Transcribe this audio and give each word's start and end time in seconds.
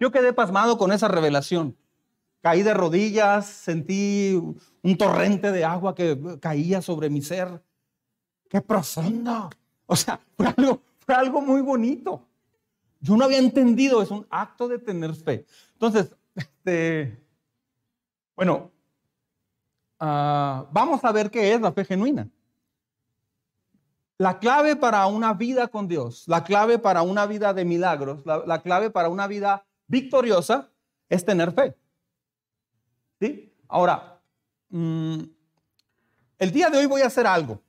Yo 0.00 0.10
quedé 0.10 0.32
pasmado 0.32 0.78
con 0.78 0.90
esa 0.90 1.08
revelación. 1.08 1.76
Caí 2.40 2.62
de 2.62 2.72
rodillas, 2.72 3.46
sentí 3.46 4.32
un 4.82 4.96
torrente 4.96 5.52
de 5.52 5.62
agua 5.62 5.94
que 5.94 6.18
caía 6.40 6.80
sobre 6.80 7.10
mi 7.10 7.20
ser. 7.20 7.62
¡Qué 8.48 8.62
profundo! 8.62 9.50
O 9.86 9.94
sea, 9.94 10.18
fue 10.36 10.46
algo, 11.14 11.40
muy 11.42 11.60
bonito. 11.60 12.26
Yo 13.00 13.16
no 13.16 13.24
había 13.24 13.38
entendido, 13.38 14.00
es 14.00 14.10
un 14.10 14.26
acto 14.30 14.68
de 14.68 14.78
tener 14.78 15.14
fe. 15.14 15.44
Entonces, 15.72 16.14
este, 16.34 17.22
bueno, 18.36 18.70
ah, 19.98 20.66
vamos 20.72 21.04
a 21.04 21.12
ver 21.12 21.30
qué 21.30 21.52
es 21.52 21.60
la 21.60 21.72
fe 21.72 21.84
genuina. 21.84 22.28
La 24.16 24.38
clave 24.38 24.76
para 24.76 25.06
una 25.06 25.34
vida 25.34 25.68
con 25.68 25.88
Dios, 25.88 26.24
la 26.26 26.44
clave 26.44 26.78
para 26.78 27.02
una 27.02 27.26
vida 27.26 27.52
de 27.52 27.64
milagros, 27.64 28.24
la, 28.26 28.62
clave 28.62 28.90
para 28.90 29.08
una 29.08 29.26
vida 29.26 29.64
victoriosa 29.90 30.70
es 31.08 31.24
tener 31.24 31.52
fe. 31.52 31.76
¿Sí? 33.20 33.52
Ahora, 33.68 34.22
mm, 34.70 35.20
el 36.38 36.52
día 36.52 36.70
de 36.70 36.78
hoy 36.78 36.86
voy 36.86 37.02
a 37.02 37.06
hacer 37.06 37.26
algo. 37.26 37.60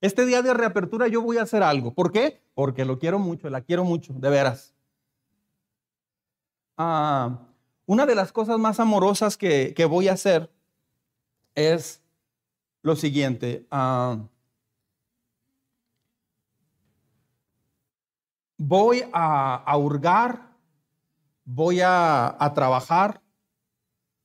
Este 0.00 0.26
día 0.26 0.42
de 0.42 0.52
reapertura 0.52 1.06
yo 1.08 1.22
voy 1.22 1.38
a 1.38 1.42
hacer 1.42 1.62
algo. 1.62 1.94
¿Por 1.94 2.10
qué? 2.10 2.42
Porque 2.54 2.84
lo 2.84 2.98
quiero 2.98 3.18
mucho, 3.18 3.48
la 3.48 3.60
quiero 3.60 3.84
mucho, 3.84 4.12
de 4.14 4.28
veras. 4.28 4.74
Ah, 6.76 7.38
una 7.86 8.06
de 8.06 8.14
las 8.14 8.32
cosas 8.32 8.58
más 8.58 8.80
amorosas 8.80 9.36
que, 9.36 9.86
voy 9.88 10.08
a 10.08 10.14
hacer 10.14 10.50
es 11.54 12.02
lo 12.82 12.96
siguiente. 12.96 13.66
Ah, 13.70 14.18
voy 18.56 19.04
a, 19.12 19.76
hurgar, 19.76 20.49
voy 21.52 21.80
a, 21.82 22.52
trabajar, 22.54 23.20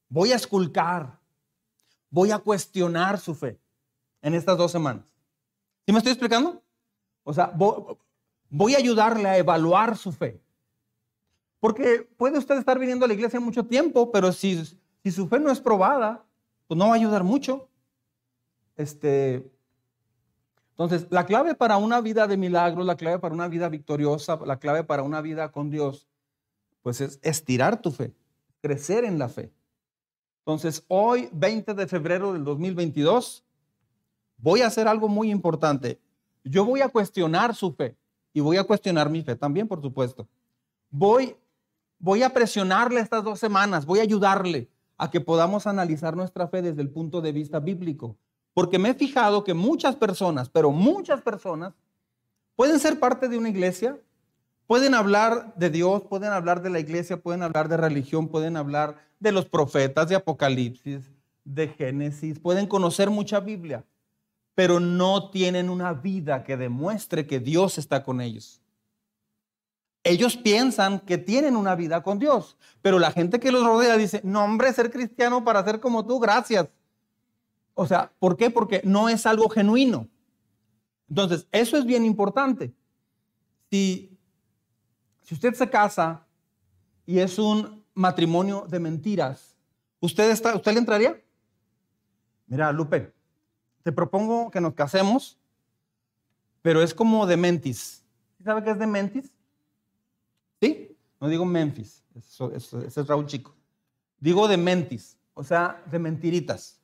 voy 0.08 0.32
a 0.32 0.36
esculcar, 0.36 1.20
voy 2.10 2.32
a 2.32 2.38
cuestionar 2.38 3.20
su 3.20 3.34
fe 3.34 3.60
en 4.22 4.36
estas 4.36 4.58
dos 4.58 4.72
semanas. 4.72 5.04
¿Sí 5.86 5.92
me 5.92 5.98
estoy 5.98 6.12
explicando? 6.12 6.62
O 7.24 7.34
sea, 7.34 7.52
voy, 7.56 8.76
a 8.76 8.78
ayudarle 8.78 9.28
a 9.28 9.38
evaluar 9.38 9.98
su 9.98 10.12
fe. 10.12 10.40
Porque 11.60 12.08
puede 12.16 12.38
usted 12.38 12.58
estar 12.58 12.78
viniendo 12.78 13.06
a 13.06 13.08
la 13.08 13.16
iglesia 13.16 13.40
mucho 13.40 13.66
tiempo, 13.66 14.12
pero 14.12 14.32
si, 14.32 14.64
si 15.04 15.12
su 15.12 15.28
fe 15.28 15.40
no 15.40 15.50
es 15.50 15.60
probada, 15.60 16.24
pues 16.68 16.78
no 16.78 16.88
va 16.88 16.94
a 16.94 16.96
ayudar 16.96 17.24
mucho. 17.24 17.68
Este, 18.76 19.52
entonces, 20.72 21.08
la 21.10 21.26
clave 21.26 21.56
para 21.56 21.78
una 21.78 22.02
vida 22.02 22.28
de 22.28 22.38
milagros, 22.38 22.86
la 22.86 22.98
clave 22.98 23.18
para 23.18 23.34
una 23.34 23.48
vida 23.48 23.68
victoriosa, 23.68 24.40
la 24.46 24.60
clave 24.60 24.84
para 24.84 25.02
una 25.02 25.22
vida 25.22 25.52
con 25.52 25.72
Dios, 25.72 26.08
pues 26.86 27.02
es 27.02 27.20
estirar 27.24 27.82
tu 27.82 27.90
fe, 27.90 28.14
crecer 28.62 29.06
en 29.06 29.18
la 29.18 29.28
fe. 29.28 29.52
Entonces, 30.42 30.86
hoy, 30.88 31.30
20 31.34 31.74
de 31.74 31.88
febrero 31.88 32.32
del 32.32 32.44
2022, 32.44 33.44
voy 34.38 34.62
a 34.62 34.68
hacer 34.68 34.88
algo 34.88 35.08
muy 35.08 35.32
importante. 35.32 36.00
Yo 36.44 36.64
voy 36.64 36.82
a 36.82 36.90
cuestionar 36.90 37.56
su 37.56 37.74
fe 37.74 37.98
y 38.34 38.40
voy 38.40 38.58
a 38.58 38.64
cuestionar 38.64 39.10
mi 39.10 39.24
fe 39.24 39.36
también, 39.36 39.68
por 39.68 39.82
supuesto. 39.82 40.28
Voy, 40.92 41.36
voy 41.98 42.22
a 42.22 42.32
presionarle 42.32 43.00
estas 43.00 43.24
dos 43.24 43.40
semanas, 43.40 43.88
voy 43.88 43.98
a 43.98 44.04
ayudarle 44.04 44.70
a 44.96 45.10
que 45.10 45.22
podamos 45.22 45.66
analizar 45.66 46.16
nuestra 46.16 46.48
fe 46.48 46.62
desde 46.62 46.84
el 46.84 46.92
punto 46.92 47.20
de 47.20 47.32
vista 47.32 47.60
bíblico. 47.60 48.16
Porque 48.54 48.78
me 48.78 48.90
he 48.90 48.94
fijado 48.94 49.44
que 49.44 49.56
muchas 49.56 49.96
personas, 49.96 50.50
pero 50.50 50.70
muchas 50.70 51.24
personas, 51.24 51.74
pueden 52.56 52.80
ser 52.80 53.00
parte 53.00 53.28
de 53.28 53.40
una 53.40 53.50
iglesia, 53.50 54.00
pueden 54.68 54.94
hablar 54.94 55.54
de 55.56 55.70
Dios, 55.70 56.04
pueden 56.04 56.32
hablar 56.32 56.62
de 56.62 56.70
la 56.70 56.80
iglesia, 56.80 57.18
pueden 57.18 57.44
hablar 57.44 57.70
de 57.70 57.78
religión, 57.78 58.28
pueden 58.28 58.58
hablar 58.58 58.98
de 59.20 59.32
los 59.32 59.46
profetas, 59.46 60.10
de 60.10 60.16
Apocalipsis, 60.16 61.12
de 61.44 61.68
Génesis, 61.68 62.40
pueden 62.40 62.68
conocer 62.68 63.10
mucha 63.10 63.40
Biblia, 63.40 63.86
pero 64.56 64.80
no 64.80 65.30
tienen 65.30 65.70
una 65.70 65.94
vida 65.94 66.44
que 66.44 66.58
demuestre 66.58 67.28
que 67.28 67.40
Dios 67.40 67.78
está 67.78 68.04
con 68.04 68.22
ellos. 68.22 68.62
Ellos 70.04 70.38
piensan 70.38 71.00
que 71.00 71.18
tienen 71.18 71.56
una 71.56 71.76
vida 71.76 72.04
con 72.04 72.20
Dios, 72.20 72.58
pero 72.82 73.00
la 73.00 73.12
gente 73.12 73.40
que 73.40 73.52
los 73.52 73.66
rodea 73.66 73.98
dice, 73.98 74.22
no 74.24 74.44
hombre, 74.44 74.72
ser 74.72 74.92
cristiano 74.92 75.44
para 75.44 75.64
ser 75.64 75.80
como 75.80 76.06
tú, 76.06 76.20
gracias. 76.20 76.68
O 77.74 77.88
sea, 77.88 78.12
¿por 78.20 78.38
qué? 78.38 78.50
Porque 78.50 78.82
no 78.84 79.10
es 79.10 79.26
algo 79.26 79.50
genuino. 79.50 80.08
Entonces, 81.10 81.48
eso 81.52 81.78
es 81.78 81.86
bien 81.86 82.06
importante. 82.06 82.74
Si, 83.72 84.15
si 85.26 85.34
usted 85.34 85.56
se 85.56 85.70
casa 85.70 86.26
y 87.06 87.18
es 87.20 87.40
un 87.40 87.84
matrimonio 87.96 88.66
de 88.70 88.80
mentiras, 88.80 89.56
¿usted, 90.00 90.30
está, 90.30 90.56
¿usted 90.56 90.72
le 90.72 90.80
entraría? 90.80 91.20
Mira, 92.46 92.72
Lupe, 92.72 93.12
te 93.82 93.92
propongo 93.92 94.52
que 94.52 94.62
nos 94.62 94.76
casemos, 94.76 95.40
pero 96.62 96.82
es 96.84 96.94
como 96.94 97.26
de 97.26 97.38
mentis. 97.38 98.04
¿Sabe 98.44 98.64
qué 98.64 98.72
es 98.72 98.80
de 98.80 98.86
mentis? 98.86 99.34
¿Sí? 100.62 100.96
No 101.20 101.28
digo 101.28 101.44
Memphis, 101.44 102.04
ese 102.16 103.02
es 103.02 103.08
Raúl 103.08 103.26
Chico. 103.26 103.56
Digo 104.20 104.48
de 104.48 104.58
mentis, 104.58 105.18
o 105.34 105.44
sea, 105.44 105.82
de 105.90 105.98
mentiritas. 105.98 106.80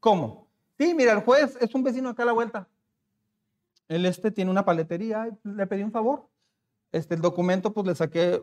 ¿Cómo? 0.00 0.48
Sí, 0.78 0.94
mira, 0.94 1.12
el 1.12 1.20
juez 1.20 1.58
es 1.60 1.74
un 1.74 1.82
vecino 1.82 2.08
acá 2.08 2.22
a 2.22 2.26
la 2.26 2.32
vuelta. 2.32 2.66
Él 3.88 4.06
este 4.06 4.30
tiene 4.30 4.50
una 4.50 4.64
paletería, 4.64 5.28
le 5.42 5.66
pedí 5.66 5.82
un 5.82 5.92
favor. 5.92 6.26
Este, 6.96 7.14
el 7.14 7.20
documento, 7.20 7.74
pues 7.74 7.86
le 7.86 7.94
saqué, 7.94 8.42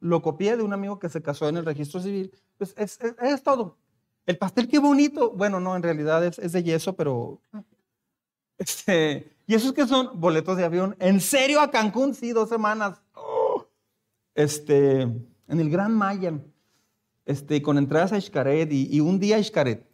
lo 0.00 0.20
copié 0.20 0.58
de 0.58 0.62
un 0.62 0.74
amigo 0.74 0.98
que 0.98 1.08
se 1.08 1.22
casó 1.22 1.48
en 1.48 1.56
el 1.56 1.64
registro 1.64 2.00
civil. 2.00 2.30
Pues 2.58 2.74
es, 2.76 2.98
es, 3.00 3.42
todo. 3.42 3.78
El 4.26 4.36
pastel, 4.36 4.68
qué 4.68 4.78
bonito. 4.78 5.32
Bueno, 5.32 5.58
no, 5.58 5.74
en 5.74 5.82
realidad 5.82 6.22
es, 6.24 6.38
es 6.38 6.52
de 6.52 6.62
yeso, 6.62 6.94
pero. 6.94 7.40
Este, 8.58 9.34
¿Y 9.46 9.54
esos 9.54 9.72
que 9.72 9.86
son? 9.86 10.20
Boletos 10.20 10.58
de 10.58 10.64
avión. 10.64 10.96
¿En 10.98 11.20
serio 11.20 11.62
a 11.62 11.70
Cancún? 11.70 12.14
Sí, 12.14 12.32
dos 12.32 12.50
semanas. 12.50 13.00
Este, 14.34 15.02
en 15.02 15.60
el 15.60 15.70
Gran 15.70 15.94
Mayan. 15.94 16.44
Este, 17.24 17.62
con 17.62 17.78
entradas 17.78 18.12
a 18.12 18.20
Xcaret 18.20 18.70
y, 18.70 18.94
y 18.94 19.00
un 19.00 19.18
día 19.18 19.36
a 19.36 19.42
Xcaret. 19.42 19.88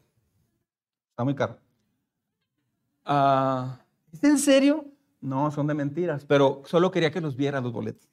Está 1.11 1.23
muy 1.23 1.37
caro. 1.37 1.61
Ah, 3.05 3.79
¿Es 4.13 4.25
en 4.25 4.39
serio? 4.39 4.85
No, 5.25 5.51
son 5.51 5.67
de 5.67 5.73
mentiras, 5.73 6.27
pero 6.27 6.63
solo 6.67 6.91
quería 6.91 7.11
que 7.11 7.23
los 7.23 7.35
viera 7.35 7.63
los 7.63 7.73
boletos. 7.73 8.11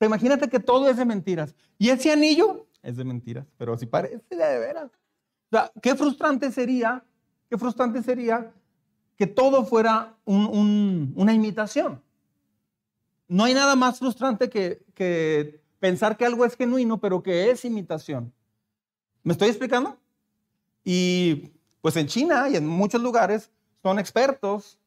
imagínate 0.00 0.48
que 0.48 0.58
todo 0.58 0.88
es 0.88 0.96
de 0.96 1.04
mentiras. 1.04 1.54
¿Y 1.76 1.90
ese 1.90 2.10
anillo? 2.10 2.66
Es 2.82 2.96
de 2.96 3.04
mentiras, 3.04 3.46
pero 3.58 3.76
si 3.76 3.84
parece 3.84 4.22
de 4.30 4.58
veras. 4.58 4.86
O 4.86 5.50
sea, 5.50 5.70
qué 5.82 5.94
frustrante 5.94 6.50
sería, 6.50 7.04
qué 7.50 7.58
frustrante 7.58 8.02
sería 8.02 8.54
que 9.18 9.26
todo 9.26 9.66
fuera 9.66 10.16
una 10.24 11.34
imitación. 11.34 12.02
No 13.28 13.44
hay 13.44 13.52
nada 13.52 13.76
más 13.76 13.98
frustrante 13.98 14.48
que, 14.48 14.82
que 14.94 15.60
pensar 15.78 16.16
que 16.16 16.24
algo 16.24 16.46
es 16.46 16.56
genuino, 16.56 16.98
pero 16.98 17.22
que 17.22 17.50
es 17.50 17.66
imitación. 17.66 18.32
¿Me 19.22 19.32
estoy 19.32 19.48
explicando? 19.48 19.98
Y 20.84 21.52
pues 21.82 21.96
en 21.96 22.06
China 22.06 22.48
y 22.48 22.56
en 22.56 22.66
muchos 22.66 23.02
lugares 23.02 23.50
son 23.82 23.98
expertos 23.98 24.79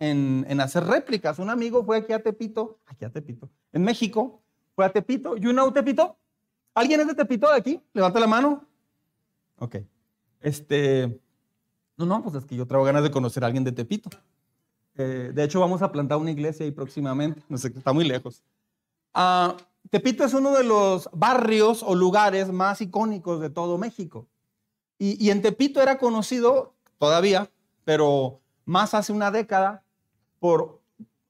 en, 0.00 0.60
hacer 0.60 0.84
réplicas. 0.84 1.38
Un 1.38 1.50
amigo 1.50 1.84
fue 1.84 1.98
aquí 1.98 2.12
a 2.12 2.22
Tepito, 2.22 2.78
aquí 2.86 3.04
a 3.04 3.10
Tepito, 3.10 3.48
en 3.72 3.82
México, 3.82 4.42
fue 4.74 4.84
a 4.84 4.92
Tepito. 4.92 5.36
¿You 5.36 5.52
know 5.52 5.70
Tepito? 5.70 6.16
¿Alguien 6.74 7.00
es 7.00 7.06
de 7.06 7.14
Tepito 7.14 7.48
de 7.48 7.56
aquí? 7.56 7.80
Levanta 7.92 8.18
la 8.18 8.26
mano. 8.26 8.66
Ok. 9.58 9.76
Este, 10.40 11.20
no, 11.96 12.06
no, 12.06 12.22
pues 12.22 12.34
es 12.34 12.44
que 12.44 12.56
yo 12.56 12.66
traigo 12.66 12.84
ganas 12.84 13.02
de 13.02 13.10
conocer 13.10 13.44
a 13.44 13.46
alguien 13.46 13.64
de 13.64 13.72
Tepito. 13.72 14.10
Eh, 14.96 15.30
de 15.32 15.44
hecho, 15.44 15.60
vamos 15.60 15.82
a 15.82 15.92
plantar 15.92 16.18
una 16.18 16.30
iglesia 16.30 16.64
ahí 16.64 16.72
próximamente. 16.72 17.42
No 17.48 17.58
sé, 17.58 17.68
está 17.68 17.92
muy 17.92 18.04
lejos. 18.04 18.42
Ah, 19.14 19.56
Tepito 19.90 20.24
es 20.24 20.34
uno 20.34 20.52
de 20.52 20.64
los 20.64 21.08
barrios 21.12 21.82
o 21.82 21.94
lugares 21.94 22.52
más 22.52 22.80
icónicos 22.80 23.40
de 23.40 23.50
todo 23.50 23.78
México. 23.78 24.26
Y, 24.98 25.30
en 25.30 25.40
Tepito 25.40 25.80
era 25.80 25.96
conocido 25.96 26.74
todavía, 26.98 27.50
pero 27.84 28.42
más 28.66 28.92
hace 28.92 29.14
una 29.14 29.30
década, 29.30 29.82
por, 30.40 30.80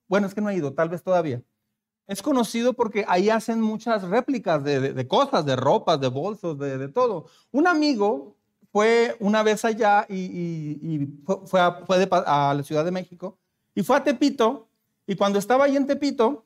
bueno, 0.08 0.26
es 0.26 0.34
que 0.34 0.40
no 0.40 0.48
ha 0.48 0.54
ido, 0.54 0.72
tal 0.72 0.88
vez 0.88 1.02
todavía. 1.02 1.42
Es 2.06 2.22
conocido 2.22 2.72
porque 2.72 3.04
ahí 3.06 3.28
hacen 3.30 3.60
muchas 3.60 4.02
réplicas 4.02 4.64
de, 4.64 5.06
cosas, 5.06 5.44
de 5.44 5.54
ropas, 5.54 6.00
de 6.00 6.08
bolsos, 6.08 6.58
de, 6.58 6.88
todo. 6.88 7.26
Un 7.52 7.66
amigo 7.66 8.36
fue 8.72 9.16
una 9.20 9.42
vez 9.42 9.64
allá 9.64 10.06
y, 10.08 11.08
fue, 11.44 11.60
a, 11.60 11.84
fue 11.86 12.08
a 12.10 12.54
la 12.54 12.62
Ciudad 12.62 12.84
de 12.84 12.90
México 12.90 13.38
y 13.74 13.82
fue 13.82 13.96
a 13.96 14.02
Tepito. 14.02 14.66
Y 15.06 15.14
cuando 15.14 15.38
estaba 15.38 15.66
ahí 15.66 15.76
en 15.76 15.86
Tepito, 15.86 16.44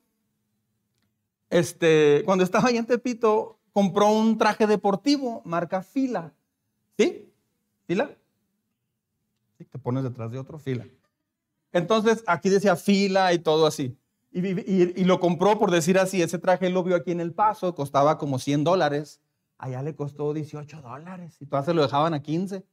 este, 1.49 2.21
cuando 2.25 2.43
estaba 2.43 2.69
ahí 2.69 2.77
en 2.77 2.85
Tepito, 2.85 3.57
compró 3.73 4.11
un 4.11 4.37
traje 4.37 4.67
deportivo 4.67 5.41
marca 5.45 5.81
Fila 5.81 6.33
¿Sí? 6.97 7.31
¿Fila? 7.87 8.15
Sí, 9.57 9.65
te 9.65 9.79
pones 9.79 10.03
detrás 10.03 10.31
de 10.31 10.39
otro, 10.39 10.57
fila. 10.59 10.85
Entonces, 11.75 12.23
aquí 12.25 12.49
decía 12.49 12.77
fila 12.77 13.33
y 13.33 13.39
todo 13.39 13.67
así. 13.67 13.97
y, 14.31 15.03
lo 15.03 15.19
compró, 15.19 15.59
por 15.59 15.71
decir 15.71 15.99
así, 15.99 16.21
ese 16.21 16.39
traje 16.39 16.69
lo 16.69 16.83
vio 16.83 16.95
aquí 16.95 17.11
en 17.11 17.19
El 17.19 17.33
Paso, 17.33 17.75
costaba 17.75 18.17
como 18.17 18.39
100 18.39 18.63
dólares. 18.63 19.19
Allá 19.57 19.81
le 19.81 19.93
costó 19.93 20.33
18 20.33 20.81
dólares 20.81 21.35
y 21.41 21.45
todas 21.45 21.65
se 21.65 21.73
lo 21.73 21.81
dejaban 21.81 22.13
a 22.13 22.21
15. 22.21 22.63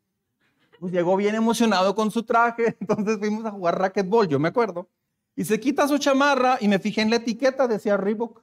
Pues 0.79 0.93
llegó 0.93 1.17
bien 1.17 1.35
emocionado 1.35 1.97
con 1.97 2.13
su 2.13 2.23
traje, 2.23 2.77
entonces 2.81 3.19
fuimos 3.19 3.45
a 3.45 3.51
jugar 3.51 3.77
racquetball, 3.77 4.29
yo 4.29 4.39
me 4.39 4.49
acuerdo. 4.49 4.89
Y 5.35 5.45
se 5.45 5.59
quita 5.59 5.89
su 5.89 5.99
chamarra 5.99 6.59
y 6.61 6.69
me 6.69 6.79
fijé 6.79 7.01
en 7.01 7.11
la 7.11 7.17
etiqueta, 7.17 7.67
decía 7.67 7.97
Reebok. 7.97 8.41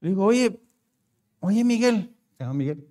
Le 0.00 0.08
digo, 0.08 0.24
oye, 0.24 0.62
oye 1.40 1.62
Miguel, 1.62 2.16
se 2.38 2.44
llama 2.44 2.54
Miguel. 2.54 2.88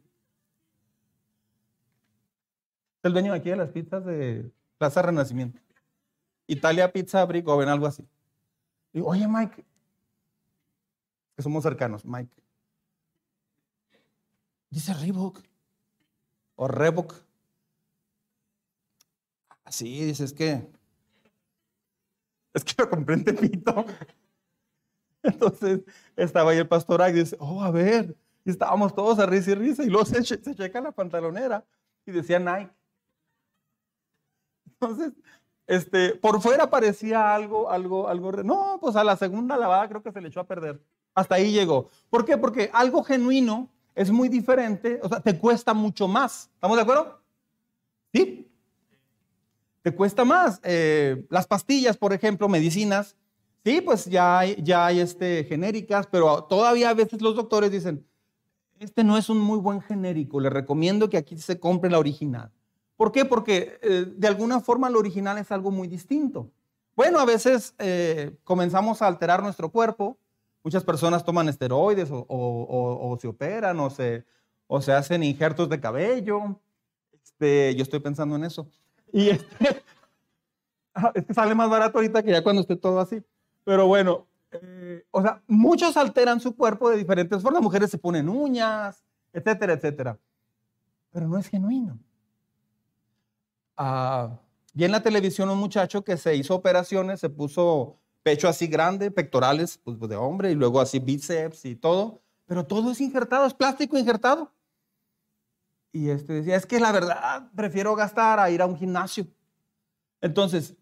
Es 2.98 3.06
el 3.06 3.14
dueño 3.14 3.34
aquí 3.34 3.50
de 3.50 3.56
las 3.56 3.70
pizzas 3.70 4.06
de 4.06 4.52
Plaza 4.82 5.04
Renacimiento. 5.04 5.62
Italia 6.48 6.92
Pizza 6.92 7.24
ven 7.28 7.70
algo 7.70 7.86
así. 7.86 8.04
Digo, 8.92 9.10
oye 9.10 9.28
Mike, 9.28 9.64
que 11.36 11.44
somos 11.44 11.62
cercanos, 11.62 12.04
Mike. 12.04 12.36
Dice 14.72 14.92
Reebok 14.96 15.40
o 16.56 16.68
Reebok. 16.68 17.14
Así, 19.66 20.04
dice, 20.04 20.24
es 20.24 20.34
que 20.34 20.68
es 22.52 22.66
que 22.66 22.74
lo 22.80 22.90
compré 22.90 23.14
en 23.18 23.24
Tepito. 23.24 23.86
Entonces 25.22 25.82
estaba 26.16 26.50
ahí 26.50 26.58
el 26.58 26.68
pastor 26.68 27.08
y 27.08 27.12
dice, 27.12 27.38
oh, 27.40 27.62
a 27.62 27.70
ver, 27.70 28.18
y 28.44 28.50
estábamos 28.50 28.96
todos 28.96 29.20
a 29.20 29.28
risa 29.28 29.52
y 29.52 29.54
risa, 29.54 29.84
y 29.84 29.90
luego 29.90 30.06
se, 30.06 30.24
se 30.24 30.56
checa 30.56 30.82
la 30.82 30.92
pantalonera 30.92 31.64
y 32.04 32.12
decía 32.14 32.40
Nike. 32.40 32.81
Entonces, 34.82 35.14
este, 35.68 36.16
por 36.16 36.42
fuera 36.42 36.70
parecía 36.70 37.36
algo, 37.36 37.70
algo, 37.70 38.08
algo, 38.08 38.32
no, 38.44 38.80
pues 38.82 38.96
a 38.96 39.04
la 39.04 39.16
segunda 39.16 39.56
lavada 39.58 39.88
creo 39.88 40.02
que 40.02 40.12
se 40.12 40.20
le 40.20 40.30
echó 40.30 40.40
a 40.40 40.48
perder. 40.48 40.82
Hasta 41.14 41.36
ahí 41.36 41.52
llegó. 41.52 41.90
¿Por 42.10 42.26
qué? 42.26 42.38
Porque 42.38 42.72
algo 42.74 43.04
genuino 43.04 43.70
es 43.94 44.10
muy 44.10 44.28
diferente, 44.28 45.00
o 45.04 45.10
sea, 45.10 45.20
te 45.20 45.38
cuesta 45.38 45.74
mucho 45.74 46.08
más. 46.08 46.50
¿Estamos 46.56 46.78
de 46.78 46.84
acuerdo? 46.84 47.22
Sí. 48.12 48.52
Te 49.84 49.94
cuesta 49.94 50.26
más. 50.26 50.60
Eh, 50.64 51.26
las 51.30 51.46
pastillas, 51.46 51.96
por 51.96 52.12
ejemplo, 52.12 52.50
medicinas, 52.50 53.16
sí, 53.64 53.82
pues 53.82 54.06
ya 54.06 54.40
hay, 54.40 54.62
ya 54.64 54.88
hay 54.88 55.00
este, 55.00 55.44
genéricas, 55.44 56.08
pero 56.08 56.44
todavía 56.46 56.90
a 56.90 56.94
veces 56.96 57.22
los 57.22 57.36
doctores 57.36 57.72
dicen, 57.72 58.06
este 58.80 59.04
no 59.04 59.16
es 59.18 59.30
un 59.30 59.38
muy 59.38 59.60
buen 59.60 59.80
genérico, 59.82 60.40
le 60.40 60.50
recomiendo 60.50 61.08
que 61.10 61.18
aquí 61.18 61.38
se 61.38 61.60
compre 61.60 61.92
la 61.92 62.00
original. 62.00 62.52
¿Por 63.02 63.12
qué? 63.12 63.26
Porque 63.26 63.80
eh, 63.82 64.06
de 64.16 64.28
alguna 64.28 64.60
forma 64.60 64.88
lo 64.88 65.00
original 65.00 65.36
es 65.40 65.52
algo 65.52 65.72
muy 65.72 65.88
distinto. 65.88 66.52
Bueno, 66.96 67.18
a 67.18 67.26
veces 67.26 67.74
eh, 67.80 68.38
comenzamos 68.44 69.02
a 69.02 69.08
alterar 69.08 69.42
nuestro 69.42 69.72
cuerpo. 69.72 70.20
Muchas 70.64 70.84
personas 70.84 71.26
toman 71.26 71.50
esteroides 71.50 72.10
o, 72.12 73.18
se 73.20 73.28
operan 73.28 73.80
o 73.80 73.90
se, 73.90 74.24
hacen 74.94 75.24
injertos 75.24 75.68
de 75.68 75.80
cabello. 75.80 76.60
Este, 77.12 77.74
yo 77.74 77.82
estoy 77.82 78.02
pensando 78.02 78.36
en 78.36 78.44
eso. 78.44 78.68
Y 79.12 79.30
este, 79.30 79.82
ah, 80.94 81.12
es 81.16 81.26
que 81.26 81.34
sale 81.34 81.56
más 81.56 81.72
barato 81.72 81.98
ahorita 81.98 82.22
que 82.22 82.30
ya 82.30 82.44
cuando 82.44 82.62
esté 82.62 82.76
todo 82.76 83.00
así. 83.00 83.24
Pero 83.64 83.88
bueno, 83.88 84.28
eh, 84.52 85.08
o 85.10 85.24
sea, 85.24 85.42
muchos 85.48 85.98
alteran 85.98 86.40
su 86.40 86.56
cuerpo 86.56 86.92
de 86.92 86.98
diferentes 86.98 87.42
formas. 87.42 87.64
Mujeres 87.64 87.90
se 87.90 87.98
ponen 87.98 88.30
uñas, 88.30 89.04
etcétera, 89.34 89.74
etcétera. 89.74 90.20
Pero 91.12 91.28
no 91.28 91.40
es 91.40 91.48
genuino 91.48 91.98
vi 94.74 94.84
en 94.86 94.92
la 94.92 95.04
televisión 95.04 95.50
un 95.50 95.58
muchacho 95.58 96.04
que 96.04 96.18
se 96.18 96.36
hizo 96.36 96.56
operaciones, 96.56 97.20
se 97.20 97.30
puso 97.30 97.98
pecho 98.24 98.48
así 98.48 98.68
grande, 98.68 99.12
pectorales 99.12 99.80
pues, 99.84 100.00
de 100.00 100.16
hombre 100.16 100.52
y 100.52 100.56
luego 100.56 100.80
así 100.80 101.00
bíceps 101.00 101.66
y 101.66 101.76
todo, 101.76 102.22
pero 102.46 102.66
todo 102.66 102.92
es 102.92 103.02
injertado, 103.02 103.46
es 103.46 103.54
plástico 103.54 103.98
injertado. 103.98 104.52
Y 105.92 106.10
este 106.10 106.34
decía, 106.34 106.56
es 106.56 106.66
que 106.66 106.80
la 106.80 106.92
verdad 106.92 107.50
prefiero 107.56 107.96
gastar 107.96 108.40
a 108.40 108.50
ir 108.50 108.62
a 108.62 108.66
un 108.66 108.78
gimnasio. 108.78 109.28
Entonces, 110.22 110.76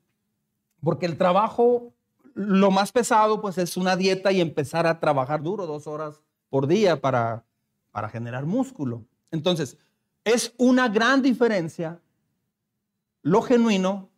porque 0.81 1.05
el 1.05 1.17
trabajo, 1.17 1.93
lo 2.35 2.69
más 2.69 2.91
pesado, 2.91 3.41
pues 3.41 3.57
es 3.57 3.75
una 3.75 3.95
dieta 3.95 4.31
y 4.31 4.41
empezar 4.41 4.85
a 4.85 4.99
trabajar 4.99 5.41
duro 5.41 5.65
dos 5.65 5.87
horas 5.87 6.21
por 6.49 6.67
día 6.67 7.01
para, 7.01 7.43
para 7.91 8.09
generar 8.09 8.45
músculo. 8.45 9.03
Entonces, 9.31 9.77
es 10.23 10.53
una 10.57 10.89
gran 10.89 11.21
diferencia 11.21 11.99
lo 13.21 13.41
genuino 13.41 14.09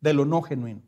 de 0.00 0.14
lo 0.14 0.24
no 0.24 0.42
genuino. 0.42 0.82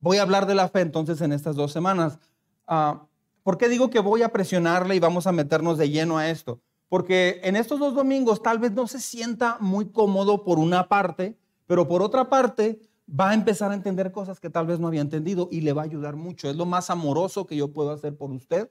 Voy 0.00 0.16
a 0.16 0.22
hablar 0.22 0.46
de 0.46 0.54
la 0.54 0.68
fe 0.68 0.80
entonces 0.80 1.20
en 1.20 1.32
estas 1.32 1.56
dos 1.56 1.72
semanas. 1.72 2.18
Ah, 2.66 3.06
¿Por 3.42 3.58
qué 3.58 3.68
digo 3.68 3.90
que 3.90 4.00
voy 4.00 4.22
a 4.22 4.30
presionarle 4.30 4.96
y 4.96 5.00
vamos 5.00 5.26
a 5.26 5.32
meternos 5.32 5.78
de 5.78 5.90
lleno 5.90 6.18
a 6.18 6.28
esto? 6.30 6.60
Porque 6.88 7.40
en 7.44 7.56
estos 7.56 7.78
dos 7.78 7.94
domingos 7.94 8.42
tal 8.42 8.58
vez 8.58 8.72
no 8.72 8.86
se 8.86 9.00
sienta 9.00 9.58
muy 9.60 9.90
cómodo 9.90 10.44
por 10.44 10.58
una 10.58 10.88
parte, 10.88 11.38
pero 11.66 11.86
por 11.86 12.02
otra 12.02 12.28
parte 12.28 12.80
va 13.08 13.30
a 13.30 13.34
empezar 13.34 13.70
a 13.70 13.74
entender 13.74 14.12
cosas 14.12 14.40
que 14.40 14.50
tal 14.50 14.66
vez 14.66 14.78
no 14.80 14.88
había 14.88 15.00
entendido 15.00 15.48
y 15.50 15.60
le 15.60 15.72
va 15.72 15.82
a 15.82 15.84
ayudar 15.84 16.16
mucho. 16.16 16.48
Es 16.48 16.56
lo 16.56 16.66
más 16.66 16.90
amoroso 16.90 17.46
que 17.46 17.56
yo 17.56 17.72
puedo 17.72 17.92
hacer 17.92 18.16
por 18.16 18.30
usted. 18.30 18.70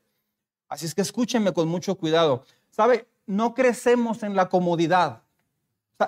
Así 0.68 0.86
es 0.86 0.94
que 0.94 1.02
escúchenme 1.02 1.54
con 1.54 1.68
mucho 1.68 1.96
cuidado. 1.96 2.44
¿Sabe? 2.70 3.08
No 3.26 3.54
crecemos 3.54 4.24
en 4.24 4.36
la 4.36 4.50
comodidad 4.50 5.24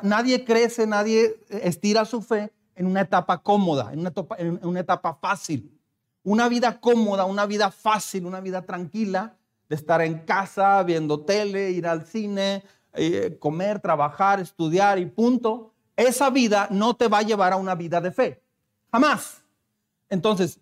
nadie 0.02 0.46
crece, 0.46 0.88
nadie 0.88 1.40
estira 1.50 2.06
su 2.06 2.22
fe 2.22 2.52
en 2.76 2.88
una 2.88 3.02
etapa 3.02 3.38
cómoda, 3.40 3.92
en 3.94 4.00
una 4.00 4.10
etapa, 4.10 4.36
en 4.38 4.60
una 4.64 4.80
etapa 4.80 5.14
fácil. 5.16 5.78
Una 6.24 6.48
vida 6.50 6.80
cómoda, 6.80 7.26
una 7.26 7.46
vida 7.46 7.72
fácil, 7.72 8.26
una 8.26 8.40
vida 8.40 8.62
tranquila, 8.64 9.36
de 9.68 9.76
estar 9.76 10.02
en 10.02 10.20
casa, 10.20 10.84
viendo 10.84 11.22
tele, 11.22 11.72
ir 11.72 11.88
al 11.88 12.06
cine, 12.06 12.64
eh, 12.94 13.38
comer, 13.40 13.80
trabajar, 13.80 14.40
estudiar 14.40 15.00
y 15.00 15.06
punto. 15.06 15.74
Esa 15.96 16.30
vida 16.30 16.68
no 16.72 16.96
te 16.96 17.08
va 17.08 17.20
a 17.20 17.24
llevar 17.24 17.54
a 17.54 17.58
una 17.58 17.76
vida 17.76 18.02
de 18.02 18.12
fe. 18.12 18.44
Jamás. 18.92 19.42
Entonces, 20.10 20.60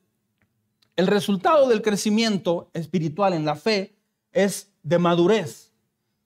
el 0.96 1.08
resultado 1.08 1.68
del 1.68 1.82
crecimiento 1.82 2.70
espiritual 2.74 3.34
en 3.34 3.46
la 3.46 3.56
fe 3.56 3.96
es 4.32 4.72
de 4.84 5.00
madurez. 5.00 5.72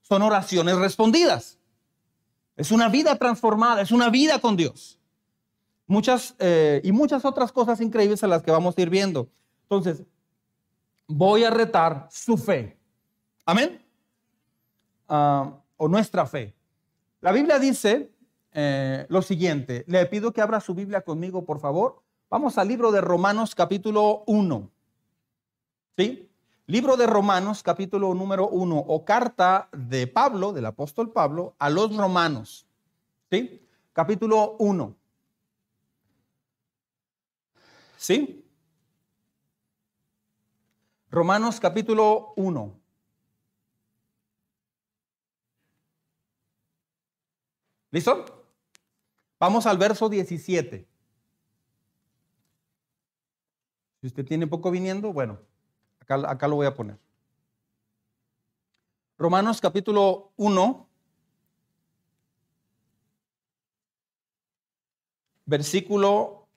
Son 0.01 0.21
oraciones 0.21 0.75
respondidas. 0.77 1.57
Es 2.55 2.71
una 2.71 2.89
vida 2.89 3.15
transformada, 3.15 3.81
es 3.81 3.91
una 3.91 4.09
vida 4.09 4.39
con 4.39 4.55
Dios. 4.55 4.99
Muchas 5.87 6.35
eh, 6.39 6.81
y 6.83 6.91
muchas 6.91 7.25
otras 7.25 7.51
cosas 7.51 7.81
increíbles 7.81 8.23
a 8.23 8.27
las 8.27 8.43
que 8.43 8.51
vamos 8.51 8.77
a 8.77 8.81
ir 8.81 8.89
viendo. 8.89 9.29
Entonces, 9.63 10.03
voy 11.07 11.43
a 11.43 11.49
retar 11.49 12.07
su 12.11 12.37
fe. 12.37 12.77
Amén. 13.45 13.83
Ah, 15.07 15.59
o 15.77 15.87
nuestra 15.87 16.25
fe. 16.25 16.55
La 17.21 17.31
Biblia 17.31 17.59
dice 17.59 18.11
eh, 18.51 19.05
lo 19.09 19.21
siguiente. 19.21 19.83
Le 19.87 20.05
pido 20.05 20.31
que 20.31 20.41
abra 20.41 20.59
su 20.59 20.73
Biblia 20.73 21.01
conmigo, 21.01 21.45
por 21.45 21.59
favor. 21.59 22.01
Vamos 22.29 22.57
al 22.57 22.67
libro 22.67 22.91
de 22.91 23.01
Romanos 23.01 23.55
capítulo 23.55 24.23
1. 24.27 24.69
¿Sí? 25.97 26.29
Libro 26.65 26.95
de 26.95 27.07
Romanos, 27.07 27.61
capítulo 27.61 28.13
número 28.13 28.47
1, 28.47 28.77
o 28.77 29.03
carta 29.03 29.67
de 29.73 30.07
Pablo, 30.07 30.53
del 30.53 30.65
apóstol 30.65 31.11
Pablo, 31.11 31.55
a 31.59 31.69
los 31.69 31.95
romanos. 31.95 32.65
¿Sí? 33.29 33.67
Capítulo 33.91 34.55
1. 34.59 34.95
¿Sí? 37.97 38.45
Romanos 41.11 41.59
capítulo 41.59 42.33
1. 42.37 42.79
¿Listo? 47.91 48.47
Vamos 49.37 49.65
al 49.65 49.77
verso 49.77 50.07
17. 50.07 50.87
Si 53.99 54.07
usted 54.07 54.25
tiene 54.25 54.47
poco 54.47 54.71
viniendo, 54.71 55.11
bueno, 55.11 55.39
Acá, 56.07 56.47
lo 56.47 56.55
voy 56.55 56.67
a 56.67 56.73
poner. 56.73 56.97
Romanos 59.17 59.61
capítulo 59.61 60.33
1, 60.35 60.89
versículo 65.45 66.47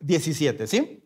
17, 0.00 0.66
¿sí? 0.66 1.04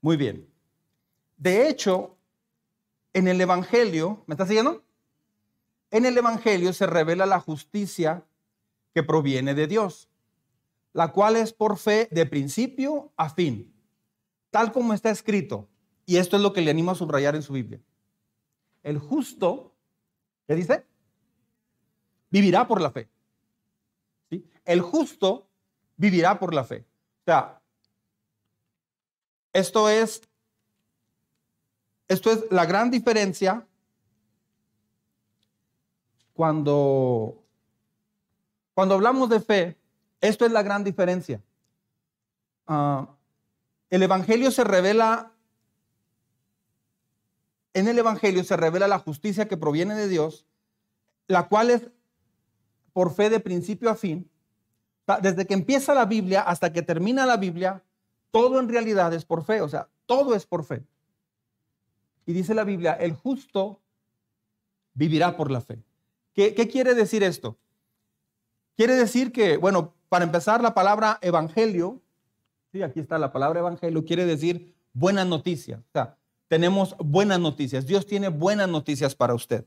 Muy 0.00 0.16
bien. 0.16 0.48
De 1.36 1.68
hecho, 1.68 2.16
en 3.12 3.28
el 3.28 3.40
Evangelio, 3.40 4.24
¿me 4.26 4.34
está 4.34 4.46
siguiendo? 4.46 4.82
En 5.92 6.04
el 6.04 6.18
Evangelio 6.18 6.72
se 6.72 6.88
revela 6.88 7.24
la 7.24 7.38
justicia 7.38 8.24
que 8.92 9.04
proviene 9.04 9.54
de 9.54 9.68
Dios, 9.68 10.08
la 10.92 11.12
cual 11.12 11.36
es 11.36 11.52
por 11.52 11.78
fe 11.78 12.08
de 12.10 12.26
principio 12.26 13.12
a 13.16 13.30
fin, 13.30 13.72
tal 14.50 14.72
como 14.72 14.92
está 14.92 15.10
escrito. 15.10 15.68
Y 16.04 16.16
esto 16.16 16.34
es 16.36 16.42
lo 16.42 16.52
que 16.52 16.62
le 16.62 16.72
animo 16.72 16.90
a 16.90 16.96
subrayar 16.96 17.36
en 17.36 17.42
su 17.42 17.52
Biblia. 17.52 17.80
El 18.82 18.98
justo 18.98 19.72
¿Qué 20.46 20.54
dice? 20.54 20.84
Vivirá 22.30 22.66
por 22.66 22.80
la 22.80 22.90
fe. 22.90 23.08
¿Sí? 24.30 24.44
El 24.64 24.80
justo 24.80 25.48
vivirá 25.96 26.38
por 26.38 26.54
la 26.54 26.64
fe. 26.64 26.84
O 27.20 27.24
sea, 27.24 27.62
esto 29.52 29.88
es, 29.88 30.22
esto 32.08 32.30
es 32.30 32.44
la 32.50 32.66
gran 32.66 32.90
diferencia 32.90 33.66
cuando, 36.34 37.42
cuando 38.74 38.94
hablamos 38.94 39.28
de 39.28 39.40
fe, 39.40 39.76
esto 40.20 40.46
es 40.46 40.52
la 40.52 40.62
gran 40.62 40.84
diferencia. 40.84 41.42
Ah, 42.66 43.08
el 43.90 44.02
Evangelio 44.02 44.50
se 44.50 44.64
revela, 44.64 45.32
en 47.74 47.88
el 47.88 47.98
Evangelio 47.98 48.44
se 48.44 48.56
revela 48.56 48.88
la 48.88 48.98
justicia 48.98 49.48
que 49.48 49.56
proviene 49.56 49.94
de 49.94 50.08
Dios, 50.08 50.46
la 51.26 51.48
cual 51.48 51.70
es 51.70 51.90
por 52.92 53.14
fe 53.14 53.30
de 53.30 53.40
principio 53.40 53.90
a 53.90 53.94
fin. 53.94 54.30
Desde 55.20 55.46
que 55.46 55.54
empieza 55.54 55.94
la 55.94 56.06
Biblia 56.06 56.42
hasta 56.42 56.72
que 56.72 56.82
termina 56.82 57.26
la 57.26 57.36
Biblia, 57.36 57.82
todo 58.30 58.60
en 58.60 58.68
realidad 58.68 59.12
es 59.12 59.24
por 59.24 59.44
fe, 59.44 59.60
o 59.60 59.68
sea, 59.68 59.88
todo 60.06 60.34
es 60.34 60.46
por 60.46 60.64
fe. 60.64 60.84
Y 62.24 62.32
dice 62.32 62.54
la 62.54 62.64
Biblia, 62.64 62.92
el 62.94 63.14
justo 63.14 63.80
vivirá 64.94 65.36
por 65.36 65.50
la 65.50 65.60
fe. 65.60 65.82
¿Qué, 66.34 66.54
quiere 66.68 66.94
decir 66.94 67.22
esto? 67.22 67.58
Quiere 68.76 68.94
decir 68.94 69.32
que, 69.32 69.56
bueno, 69.56 69.94
para 70.08 70.24
empezar, 70.24 70.62
la 70.62 70.74
palabra 70.74 71.18
evangelio, 71.20 72.00
sí, 72.72 72.82
aquí 72.82 73.00
está 73.00 73.18
la 73.18 73.32
palabra 73.32 73.60
evangelio, 73.60 74.04
quiere 74.04 74.24
decir 74.24 74.74
buenas 74.92 75.26
noticias. 75.26 75.80
O 75.80 75.92
sea, 75.92 76.16
tenemos 76.48 76.96
buenas 76.98 77.40
noticias. 77.40 77.86
Dios 77.86 78.06
tiene 78.06 78.28
buenas 78.28 78.68
noticias 78.68 79.14
para 79.14 79.34
usted. 79.34 79.66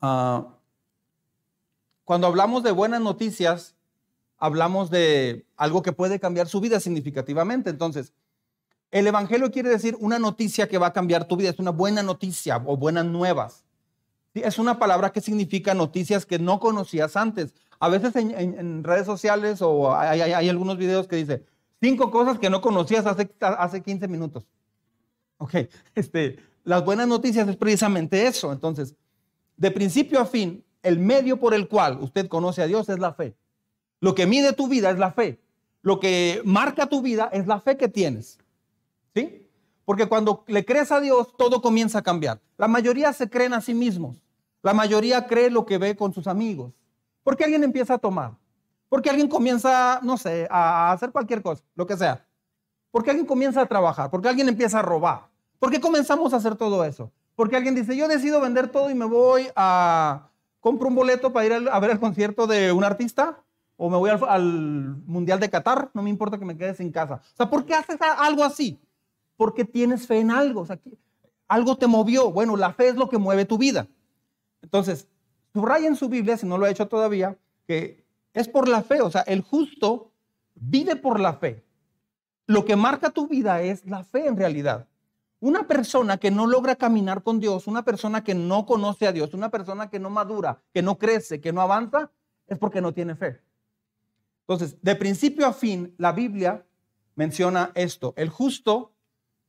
Ah, 0.00 0.54
cuando 2.04 2.26
hablamos 2.26 2.62
de 2.62 2.70
buenas 2.70 3.00
noticias, 3.00 3.76
hablamos 4.38 4.90
de 4.90 5.46
algo 5.56 5.82
que 5.82 5.92
puede 5.92 6.20
cambiar 6.20 6.48
su 6.48 6.60
vida 6.60 6.80
significativamente. 6.80 7.70
Entonces, 7.70 8.12
el 8.90 9.06
Evangelio 9.06 9.50
quiere 9.50 9.68
decir 9.68 9.96
una 10.00 10.18
noticia 10.18 10.68
que 10.68 10.78
va 10.78 10.88
a 10.88 10.92
cambiar 10.92 11.26
tu 11.26 11.36
vida, 11.36 11.50
es 11.50 11.58
una 11.58 11.70
buena 11.70 12.02
noticia 12.02 12.62
o 12.64 12.76
buenas 12.76 13.04
nuevas. 13.04 13.64
Es 14.34 14.58
una 14.58 14.78
palabra 14.78 15.10
que 15.10 15.20
significa 15.20 15.74
noticias 15.74 16.26
que 16.26 16.38
no 16.38 16.60
conocías 16.60 17.16
antes. 17.16 17.54
A 17.80 17.88
veces 17.88 18.14
en, 18.16 18.84
redes 18.84 19.06
sociales 19.06 19.62
o 19.62 19.94
hay, 19.94 20.48
algunos 20.48 20.78
videos 20.78 21.06
que 21.06 21.16
dice 21.16 21.44
cinco 21.80 22.10
cosas 22.10 22.38
que 22.38 22.50
no 22.50 22.60
conocías 22.60 23.06
hace, 23.06 23.30
hace 23.40 23.82
15 23.82 24.08
minutos. 24.08 24.44
Ok, 25.38 25.54
este, 25.94 26.38
las 26.64 26.84
buenas 26.84 27.08
noticias 27.08 27.48
es 27.48 27.56
precisamente 27.56 28.26
eso. 28.26 28.52
Entonces, 28.52 28.94
de 29.56 29.70
principio 29.70 30.20
a 30.20 30.26
fin, 30.26 30.64
el 30.82 30.98
medio 30.98 31.38
por 31.38 31.54
el 31.54 31.68
cual 31.68 31.98
usted 32.00 32.28
conoce 32.28 32.62
a 32.62 32.66
Dios 32.66 32.88
es 32.88 32.98
la 32.98 33.12
fe. 33.12 33.34
Lo 34.00 34.14
que 34.14 34.26
mide 34.26 34.52
tu 34.52 34.68
vida 34.68 34.90
es 34.90 34.98
la 34.98 35.10
fe. 35.10 35.40
Lo 35.82 36.00
que 36.00 36.42
marca 36.44 36.86
tu 36.86 37.02
vida 37.02 37.28
es 37.32 37.46
la 37.46 37.60
fe 37.60 37.76
que 37.76 37.88
tienes. 37.88 38.38
¿Sí? 39.14 39.47
Porque 39.88 40.06
cuando 40.06 40.44
le 40.48 40.66
crees 40.66 40.92
a 40.92 41.00
Dios, 41.00 41.34
todo 41.38 41.62
comienza 41.62 42.00
a 42.00 42.02
cambiar. 42.02 42.42
La 42.58 42.68
mayoría 42.68 43.10
se 43.14 43.30
creen 43.30 43.54
a 43.54 43.62
sí 43.62 43.72
mismos. 43.72 44.22
La 44.60 44.74
mayoría 44.74 45.26
cree 45.26 45.48
lo 45.48 45.64
que 45.64 45.78
ve 45.78 45.96
con 45.96 46.12
sus 46.12 46.26
amigos. 46.26 46.74
Porque 47.22 47.44
alguien 47.44 47.64
empieza 47.64 47.94
a 47.94 47.98
tomar. 47.98 48.32
Porque 48.90 49.08
alguien 49.08 49.28
comienza, 49.28 49.98
no 50.02 50.18
sé, 50.18 50.46
a 50.50 50.92
hacer 50.92 51.10
cualquier 51.10 51.40
cosa, 51.40 51.64
lo 51.74 51.86
que 51.86 51.96
sea. 51.96 52.22
Porque 52.90 53.08
alguien 53.08 53.26
comienza 53.26 53.62
a 53.62 53.66
trabajar. 53.66 54.10
Porque 54.10 54.28
alguien 54.28 54.50
empieza 54.50 54.80
a 54.80 54.82
robar. 54.82 55.30
¿Por 55.58 55.70
qué 55.70 55.80
comenzamos 55.80 56.34
a 56.34 56.36
hacer 56.36 56.56
todo 56.56 56.84
eso? 56.84 57.10
Porque 57.34 57.56
alguien 57.56 57.74
dice, 57.74 57.96
yo 57.96 58.08
decido 58.08 58.42
vender 58.42 58.68
todo 58.68 58.90
y 58.90 58.94
me 58.94 59.06
voy 59.06 59.48
a... 59.56 60.28
Compro 60.60 60.88
un 60.88 60.96
boleto 60.96 61.32
para 61.32 61.46
ir 61.46 61.66
a 61.72 61.80
ver 61.80 61.92
el 61.92 61.98
concierto 61.98 62.46
de 62.46 62.72
un 62.72 62.84
artista 62.84 63.42
o 63.78 63.88
me 63.88 63.96
voy 63.96 64.10
al, 64.10 64.96
Mundial 65.06 65.40
de 65.40 65.48
Qatar, 65.48 65.88
no 65.94 66.02
me 66.02 66.10
importa 66.10 66.36
que 66.36 66.44
me 66.44 66.58
quede 66.58 66.74
sin 66.74 66.92
casa. 66.92 67.22
O 67.32 67.36
sea, 67.36 67.48
¿por 67.48 67.64
qué 67.64 67.74
haces 67.74 67.96
algo 68.18 68.44
así? 68.44 68.78
Porque 69.38 69.64
tienes 69.64 70.06
fe 70.06 70.20
en 70.20 70.30
algo. 70.30 70.60
O 70.60 70.66
sea, 70.66 70.78
algo 71.48 71.78
te 71.78 71.86
movió. 71.86 72.30
Bueno, 72.30 72.58
la 72.58 72.74
fe 72.74 72.88
es 72.88 72.96
lo 72.96 73.08
que 73.08 73.16
mueve 73.16 73.46
tu 73.46 73.56
vida. 73.56 73.88
Entonces, 74.60 75.08
subraya 75.54 75.88
en 75.88 75.96
su 75.96 76.10
Biblia, 76.10 76.36
si 76.36 76.46
no 76.46 76.58
lo 76.58 76.66
ha 76.66 76.70
hecho 76.70 76.88
todavía, 76.88 77.38
que 77.66 78.04
es 78.34 78.46
por 78.46 78.68
la 78.68 78.82
fe. 78.82 79.00
O 79.00 79.10
sea, 79.10 79.22
el 79.22 79.40
justo 79.40 80.12
vive 80.54 80.96
por 80.96 81.18
la 81.18 81.32
fe. 81.32 81.64
Lo 82.46 82.66
que 82.66 82.76
marca 82.76 83.08
tu 83.08 83.26
vida 83.26 83.62
es 83.62 83.86
la 83.86 84.04
fe 84.04 84.26
en 84.26 84.36
realidad. 84.36 84.86
Una 85.40 85.66
persona 85.66 86.18
que 86.18 86.30
no 86.30 86.46
logra 86.46 86.76
caminar 86.76 87.22
con 87.22 87.38
Dios, 87.38 87.66
una 87.66 87.84
persona 87.84 88.24
que 88.24 88.34
no 88.34 88.66
conoce 88.66 89.06
a 89.06 89.12
Dios, 89.12 89.34
una 89.34 89.50
persona 89.50 89.88
que 89.88 90.00
no 90.00 90.10
madura, 90.10 90.60
que 90.74 90.82
no 90.82 90.98
crece, 90.98 91.40
que 91.40 91.52
no 91.52 91.60
avanza, 91.60 92.10
es 92.48 92.58
porque 92.58 92.80
no 92.80 92.92
tiene 92.92 93.14
fe. 93.14 93.40
Entonces, 94.48 94.78
de 94.82 94.96
principio 94.96 95.46
a 95.46 95.52
fin, 95.52 95.94
la 95.98 96.12
Biblia 96.12 96.66
menciona 97.14 97.70
esto. 97.74 98.14
El 98.16 98.30
justo, 98.30 98.92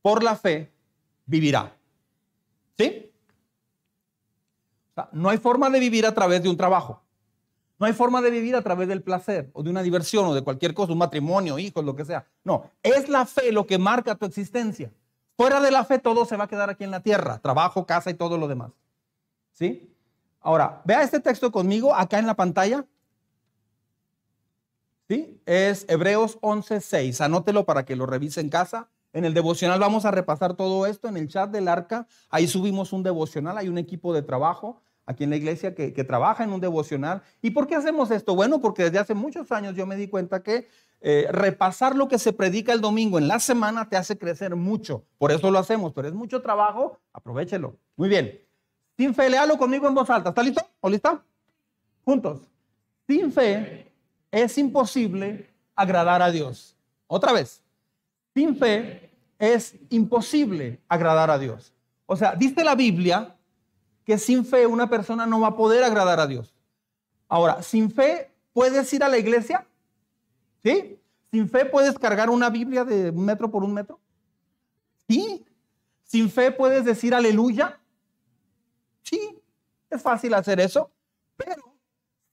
por 0.02 0.22
la 0.22 0.36
fe, 0.36 0.72
vivirá. 1.26 1.76
¿Sí? 2.78 3.06
no 5.12 5.30
hay 5.30 5.38
forma 5.38 5.70
de 5.70 5.80
vivir 5.80 6.04
a 6.04 6.12
través 6.12 6.42
de 6.42 6.50
un 6.50 6.56
trabajo. 6.58 7.02
No 7.78 7.86
hay 7.86 7.94
forma 7.94 8.20
de 8.20 8.30
vivir 8.30 8.54
a 8.54 8.60
través 8.60 8.86
del 8.88 9.02
placer 9.02 9.50
o 9.54 9.62
de 9.62 9.70
una 9.70 9.82
diversión 9.82 10.26
o 10.26 10.34
de 10.34 10.42
cualquier 10.42 10.74
cosa, 10.74 10.92
un 10.92 10.98
matrimonio, 10.98 11.58
hijos, 11.58 11.82
lo 11.82 11.96
que 11.96 12.04
sea. 12.04 12.26
No, 12.44 12.70
es 12.82 13.08
la 13.08 13.24
fe 13.24 13.52
lo 13.52 13.66
que 13.66 13.78
marca 13.78 14.14
tu 14.14 14.26
existencia. 14.26 14.92
Fuera 15.34 15.60
de 15.62 15.70
la 15.70 15.86
fe 15.86 15.98
todo 15.98 16.26
se 16.26 16.36
va 16.36 16.44
a 16.44 16.48
quedar 16.48 16.68
aquí 16.68 16.84
en 16.84 16.90
la 16.90 17.00
tierra, 17.00 17.38
trabajo, 17.38 17.86
casa 17.86 18.10
y 18.10 18.14
todo 18.14 18.36
lo 18.36 18.48
demás. 18.48 18.72
¿Sí? 19.52 19.90
Ahora, 20.40 20.82
vea 20.84 21.02
este 21.02 21.20
texto 21.20 21.50
conmigo 21.50 21.94
acá 21.94 22.18
en 22.18 22.26
la 22.26 22.34
pantalla. 22.34 22.84
¿Sí? 25.08 25.40
Es 25.46 25.86
Hebreos 25.88 26.38
11:6. 26.42 27.22
Anótelo 27.22 27.64
para 27.64 27.86
que 27.86 27.96
lo 27.96 28.04
revise 28.04 28.42
en 28.42 28.50
casa. 28.50 28.90
En 29.12 29.24
el 29.24 29.34
devocional 29.34 29.80
vamos 29.80 30.04
a 30.04 30.10
repasar 30.10 30.54
todo 30.54 30.86
esto. 30.86 31.08
En 31.08 31.16
el 31.16 31.28
chat 31.28 31.50
del 31.50 31.68
arca, 31.68 32.06
ahí 32.28 32.46
subimos 32.46 32.92
un 32.92 33.02
devocional. 33.02 33.58
Hay 33.58 33.68
un 33.68 33.78
equipo 33.78 34.14
de 34.14 34.22
trabajo 34.22 34.82
aquí 35.06 35.24
en 35.24 35.30
la 35.30 35.36
iglesia 35.36 35.74
que, 35.74 35.90
trabaja 36.04 36.44
en 36.44 36.52
un 36.52 36.60
devocional. 36.60 37.22
¿Y 37.42 37.50
por 37.50 37.66
qué 37.66 37.74
hacemos 37.74 38.10
esto? 38.10 38.34
Bueno, 38.34 38.60
porque 38.60 38.84
desde 38.84 38.98
hace 38.98 39.14
muchos 39.14 39.50
años 39.50 39.74
yo 39.74 39.86
me 39.86 39.96
di 39.96 40.08
cuenta 40.08 40.42
que 40.42 40.68
eh, 41.00 41.26
repasar 41.30 41.96
lo 41.96 42.08
que 42.08 42.18
se 42.18 42.32
predica 42.32 42.72
el 42.72 42.80
domingo 42.80 43.18
en 43.18 43.26
la 43.26 43.40
semana 43.40 43.88
te 43.88 43.96
hace 43.96 44.16
crecer 44.16 44.54
mucho. 44.54 45.04
Por 45.18 45.32
eso 45.32 45.50
lo 45.50 45.58
hacemos, 45.58 45.92
pero 45.92 46.08
es 46.08 46.14
mucho 46.14 46.42
trabajo, 46.42 47.00
aprovechelo. 47.12 47.76
Muy 47.96 48.08
bien. 48.08 48.40
Sin 48.96 49.14
fe, 49.14 49.30
léalo 49.30 49.58
conmigo 49.58 49.88
en 49.88 49.94
voz 49.94 50.08
alta. 50.10 50.28
¿Está 50.28 50.42
listo 50.42 50.62
o 50.80 50.88
lista? 50.88 51.22
Juntos. 52.04 52.40
Sin 53.08 53.32
fe 53.32 53.90
es 54.30 54.56
imposible 54.58 55.50
agradar 55.74 56.22
a 56.22 56.30
Dios. 56.30 56.76
Otra 57.06 57.32
vez, 57.32 57.62
sin 58.34 58.56
fe 58.56 59.10
es 59.38 59.74
imposible 59.88 60.80
agradar 60.88 61.30
a 61.30 61.38
Dios. 61.38 61.72
O 62.06 62.16
sea, 62.16 62.34
dice 62.34 62.64
la 62.64 62.74
Biblia 62.74 63.36
que 64.04 64.18
sin 64.18 64.44
fe 64.44 64.66
una 64.66 64.88
persona 64.88 65.26
no 65.26 65.40
va 65.40 65.48
a 65.48 65.56
poder 65.56 65.84
agradar 65.84 66.20
a 66.20 66.26
Dios. 66.26 66.54
Ahora, 67.28 67.62
sin 67.62 67.90
fe 67.90 68.30
puedes 68.52 68.92
ir 68.92 69.04
a 69.04 69.08
la 69.08 69.18
iglesia, 69.18 69.66
¿sí? 70.62 70.98
Sin 71.30 71.48
fe 71.48 71.64
puedes 71.64 71.98
cargar 71.98 72.28
una 72.28 72.50
Biblia 72.50 72.84
de 72.84 73.10
un 73.10 73.24
metro 73.24 73.50
por 73.50 73.62
un 73.62 73.72
metro, 73.72 74.00
¿sí? 75.08 75.44
Sin 76.02 76.28
fe 76.28 76.50
puedes 76.50 76.84
decir 76.84 77.14
aleluya, 77.14 77.78
sí, 79.02 79.38
es 79.88 80.02
fácil 80.02 80.34
hacer 80.34 80.58
eso, 80.58 80.90
pero 81.36 81.76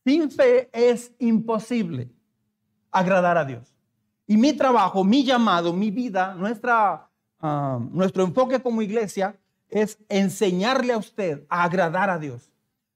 sin 0.03 0.31
fe 0.31 0.69
es 0.73 1.11
imposible 1.19 2.09
agradar 2.91 3.37
a 3.37 3.45
Dios. 3.45 3.76
Y 4.27 4.37
mi 4.37 4.53
trabajo, 4.53 5.03
mi 5.03 5.23
llamado, 5.23 5.71
mi 5.73 5.89
vida, 5.89 6.35
nuestra, 6.35 7.09
ah, 7.39 7.79
nuestro 7.91 8.23
enfoque 8.23 8.61
como 8.61 8.81
iglesia 8.81 9.35
es 9.69 9.97
enseñarle 10.09 10.93
a 10.93 10.97
usted 10.97 11.45
a 11.49 11.63
agradar 11.63 12.09
a 12.09 12.19
Dios. 12.19 12.51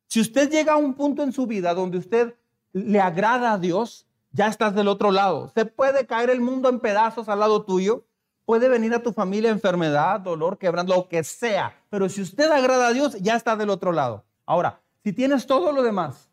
Si 0.08 0.20
usted 0.20 0.50
llega 0.52 0.74
a 0.74 0.78
un 0.78 0.94
punto 0.94 1.24
en 1.24 1.32
su 1.32 1.48
vida 1.48 1.74
donde 1.74 1.98
usted 1.98 2.36
le 2.74 3.00
agrada 3.00 3.54
a 3.54 3.58
Dios, 3.58 4.06
ya 4.32 4.48
estás 4.48 4.76
del 4.76 4.88
otro 4.88 5.12
lado. 5.12 5.52
Se 5.56 5.66
puede 5.66 6.06
caer 6.06 6.30
el 6.30 6.42
mundo 6.42 6.70
en 6.70 6.80
pedazos 6.80 7.30
al 7.30 7.40
lado 7.40 7.64
tuyo, 7.64 8.06
puede 8.46 8.68
venir 8.68 8.94
a 8.94 9.04
tu 9.04 9.14
familia 9.14 9.50
enfermedad, 9.50 10.20
dolor, 10.20 10.58
quebrando, 10.58 10.96
lo 10.96 11.08
que 11.08 11.24
sea. 11.24 11.78
Pero 11.90 12.10
si 12.10 12.22
usted 12.22 12.52
agrada 12.52 12.88
a 12.88 12.94
Dios, 12.94 13.18
ya 13.22 13.36
está 13.36 13.56
del 13.56 13.70
otro 13.70 13.92
lado. 13.94 14.26
Ahora, 14.46 14.82
si 15.04 15.14
tienes 15.14 15.48
todo 15.48 15.72
lo 15.72 15.84
demás, 15.84 16.31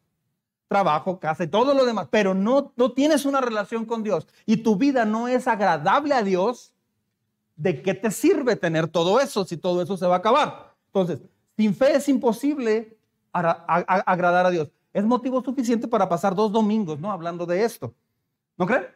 trabajo, 0.68 1.18
casa 1.18 1.44
y 1.44 1.48
todo 1.48 1.74
lo 1.74 1.84
demás, 1.84 2.08
pero 2.10 2.34
no, 2.34 2.72
no 2.76 2.92
tienes 2.92 3.24
una 3.24 3.40
relación 3.40 3.86
con 3.86 4.02
Dios 4.02 4.26
y 4.46 4.58
tu 4.58 4.76
vida 4.76 5.04
no 5.04 5.26
es 5.26 5.48
agradable 5.48 6.14
a 6.14 6.22
Dios, 6.22 6.74
¿de 7.56 7.82
qué 7.82 7.94
te 7.94 8.10
sirve 8.10 8.54
tener 8.54 8.86
todo 8.86 9.18
eso 9.20 9.44
si 9.44 9.56
todo 9.56 9.82
eso 9.82 9.96
se 9.96 10.06
va 10.06 10.16
a 10.16 10.18
acabar? 10.18 10.74
Entonces, 10.86 11.20
sin 11.56 11.74
fe 11.74 11.96
es 11.96 12.08
imposible 12.08 12.96
agradar 13.32 14.46
a 14.46 14.50
Dios. 14.50 14.70
Es 14.92 15.04
motivo 15.04 15.42
suficiente 15.42 15.88
para 15.88 16.08
pasar 16.08 16.34
dos 16.34 16.52
domingos, 16.52 16.98
¿no? 16.98 17.10
Hablando 17.10 17.46
de 17.46 17.64
esto. 17.64 17.94
¿No 18.56 18.66
creen? 18.66 18.86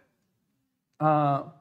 Ah, 0.99 1.55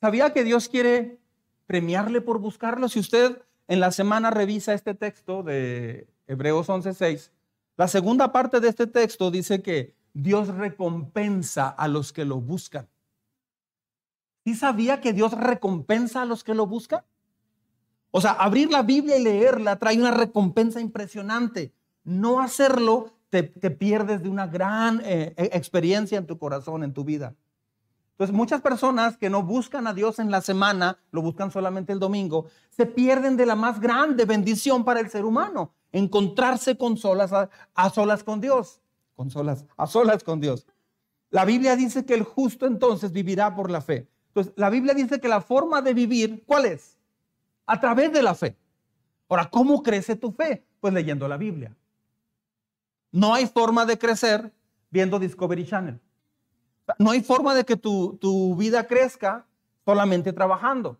¿Sabía 0.00 0.32
que 0.32 0.44
Dios 0.44 0.68
quiere 0.68 1.18
premiarle 1.66 2.20
por 2.20 2.38
buscarlo? 2.38 2.88
Si 2.88 3.00
usted 3.00 3.42
en 3.68 3.80
la 3.80 3.90
semana 3.90 4.30
revisa 4.30 4.74
este 4.74 4.94
texto 4.94 5.42
de 5.42 6.06
Hebreos 6.26 6.68
11:6, 6.68 7.30
la 7.76 7.88
segunda 7.88 8.32
parte 8.32 8.60
de 8.60 8.68
este 8.68 8.86
texto 8.86 9.30
dice 9.30 9.62
que 9.62 9.94
Dios 10.12 10.48
recompensa 10.48 11.68
a 11.68 11.88
los 11.88 12.12
que 12.12 12.24
lo 12.24 12.40
buscan. 12.40 12.88
¿Sí 14.44 14.54
sabía 14.54 15.00
que 15.00 15.12
Dios 15.12 15.32
recompensa 15.32 16.22
a 16.22 16.24
los 16.24 16.44
que 16.44 16.54
lo 16.54 16.66
buscan? 16.66 17.04
O 18.10 18.20
sea, 18.20 18.32
abrir 18.32 18.70
la 18.70 18.82
Biblia 18.82 19.18
y 19.18 19.22
leerla 19.22 19.78
trae 19.78 19.98
una 19.98 20.12
recompensa 20.12 20.80
impresionante. 20.80 21.72
No 22.04 22.40
hacerlo 22.40 23.12
te, 23.28 23.42
pierdes 23.42 24.22
de 24.22 24.28
una 24.28 24.46
gran 24.46 25.02
eh, 25.04 25.34
e, 25.36 25.50
experiencia 25.52 26.16
en 26.16 26.26
tu 26.26 26.38
corazón, 26.38 26.82
en 26.82 26.94
tu 26.94 27.04
vida. 27.04 27.34
Entonces, 28.12 28.34
muchas 28.34 28.62
personas 28.62 29.18
que 29.18 29.28
no 29.28 29.42
buscan 29.42 29.86
a 29.86 29.92
Dios 29.92 30.18
en 30.18 30.30
la 30.30 30.40
semana, 30.40 30.98
lo 31.10 31.20
buscan 31.20 31.50
solamente 31.50 31.92
el 31.92 31.98
domingo, 31.98 32.46
se 32.70 32.86
pierden 32.86 33.36
de 33.36 33.44
la 33.44 33.56
más 33.56 33.78
grande 33.78 34.24
bendición 34.24 34.84
para 34.84 35.00
el 35.00 35.10
ser 35.10 35.26
humano, 35.26 35.74
encontrarse 35.92 36.76
con 36.76 36.96
solas, 36.96 37.32
a, 37.32 37.90
solas 37.90 38.24
con 38.24 38.40
Dios, 38.40 38.80
con 39.14 39.30
solas, 39.30 39.64
a 39.76 39.86
solas 39.86 40.22
con 40.24 40.40
Dios. 40.40 40.66
La 41.30 41.44
Biblia 41.44 41.76
dice 41.76 42.04
que 42.04 42.14
el 42.14 42.22
justo 42.22 42.66
entonces 42.66 43.12
vivirá 43.12 43.54
por 43.54 43.70
la 43.70 43.80
fe. 43.80 44.08
Entonces, 44.28 44.52
la 44.56 44.70
Biblia 44.70 44.94
dice 44.94 45.20
que 45.20 45.28
la 45.28 45.40
forma 45.40 45.82
de 45.82 45.94
vivir, 45.94 46.44
¿cuál 46.46 46.66
es? 46.66 46.98
A 47.66 47.80
través 47.80 48.12
de 48.12 48.22
la 48.22 48.34
fe. 48.34 48.56
Ahora, 49.28 49.50
¿cómo 49.50 49.82
crece 49.82 50.16
tu 50.16 50.30
fe? 50.30 50.64
Pues 50.80 50.92
leyendo 50.92 51.26
la 51.26 51.36
Biblia. 51.36 51.74
No 53.10 53.34
hay 53.34 53.46
forma 53.46 53.86
de 53.86 53.98
crecer 53.98 54.52
viendo 54.90 55.18
Discovery 55.18 55.66
Channel. 55.66 56.00
No 56.98 57.10
hay 57.10 57.22
forma 57.22 57.54
de 57.54 57.64
que 57.64 57.76
tu, 57.76 58.56
vida 58.56 58.86
crezca 58.86 59.46
solamente 59.84 60.32
trabajando. 60.32 60.98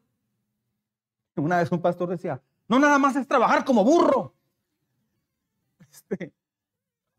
Una 1.37 1.59
vez 1.59 1.71
un 1.71 1.81
pastor 1.81 2.09
decía, 2.09 2.41
no 2.69 2.79
nada 2.79 2.99
más 2.99 3.15
es 3.17 3.29
trabajar 3.29 3.65
como 3.65 3.85
burro. 3.85 4.33
Este, 5.97 6.33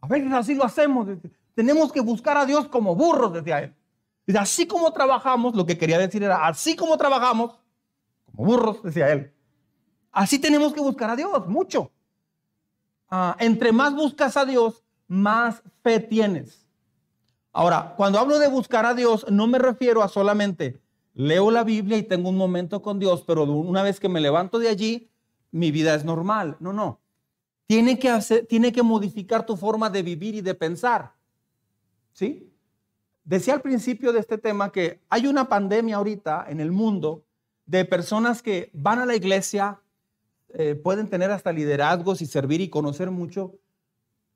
a 0.02 0.08
veces 0.08 0.32
así 0.34 0.56
lo 0.56 0.64
hacemos. 0.64 1.08
Tenemos 1.56 1.92
que 1.92 2.02
buscar 2.02 2.38
a 2.38 2.46
Dios 2.46 2.68
como 2.68 2.96
burros, 2.96 3.34
decía 3.34 3.60
él. 3.60 3.76
Así 4.38 4.68
como 4.68 4.92
trabajamos, 4.92 5.56
lo 5.56 5.66
que 5.66 5.78
quería 5.78 5.98
decir 5.98 6.22
era, 6.22 6.46
así 6.46 6.76
como 6.76 6.98
trabajamos, 6.98 7.58
como 8.26 8.46
burros, 8.46 8.84
decía 8.84 9.12
él. 9.12 9.34
Así 10.12 10.40
tenemos 10.40 10.74
que 10.74 10.82
buscar 10.82 11.10
a 11.10 11.16
Dios, 11.16 11.48
mucho. 11.48 11.92
Ah, 13.10 13.36
entre 13.40 13.72
más 13.72 13.96
buscas 13.96 14.36
a 14.36 14.46
Dios, 14.46 14.84
más 15.08 15.64
fe 15.82 16.00
tienes. 16.00 16.68
Ahora, 17.54 17.94
cuando 17.96 18.20
hablo 18.20 18.38
de 18.38 18.50
buscar 18.50 18.86
a 18.86 18.94
Dios, 18.94 19.26
no 19.30 19.48
me 19.48 19.58
refiero 19.58 20.04
a 20.04 20.10
solamente 20.10 20.80
leo 21.18 21.50
la 21.50 21.64
Biblia 21.64 21.98
y 21.98 22.04
tengo 22.04 22.30
un 22.30 22.38
momento 22.38 22.84
con 22.84 23.00
Dios, 23.00 23.24
pero 23.26 23.44
una 23.44 23.82
vez 23.82 24.00
que 24.00 24.08
me 24.08 24.22
levanto 24.22 24.60
de 24.60 24.70
allí, 24.70 25.10
mi 25.52 25.72
vida 25.72 25.96
es 25.96 26.06
normal. 26.06 26.58
No, 26.60 26.74
no. 26.74 27.00
Tiene 27.68 28.00
que, 28.00 28.10
hacer, 28.10 28.46
tiene 28.48 28.72
que 28.72 28.82
modificar 28.82 29.46
tu 29.46 29.56
forma 29.56 29.90
de 29.90 30.02
vivir 30.02 30.36
y 30.36 30.42
de 30.42 30.56
pensar. 30.56 31.14
¿Sí? 32.14 32.52
Decía 33.24 33.54
al 33.54 33.62
principio 33.62 34.14
de 34.14 34.20
este 34.20 34.38
tema 34.38 34.72
que 34.72 35.02
hay 35.10 35.28
una 35.28 35.50
pandemia 35.50 35.98
ahorita 35.98 36.46
en 36.48 36.62
el 36.62 36.72
mundo 36.72 37.26
de 37.66 37.84
personas 37.84 38.42
que 38.42 38.72
van 38.74 39.00
a 39.00 39.06
la 39.06 39.16
iglesia, 39.16 39.82
eh, 40.54 40.76
pueden 40.76 41.10
tener 41.10 41.30
hasta 41.32 41.52
liderazgos 41.52 42.22
y 42.22 42.26
servir 42.26 42.62
y 42.62 42.70
conocer 42.70 43.12
mucho, 43.12 43.60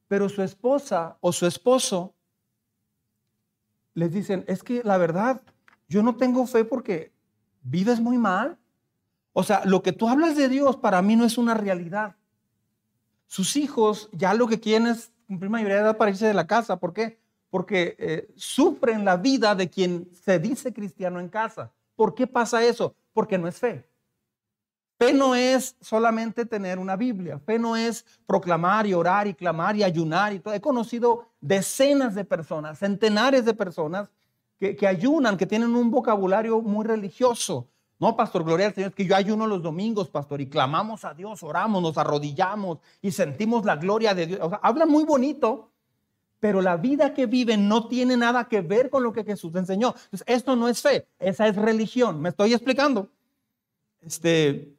pero 0.09 0.27
su 0.27 0.43
esposa 0.43 1.17
o 1.21 1.31
su 1.31 1.45
esposo 1.47 2.13
les 3.93 4.11
dicen, 4.11 4.43
es 4.47 4.61
que 4.61 4.83
la 4.83 4.97
verdad, 4.97 5.41
yo 5.87 6.03
no 6.03 6.17
tengo 6.17 6.45
fe 6.45 6.65
porque 6.65 7.13
vives 7.61 7.99
muy 7.99 8.17
mal. 8.17 8.57
O 9.33 9.43
sea, 9.43 9.63
lo 9.65 9.81
que 9.81 9.93
tú 9.93 10.09
hablas 10.09 10.35
de 10.35 10.49
Dios 10.49 10.75
para 10.77 11.01
mí 11.01 11.15
no 11.15 11.25
es 11.25 11.37
una 11.37 11.53
realidad. 11.53 12.15
Sus 13.31 13.55
hijos 13.55 14.09
ya 14.11 14.33
lo 14.33 14.45
que 14.45 14.59
quieren 14.59 14.87
es 14.87 15.09
cumplir 15.25 15.49
mayoría 15.49 15.75
de 15.77 15.81
edad 15.83 15.95
para 15.95 16.11
irse 16.11 16.27
de 16.27 16.33
la 16.33 16.47
casa. 16.47 16.75
¿Por 16.75 16.91
qué? 16.91 17.17
Porque 17.49 17.95
eh, 17.97 18.29
sufren 18.35 19.05
la 19.05 19.15
vida 19.15 19.55
de 19.55 19.69
quien 19.69 20.09
se 20.13 20.37
dice 20.37 20.73
cristiano 20.73 21.17
en 21.17 21.29
casa. 21.29 21.71
¿Por 21.95 22.13
qué 22.13 22.27
pasa 22.27 22.61
eso? 22.61 22.93
Porque 23.13 23.37
no 23.37 23.47
es 23.47 23.57
fe. 23.57 23.87
Fe 24.99 25.13
no 25.13 25.33
es 25.33 25.77
solamente 25.79 26.45
tener 26.45 26.77
una 26.77 26.97
Biblia, 26.97 27.39
fe 27.39 27.57
no 27.57 27.77
es 27.77 28.05
proclamar 28.27 28.85
y 28.85 28.93
orar 28.93 29.27
y 29.27 29.33
clamar 29.33 29.77
y 29.77 29.83
ayunar 29.83 30.33
y 30.33 30.39
todo. 30.39 30.53
He 30.53 30.59
conocido 30.59 31.29
decenas 31.39 32.13
de 32.15 32.25
personas, 32.25 32.79
centenares 32.79 33.45
de 33.45 33.53
personas 33.53 34.09
que, 34.59 34.85
ayunan, 34.85 35.37
que 35.37 35.47
tienen 35.47 35.73
un 35.73 35.89
vocabulario 35.89 36.61
muy 36.61 36.85
religioso. 36.85 37.69
No, 38.01 38.15
pastor, 38.15 38.43
gloria 38.43 38.65
al 38.65 38.73
Señor, 38.73 38.89
es 38.89 38.95
que 38.95 39.05
yo 39.05 39.15
ayuno 39.15 39.45
los 39.45 39.61
domingos, 39.61 40.09
pastor, 40.09 40.41
y 40.41 40.47
clamamos 40.47 41.05
a 41.05 41.13
Dios, 41.13 41.43
oramos, 41.43 41.83
nos 41.83 41.99
arrodillamos 41.99 42.79
y 42.99 43.11
sentimos 43.11 43.63
la 43.63 43.75
gloria 43.75 44.15
de 44.15 44.25
Dios. 44.25 44.39
O 44.41 44.49
sea, 44.49 44.59
hablan 44.63 44.89
muy 44.89 45.03
bonito, 45.03 45.69
pero 46.39 46.63
la 46.63 46.77
vida 46.77 47.13
que 47.13 47.27
viven 47.27 47.67
no 47.67 47.87
tiene 47.87 48.17
nada 48.17 48.45
que 48.45 48.61
ver 48.61 48.89
con 48.89 49.03
lo 49.03 49.13
que 49.13 49.23
Jesús 49.23 49.53
enseñó. 49.53 49.89
Entonces, 50.05 50.23
esto 50.25 50.55
no 50.55 50.67
es 50.67 50.81
fe, 50.81 51.05
esa 51.19 51.47
es 51.47 51.55
religión. 51.55 52.19
¿Me 52.19 52.29
estoy 52.29 52.55
explicando? 52.55 53.07
Este, 54.01 54.73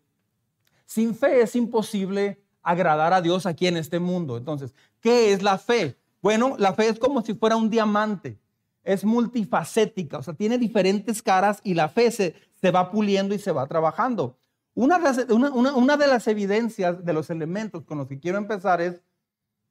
sin 0.85 1.15
fe 1.15 1.43
es 1.43 1.55
imposible 1.55 2.43
agradar 2.61 3.13
a 3.13 3.23
Dios 3.23 3.47
aquí 3.47 3.69
en 3.69 3.77
este 3.77 4.01
mundo. 4.01 4.37
Entonces, 4.37 4.75
¿qué 5.01 5.33
es 5.33 5.45
la 5.45 5.59
fe? 5.59 5.97
Bueno, 6.23 6.57
la 6.59 6.75
fe 6.75 6.89
es 6.89 6.99
como 6.99 7.23
si 7.23 7.35
fuera 7.35 7.55
un 7.55 7.71
diamante. 7.71 8.37
Es 8.85 9.05
multifacética, 9.05 10.19
o 10.19 10.23
sea, 10.23 10.35
tiene 10.35 10.59
diferentes 10.59 11.23
caras 11.23 11.61
y 11.63 11.75
la 11.75 11.89
fe 11.89 12.11
se, 12.11 12.71
va 12.71 12.91
puliendo 12.91 13.35
y 13.35 13.39
se 13.39 13.53
va 13.53 13.67
trabajando. 13.67 14.37
Una 14.75 14.99
de, 14.99 16.07
las, 16.07 16.27
evidencias 16.27 17.05
de 17.05 17.13
los 17.13 17.31
elementos 17.31 17.85
con 17.85 17.99
los 17.99 18.09
que 18.09 18.19
quiero 18.19 18.39
empezar 18.39 18.81
es 18.81 19.03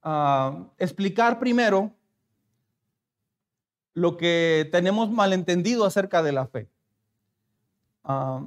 ah, 0.03 0.65
explicar 0.77 1.39
primero 1.39 1.91
lo 3.93 4.15
que 4.15 4.69
tenemos 4.71 5.11
malentendido 5.11 5.85
acerca 5.85 6.23
de 6.23 6.31
la 6.31 6.47
fe. 6.47 6.69
Ah, 8.03 8.45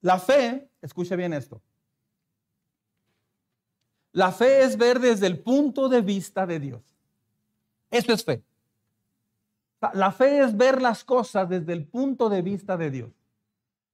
la 0.00 0.18
fe, 0.18 0.70
escuche 0.80 1.14
bien 1.16 1.32
esto, 1.32 1.60
la 4.12 4.32
fe 4.32 4.64
es 4.64 4.76
ver 4.76 4.98
desde 4.98 5.26
el 5.26 5.38
punto 5.38 5.88
de 5.88 6.00
vista 6.00 6.46
de 6.46 6.58
Dios. 6.58 6.82
Eso 7.90 8.12
es 8.12 8.24
fe. 8.24 8.42
La 9.94 10.12
fe 10.12 10.40
es 10.40 10.56
ver 10.56 10.82
las 10.82 11.04
cosas 11.04 11.48
desde 11.48 11.72
el 11.72 11.86
punto 11.86 12.28
de 12.28 12.42
vista 12.42 12.76
de 12.76 12.90
Dios. 12.90 13.10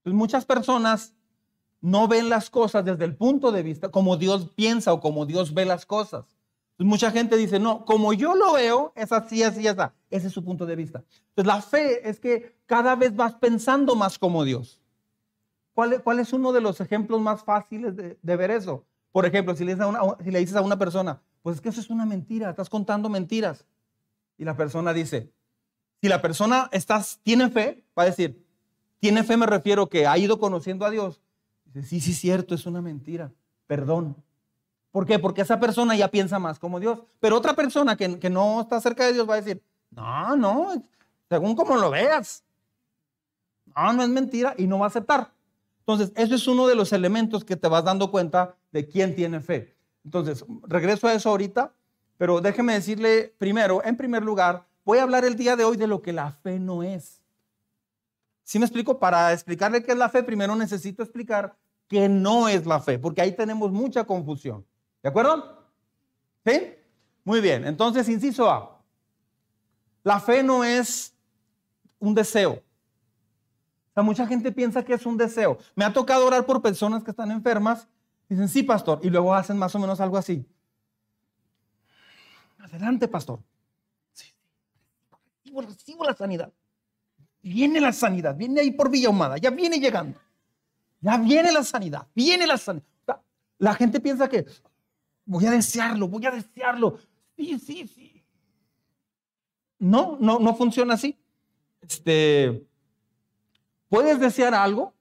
muchas 0.05 0.45
personas 0.45 1.15
no 1.81 2.09
ven 2.09 2.29
las 2.29 2.51
cosas 2.51 2.85
desde 2.85 3.05
el 3.05 3.15
punto 3.15 3.53
de 3.53 3.63
vista 3.63 3.91
como 3.91 4.17
Dios 4.17 4.51
piensa 4.55 4.93
o 4.93 5.01
como 5.01 5.27
Dios 5.27 5.55
ve 5.55 5.65
las 5.65 5.87
cosas. 5.87 6.25
mucha 6.79 7.11
gente 7.11 7.37
dice, 7.37 7.61
no, 7.61 7.85
como 7.85 8.13
yo 8.13 8.35
lo 8.35 8.53
veo, 8.55 8.93
es 8.97 9.13
así, 9.13 9.43
así, 9.43 9.67
así. 9.67 9.81
Ese 10.11 10.27
es 10.27 10.33
su 10.33 10.45
punto 10.45 10.67
de 10.67 10.77
vista. 10.77 11.05
Entonces, 11.31 11.47
la 11.47 11.63
fe 11.63 12.09
es 12.09 12.19
que 12.19 12.57
cada 12.67 12.97
vez 12.97 13.15
vas 13.15 13.35
pensando 13.35 13.95
más 13.95 14.19
como 14.19 14.45
Dios. 14.45 14.81
¿Cuál, 15.75 16.19
es 16.19 16.33
uno 16.33 16.53
de 16.53 16.61
los 16.61 16.81
ejemplos 16.81 17.21
más 17.21 17.45
fáciles 17.45 17.95
de 17.97 18.37
ver 18.37 18.51
eso? 18.51 18.85
Por 19.17 19.25
ejemplo, 19.25 19.57
si 19.57 19.65
le, 19.65 19.75
dices 20.41 20.57
a 20.57 20.61
una, 20.61 20.79
persona, 20.79 21.23
pues 21.41 21.57
es 21.57 21.63
que 21.63 21.71
eso 21.71 21.81
es 21.81 21.89
una 21.89 22.05
mentira, 22.05 22.51
estás 22.51 22.69
contando 22.69 23.09
mentiras. 23.09 23.65
Y 24.37 24.45
la 24.45 24.59
persona 24.59 24.93
dice, 24.93 25.33
si 26.01 26.09
la 26.09 26.21
persona 26.23 26.69
estás, 26.73 27.21
tiene 27.23 27.51
fe, 27.51 27.85
va 27.99 28.05
a 28.05 28.07
decir, 28.07 28.45
tiene 28.99 29.25
fe 29.25 29.37
me 29.37 29.47
refiero 29.47 29.89
que 29.89 30.07
ha 30.07 30.17
ido 30.19 30.39
conociendo 30.39 30.85
a 30.85 30.91
Dios. 30.91 31.21
Dice, 31.65 31.83
sí, 31.83 32.01
sí, 32.01 32.15
cierto, 32.15 32.55
es 32.55 32.67
una 32.67 32.83
mentira, 32.83 33.33
perdón. 33.67 34.17
¿Por 34.91 35.07
qué? 35.07 35.19
Porque 35.19 35.43
esa 35.43 35.61
persona 35.61 35.95
ya 35.95 36.09
piensa 36.09 36.39
más 36.39 36.59
como 36.59 36.81
Dios. 36.81 37.01
Pero 37.21 37.37
otra 37.37 37.55
persona 37.55 37.97
que, 37.97 38.19
que 38.19 38.31
no 38.31 38.63
está 38.63 38.81
cerca 38.81 39.05
de 39.05 39.13
Dios 39.13 39.29
va 39.29 39.35
a 39.35 39.41
decir, 39.43 39.63
no, 39.91 40.37
no, 40.37 40.83
según 41.29 41.55
como 41.55 41.77
lo 41.77 41.91
veas. 41.91 42.45
No, 43.77 43.93
no 43.93 44.03
es 44.03 44.09
mentira 44.09 44.55
y 44.57 44.67
no 44.67 44.79
va 44.79 44.87
a 44.87 44.89
aceptar. 44.89 45.33
Entonces, 45.81 46.13
eso 46.17 46.35
es 46.35 46.47
uno 46.49 46.67
de 46.67 46.75
los 46.75 46.93
elementos 46.93 47.45
que 47.45 47.57
te 47.57 47.69
vas 47.69 47.85
dando 47.85 48.11
cuenta 48.11 48.57
de 48.73 48.89
quién 48.89 49.15
tiene 49.15 49.41
fe. 49.41 49.77
Entonces, 50.05 50.45
regreso 50.67 51.07
a 51.07 51.15
eso 51.15 51.31
ahorita, 51.31 51.73
pero 52.17 52.41
déjeme 52.41 52.75
decirle 52.75 53.35
primero, 53.39 53.85
en 53.85 53.97
primer 53.97 54.25
lugar, 54.25 54.67
voy 54.87 54.97
a 54.99 55.03
hablar 55.03 55.27
el 55.27 55.37
día 55.37 55.55
de 55.55 55.65
hoy 55.65 55.77
de 55.77 55.87
lo 55.87 56.01
que 56.01 56.15
la 56.15 56.33
fe 56.33 56.59
no 56.59 56.83
es. 56.83 57.21
Si 58.43 58.59
me 58.59 58.65
explico? 58.65 58.99
Para 58.99 59.35
explicarle 59.35 59.83
qué 59.83 59.93
es 59.93 59.99
la 59.99 60.09
fe, 60.09 60.23
primero 60.23 60.57
necesito 60.57 61.03
explicar 61.03 61.55
qué 61.87 62.09
no 62.09 62.49
es 62.49 62.65
la 62.65 62.81
fe, 62.81 62.99
porque 62.99 63.21
ahí 63.21 63.33
tenemos 63.33 63.71
mucha 63.71 64.05
confusión. 64.05 64.65
¿De 65.03 65.11
acuerdo? 65.11 65.63
¿Sí? 66.47 66.73
Muy 67.25 67.43
bien, 67.43 67.67
entonces, 67.67 68.09
inciso 68.09 68.51
A. 68.51 68.81
La 70.03 70.21
fe 70.21 70.43
no 70.43 70.65
es 70.65 71.15
un 71.99 72.15
deseo 72.15 72.63
mucha 74.03 74.27
gente 74.27 74.53
piensa 74.53 74.85
que 74.85 74.95
es 74.95 75.07
un 75.07 75.17
deseo. 75.17 75.59
Me 75.75 75.85
ha 75.85 75.93
tocado 75.93 76.27
orar 76.27 76.45
por 76.45 76.63
personas 76.63 77.03
que 77.03 77.11
están 77.11 77.31
enfermas. 77.31 77.89
Dicen, 78.29 78.49
sí, 78.49 78.63
pastor. 78.63 79.01
Y 79.03 79.11
luego 79.11 79.35
hacen 79.35 79.57
más 79.57 79.75
o 79.75 79.79
menos 79.79 80.01
algo 80.01 80.17
así. 80.17 80.47
Adelante, 82.59 83.09
pastor. 83.09 83.41
Recibo 85.63 86.05
la 86.05 86.15
sanidad. 86.15 86.53
Viene 87.43 87.81
la 87.81 87.93
sanidad. 87.93 88.37
Viene 88.37 88.61
ahí 88.61 88.71
por 88.73 88.91
Villa 88.91 89.11
Humada. 89.11 89.37
Ya 89.39 89.51
viene 89.51 89.79
llegando. 89.79 90.19
Ya 91.01 91.17
viene 91.19 91.53
la 91.53 91.63
sanidad. 91.63 92.07
Viene 92.15 92.47
la 92.47 92.59
sanidad. 92.59 92.87
la 93.59 93.75
gente 93.75 94.01
piensa 94.01 94.29
que 94.29 94.45
voy 95.25 95.47
a 95.47 95.51
desearlo, 95.51 96.09
voy 96.09 96.27
a 96.27 96.31
desearlo. 96.31 96.99
Sí, 97.37 97.59
sí, 97.59 97.87
sí. 97.87 98.25
No, 99.79 100.17
no, 100.21 100.39
no 100.39 100.55
funciona 100.55 100.95
así. 100.95 101.19
Este, 101.83 102.67
puedes 103.89 104.19
desear 104.19 104.55
algo 104.55 104.95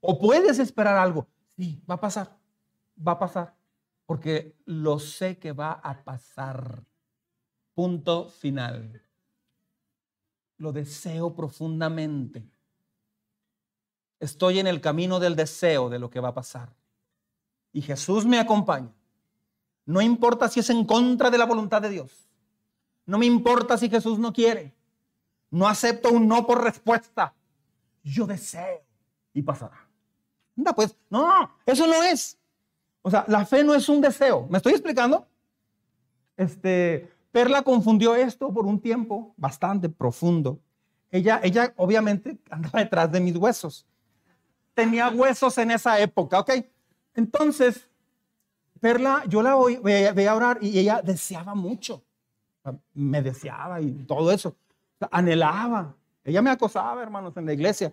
o 0.00 0.18
puedes 0.18 0.58
esperar 0.58 0.96
algo. 0.96 1.28
Sí, 1.56 1.82
va 1.88 1.96
a 1.96 2.00
pasar, 2.00 2.38
va 2.96 3.12
a 3.12 3.18
pasar, 3.18 3.54
porque 4.06 4.56
lo 4.64 4.98
sé 4.98 5.38
que 5.38 5.52
va 5.52 5.72
a 5.72 6.02
pasar. 6.02 6.82
Punto 7.74 8.28
final. 8.28 9.02
Lo 10.62 10.72
deseo 10.72 11.34
profundamente. 11.34 12.48
Estoy 14.20 14.60
en 14.60 14.68
el 14.68 14.80
camino 14.80 15.18
del 15.18 15.34
deseo 15.34 15.90
de 15.90 15.98
lo 15.98 16.08
que 16.08 16.20
va 16.20 16.28
a 16.28 16.34
pasar. 16.34 16.72
Y 17.72 17.82
Jesús 17.82 18.24
me 18.24 18.38
acompaña. 18.38 18.92
No 19.86 20.00
importa 20.00 20.48
si 20.48 20.60
es 20.60 20.70
en 20.70 20.84
contra 20.84 21.30
de 21.30 21.38
la 21.38 21.46
voluntad 21.46 21.82
de 21.82 21.88
Dios. 21.88 22.28
No 23.06 23.18
me 23.18 23.26
importa 23.26 23.76
si 23.76 23.90
Jesús 23.90 24.20
no 24.20 24.32
quiere. 24.32 24.72
No 25.50 25.66
acepto 25.66 26.12
un 26.12 26.28
no 26.28 26.46
por 26.46 26.62
respuesta. 26.62 27.34
Yo 28.04 28.24
deseo 28.24 28.84
y 29.34 29.42
pasará. 29.42 29.84
Anda, 30.56 30.72
pues, 30.76 30.94
no, 31.10 31.56
eso 31.66 31.88
no 31.88 32.04
es. 32.04 32.38
O 33.02 33.10
sea, 33.10 33.24
la 33.26 33.44
fe 33.44 33.64
no 33.64 33.74
es 33.74 33.88
un 33.88 34.00
deseo. 34.00 34.46
¿Me 34.48 34.58
estoy 34.58 34.74
explicando? 34.74 35.26
Este, 36.36 37.11
Perla 37.32 37.62
confundió 37.62 38.14
esto 38.14 38.52
por 38.52 38.66
un 38.66 38.78
tiempo 38.78 39.34
bastante 39.38 39.88
profundo. 39.88 40.60
Ella, 41.10 41.40
ella 41.42 41.72
obviamente 41.76 42.38
andaba 42.50 42.80
detrás 42.80 43.10
de 43.10 43.20
mis 43.20 43.36
huesos. 43.36 43.86
Tenía 44.74 45.08
huesos 45.08 45.56
en 45.58 45.70
esa 45.70 45.98
época, 45.98 46.40
¿ok? 46.40 46.50
Entonces, 47.14 47.88
Perla, 48.80 49.24
yo 49.28 49.42
la 49.42 49.54
voy, 49.54 49.76
veía 49.76 50.30
a 50.30 50.34
orar 50.34 50.58
y 50.60 50.78
ella 50.78 51.00
deseaba 51.02 51.54
mucho. 51.54 52.02
Me 52.94 53.22
deseaba 53.22 53.80
y 53.80 53.90
todo 54.06 54.30
eso. 54.30 54.54
anhelaba. 55.10 55.94
Ella 56.24 56.42
me 56.42 56.50
acosaba, 56.50 57.02
hermanos, 57.02 57.36
en 57.36 57.46
la 57.46 57.52
iglesia. 57.52 57.92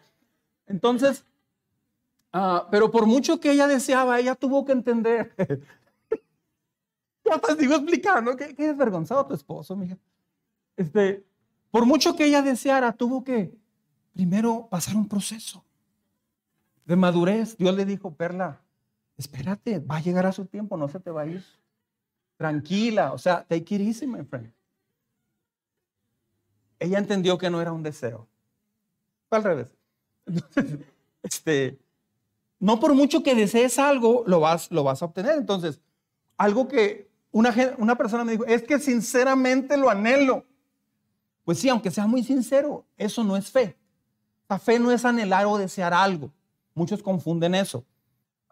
Entonces, 0.68 1.26
ah, 2.34 2.68
pero 2.70 2.92
por 2.92 3.06
mucho 3.06 3.40
que 3.40 3.52
ella 3.52 3.68
deseaba, 3.68 4.20
ella 4.20 4.36
tuvo 4.36 4.66
que 4.66 4.74
entender 4.74 5.34
te 7.38 7.56
sigo 7.56 7.76
explicando. 7.76 8.36
Qué, 8.36 8.56
qué 8.56 8.68
desvergonzado 8.68 9.26
tu 9.26 9.34
esposo, 9.34 9.76
mija. 9.76 9.98
Este, 10.76 11.26
por 11.72 11.86
mucho 11.86 12.16
que 12.16 12.26
ella 12.26 12.42
deseara, 12.42 12.94
tuvo 12.94 13.24
que 13.24 13.54
primero 14.14 14.68
pasar 14.70 14.96
un 14.96 15.08
proceso 15.08 15.64
de 16.86 16.96
madurez. 16.96 17.58
Dios 17.58 17.76
le 17.76 17.86
dijo, 17.86 18.16
Perla, 18.16 18.62
espérate, 19.18 19.80
va 19.80 19.98
a 19.98 20.02
llegar 20.02 20.26
a 20.26 20.32
su 20.32 20.46
tiempo, 20.46 20.78
no 20.78 20.88
se 20.88 21.00
te 21.00 21.12
va 21.12 21.22
a 21.22 21.28
ir. 21.28 21.44
Tranquila, 22.38 23.14
o 23.14 23.18
sea, 23.18 23.46
take 23.48 23.76
it 23.76 23.82
easy, 23.82 24.08
my 24.08 24.24
friend. 24.24 24.52
Ella 26.80 26.98
entendió 26.98 27.38
que 27.38 27.50
no 27.50 27.62
era 27.62 27.74
un 27.74 27.84
deseo. 27.84 28.28
Fue 29.28 29.38
al 29.38 29.44
revés. 29.44 29.76
Entonces, 30.26 30.80
este, 31.24 31.80
no 32.60 32.80
por 32.80 32.94
mucho 32.94 33.22
que 33.22 33.36
desees 33.36 33.78
algo, 33.78 34.24
lo 34.26 34.40
vas, 34.40 34.72
lo 34.72 34.84
vas 34.84 35.02
a 35.02 35.06
obtener. 35.06 35.38
Entonces, 35.38 35.82
algo 36.38 36.68
que 36.68 37.09
una, 37.32 37.96
persona 37.96 38.24
me 38.24 38.34
dijo, 38.34 38.46
es 38.46 38.64
que 38.64 38.80
sinceramente 38.80 39.78
lo 39.78 39.90
anhelo. 39.90 40.46
Pues 41.44 41.60
sí, 41.60 41.70
aunque 41.70 41.92
sea 41.92 42.08
muy 42.08 42.24
sincero, 42.24 42.86
eso 42.98 43.24
no 43.24 43.38
es 43.38 43.52
fe. 43.52 43.78
La 44.48 44.60
fe 44.60 44.80
no 44.80 44.92
es 44.92 45.06
anhelar 45.06 45.46
o 45.46 45.58
desear 45.58 45.94
algo. 45.94 46.32
Muchos 46.74 47.04
confunden 47.04 47.56
eso. 47.56 47.86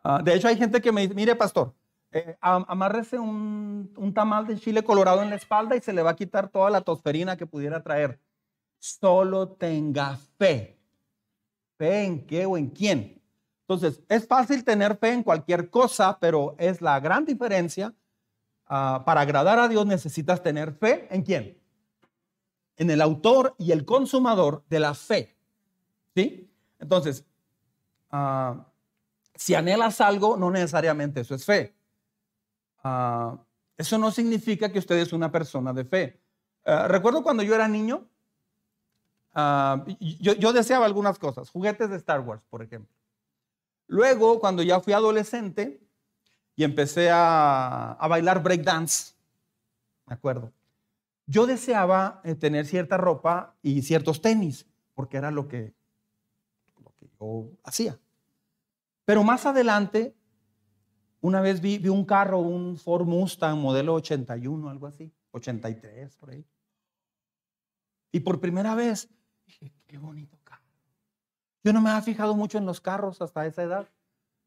Ah, 0.03 0.21
de 0.23 0.35
hecho, 0.35 0.47
hay 0.47 0.57
gente 0.57 0.81
que 0.81 0.91
me 0.91 1.01
dice, 1.01 1.13
mire, 1.13 1.35
pastor, 1.35 1.73
eh, 2.11 2.37
amárrese 2.41 3.19
un, 3.19 3.91
un, 3.97 4.13
tamal 4.13 4.47
de 4.47 4.57
chile 4.57 4.83
colorado 4.83 5.21
en 5.21 5.29
la 5.29 5.35
espalda 5.35 5.75
y 5.75 5.81
se 5.81 5.93
le 5.93 6.01
va 6.01 6.11
a 6.11 6.15
quitar 6.15 6.49
toda 6.49 6.69
la 6.69 6.81
tosferina 6.81 7.35
que 7.35 7.45
pudiera 7.45 7.83
traer. 7.83 8.19
Solo 8.79 9.49
tenga 9.49 10.17
fe. 10.37 10.79
¿Fe 11.77 12.05
en 12.05 12.25
qué 12.25 12.45
o 12.45 12.57
en 12.57 12.69
quién? 12.69 13.21
Entonces, 13.67 14.01
es 14.07 14.25
fácil 14.25 14.63
tener 14.63 14.97
fe 14.97 15.11
en 15.11 15.23
cualquier 15.23 15.69
cosa, 15.69 16.17
pero 16.19 16.55
es 16.57 16.81
la 16.81 16.99
gran 16.99 17.25
diferencia 17.25 17.93
Ah, 18.69 19.03
para 19.05 19.21
agradar 19.21 19.59
a 19.59 19.67
Dios 19.69 19.85
necesitas 19.85 20.43
tener 20.43 20.73
fe 20.73 21.07
en 21.09 21.23
quién? 21.23 21.57
En 22.75 22.89
el 22.89 23.01
autor 23.01 23.55
y 23.57 23.71
el 23.71 23.85
consumador 23.85 24.63
de 24.69 24.79
la 24.79 24.93
fe. 24.93 25.37
¿Sí? 26.13 26.51
Entonces, 26.79 27.25
ah, 28.11 28.67
si 29.35 29.55
anhelas 29.55 30.01
algo, 30.01 30.35
no 30.35 30.51
necesariamente 30.51 31.21
eso 31.21 31.33
es 31.35 31.45
fe. 31.45 31.75
Ah, 32.83 33.37
eso 33.77 33.97
no 33.97 34.11
significa 34.11 34.71
que 34.71 34.79
usted 34.79 34.97
es 34.97 35.13
una 35.13 35.31
persona 35.31 35.71
de 35.71 35.85
fe. 35.85 36.21
recuerdo 36.65 37.23
cuando 37.23 37.43
yo 37.43 37.55
era 37.55 37.67
niño, 37.67 38.09
yo, 39.99 40.33
yo 40.33 40.51
deseaba 40.51 40.85
algunas 40.85 41.19
cosas, 41.19 41.49
juguetes 41.49 41.89
de 41.89 41.95
Star 41.95 42.19
Wars, 42.21 42.41
por 42.49 42.63
ejemplo. 42.63 42.93
Luego, 43.85 44.39
cuando 44.39 44.63
ya 44.63 44.81
fui 44.81 44.93
adolescente, 44.93 45.86
y 46.57 46.63
empecé 46.63 47.11
a, 47.11 47.93
a 47.93 48.07
bailar 48.07 48.41
breakdance, 48.41 49.13
me 50.07 50.15
acuerdo. 50.15 50.51
Yo 51.27 51.45
deseaba 51.45 52.19
eh, 52.23 52.33
tener 52.33 52.65
cierta 52.65 52.97
ropa 52.97 53.55
y 53.61 53.83
ciertos 53.83 54.21
tenis, 54.23 54.65
porque 54.95 55.17
era 55.17 55.29
lo 55.29 55.47
que, 55.47 55.75
lo 56.83 56.93
que 56.99 57.07
yo 57.19 57.51
hacía. 57.63 57.99
Pero 59.05 59.23
más 59.23 59.45
adelante, 59.45 60.15
una 61.21 61.41
vez 61.41 61.61
vi, 61.61 61.77
vi, 61.77 61.89
un 61.89 62.05
carro, 62.05 62.39
un 62.39 62.75
Ford 62.75 63.05
Mustang 63.05 63.59
modelo 63.59 63.93
81, 63.93 64.67
algo 64.67 64.87
así, 64.87 65.13
83 65.31 66.15
por 66.15 66.31
ahí. 66.31 66.43
Y 68.11 68.21
por 68.21 68.39
primera 68.39 68.73
vez 68.73 69.09
dije, 69.45 69.71
qué 69.85 69.99
bonito 69.99 70.39
carro. 70.43 70.63
Yo 71.63 71.71
no 71.71 71.81
me 71.81 71.91
había 71.91 72.01
fijado 72.01 72.35
mucho 72.35 72.57
en 72.57 72.65
los 72.65 72.81
carros 72.81 73.21
hasta 73.21 73.45
esa 73.45 73.61
edad. 73.61 73.87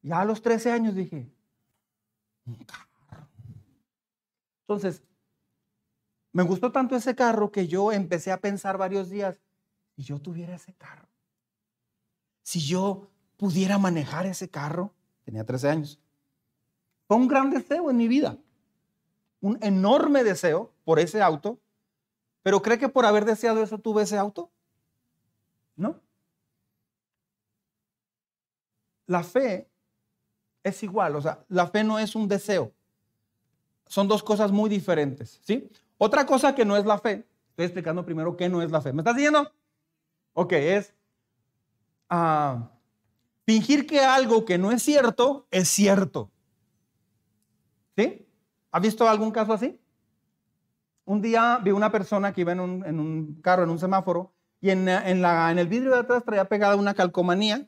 Ya 0.03 0.21
a 0.21 0.25
los 0.25 0.43
13 0.43 0.73
años 0.73 0.97
dije, 0.97 1.31
entonces, 4.63 5.03
me 6.33 6.43
gustó 6.45 6.71
tanto 6.71 6.95
ese 6.95 7.15
carro 7.15 7.51
que 7.51 7.67
yo 7.67 7.91
empecé 7.93 8.31
a 8.31 8.41
pensar 8.41 8.79
varios 8.79 9.11
días, 9.11 9.41
si 9.97 10.05
yo 10.05 10.21
tuviera 10.21 10.55
ese 10.55 10.75
carro, 10.75 11.09
si 12.43 12.61
yo 12.61 13.11
pudiera 13.37 13.79
manejar 13.79 14.27
ese 14.27 14.49
carro, 14.49 14.95
tenía 15.25 15.45
13 15.45 15.69
años. 15.69 16.01
Fue 17.09 17.17
un 17.17 17.27
gran 17.27 17.51
deseo 17.51 17.91
en 17.91 17.97
mi 17.97 18.07
vida, 18.07 18.39
un 19.41 19.59
enorme 19.61 20.23
deseo 20.23 20.73
por 20.85 21.01
ese 21.01 21.21
auto, 21.21 21.59
pero 22.43 22.63
¿cree 22.63 22.79
que 22.79 22.89
por 22.89 23.07
haber 23.07 23.25
deseado 23.25 23.63
eso 23.63 23.79
tuve 23.79 24.05
ese 24.05 24.17
auto? 24.17 24.51
No. 25.77 26.01
La 29.07 29.25
fe 29.25 29.70
es 30.63 30.83
igual, 30.83 31.17
o 31.17 31.23
sea, 31.23 31.45
la 31.49 31.67
fe 31.67 31.85
no 31.85 31.99
es 31.99 32.15
un 32.15 32.29
deseo. 32.29 32.73
Son 33.87 34.09
dos 34.09 34.23
cosas 34.23 34.53
muy 34.53 34.69
diferentes, 34.71 35.41
¿sí? 35.43 35.71
Otra 35.99 36.27
cosa 36.27 36.55
que 36.55 36.65
no 36.65 36.77
es 36.77 36.85
la 36.87 36.99
fe, 36.99 37.27
estoy 37.51 37.67
explicando 37.67 38.05
primero 38.05 38.37
qué 38.37 38.49
no 38.49 38.63
es 38.63 38.71
la 38.71 38.81
fe. 38.81 38.93
¿Me 38.93 39.01
estás 39.01 39.17
diciendo? 39.17 39.51
Ok, 40.33 40.53
es 40.53 40.95
ah, 42.09 42.71
fingir 43.45 43.87
que 43.87 44.01
algo 44.01 44.45
que 44.45 44.59
no 44.59 44.71
es 44.71 44.83
cierto 44.83 45.47
es 45.51 45.69
cierto. 45.69 46.31
¿Sí? 47.97 48.27
¿Has 48.71 48.83
visto 48.83 49.09
algún 49.09 49.31
caso 49.31 49.53
así? 49.53 49.79
Un 51.05 51.21
día 51.21 51.59
vi 51.63 51.73
una 51.73 51.91
persona 51.91 52.33
que 52.33 52.43
iba 52.43 52.53
en 52.53 52.61
un, 52.61 53.41
carro, 53.43 53.65
en 53.65 53.71
un 53.71 53.79
semáforo, 53.79 54.33
y 54.61 54.71
en, 54.71 54.89
en 54.89 55.25
el 55.59 55.67
vidrio 55.67 55.93
de 55.93 56.01
atrás 56.01 56.23
traía 56.25 56.45
pegada 56.45 56.77
una 56.77 56.95
calcomanía 56.95 57.67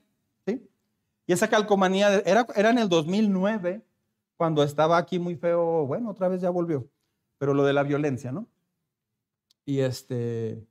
y 1.27 1.33
esa 1.33 1.49
calcomanía 1.49 2.15
era, 2.25 2.47
era 2.55 2.71
en 2.71 2.79
el 2.79 2.89
2009, 2.89 3.83
cuando 4.37 4.63
estaba 4.63 4.99
aquí 4.99 5.19
muy 5.19 5.37
feo, 5.37 5.87
bueno, 5.87 6.11
otra 6.11 6.29
vez 6.29 6.41
ya 6.41 6.51
volvió, 6.51 6.89
pero 7.39 7.55
lo 7.55 7.65
de 7.65 7.73
la 7.73 7.83
violencia, 7.83 8.33
¿no? 8.33 8.49
Y 9.65 9.81
este... 9.81 10.67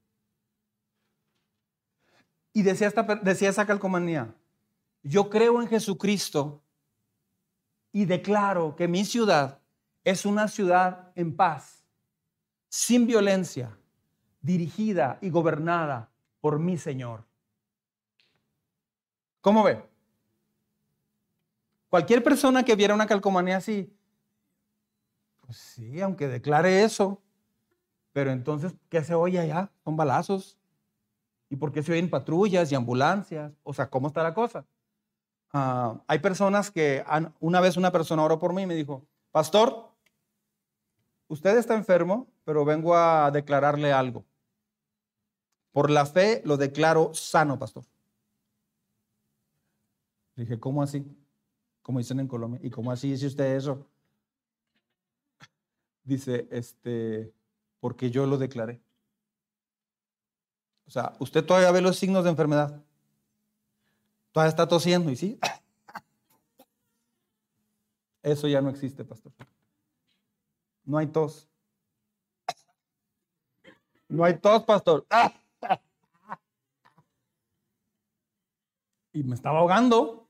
Y 2.54 2.64
decía, 2.64 2.88
esta, 2.88 3.04
decía 3.04 3.50
esa 3.50 3.66
calcomanía, 3.66 4.36
yo 5.04 5.30
creo 5.30 5.62
en 5.62 5.70
Jesucristo 5.70 6.62
y 7.94 8.04
declaro 8.04 8.76
que 8.76 8.90
mi 8.90 9.06
ciudad 9.06 9.60
es 10.04 10.26
una 10.26 10.50
ciudad 10.50 11.12
en 11.16 11.36
paz, 11.36 11.86
sin 12.68 13.08
violencia, 13.08 13.78
dirigida 14.42 15.18
y 15.22 15.30
gobernada 15.30 16.12
por 16.42 16.60
mi 16.60 16.78
Señor. 16.78 17.24
¿Cómo 19.40 19.64
ve? 19.64 19.90
Cualquier 21.91 22.23
persona 22.23 22.63
que 22.63 22.77
viera 22.77 22.95
una 22.95 23.06
calcomanía 23.06 23.58
así, 23.58 23.93
pues 25.41 25.58
sí, 25.58 25.99
aunque 25.99 26.30
declare 26.30 26.84
eso, 26.84 27.21
pero 28.13 28.32
entonces, 28.32 28.73
¿qué 28.88 29.04
se 29.04 29.13
oye 29.13 29.39
allá? 29.39 29.69
Son 29.84 29.97
balazos. 29.97 30.58
¿Y 31.49 31.58
por 31.58 31.73
qué 31.73 31.84
se 31.84 31.91
oyen 31.91 32.10
patrullas 32.10 32.71
y 32.71 32.75
ambulancias? 32.75 33.51
O 33.63 33.73
sea, 33.73 33.89
¿cómo 33.89 34.08
está 34.08 34.23
la 34.23 34.34
cosa? 34.34 34.65
ah, 35.51 36.01
hay 36.08 36.19
personas 36.19 36.71
que, 36.71 37.04
una 37.41 37.60
vez 37.60 37.75
una 37.75 37.91
persona 37.91 38.23
oró 38.23 38.39
por 38.39 38.54
mí 38.54 38.62
y 38.62 38.67
me 38.67 38.75
dijo, 38.75 39.06
pastor, 39.32 39.91
usted 41.27 41.58
está 41.58 41.75
enfermo, 41.75 42.30
pero 42.45 42.63
vengo 42.63 42.95
a 42.95 43.32
declararle 43.32 43.91
algo. 43.91 44.23
Por 45.73 45.89
la 45.89 46.06
fe 46.06 46.41
lo 46.45 46.56
declaro 46.56 47.13
sano, 47.13 47.60
pastor. 47.60 47.84
Dije, 50.38 50.58
¿cómo 50.58 50.82
así? 50.82 51.06
Como 51.82 52.00
dicen 52.00 52.20
en 52.20 52.28
Colombia. 52.28 52.60
¿Y 52.63 52.70
cómo 52.70 52.91
así 52.91 53.12
dice 53.12 53.28
usted 53.28 53.56
eso? 53.56 53.88
Dice, 56.04 56.48
este, 56.52 57.34
porque 57.80 58.10
yo 58.12 58.26
lo 58.26 58.38
declaré. 58.38 58.82
O 60.86 60.91
sea, 60.91 61.13
usted 61.20 61.46
todavía 61.46 61.72
ve 61.72 61.82
los 61.82 61.98
signos 61.98 62.24
de 62.24 62.32
enfermedad. 62.32 62.84
Todavía 64.32 64.50
está 64.50 64.67
tosiendo, 64.67 65.12
¿y 65.12 65.15
sí? 65.15 65.39
Eso 68.22 68.48
ya 68.48 68.62
no 68.62 68.70
existe, 68.70 69.04
pastor. 69.04 69.32
No 70.84 70.98
hay 70.98 71.08
tos. 71.08 71.48
No 74.08 74.24
hay 74.26 74.38
tos, 74.38 74.63
pastor. 74.63 75.06
Y 79.13 79.24
me 79.24 79.36
estaba 79.36 79.60
ahogando. 79.60 80.28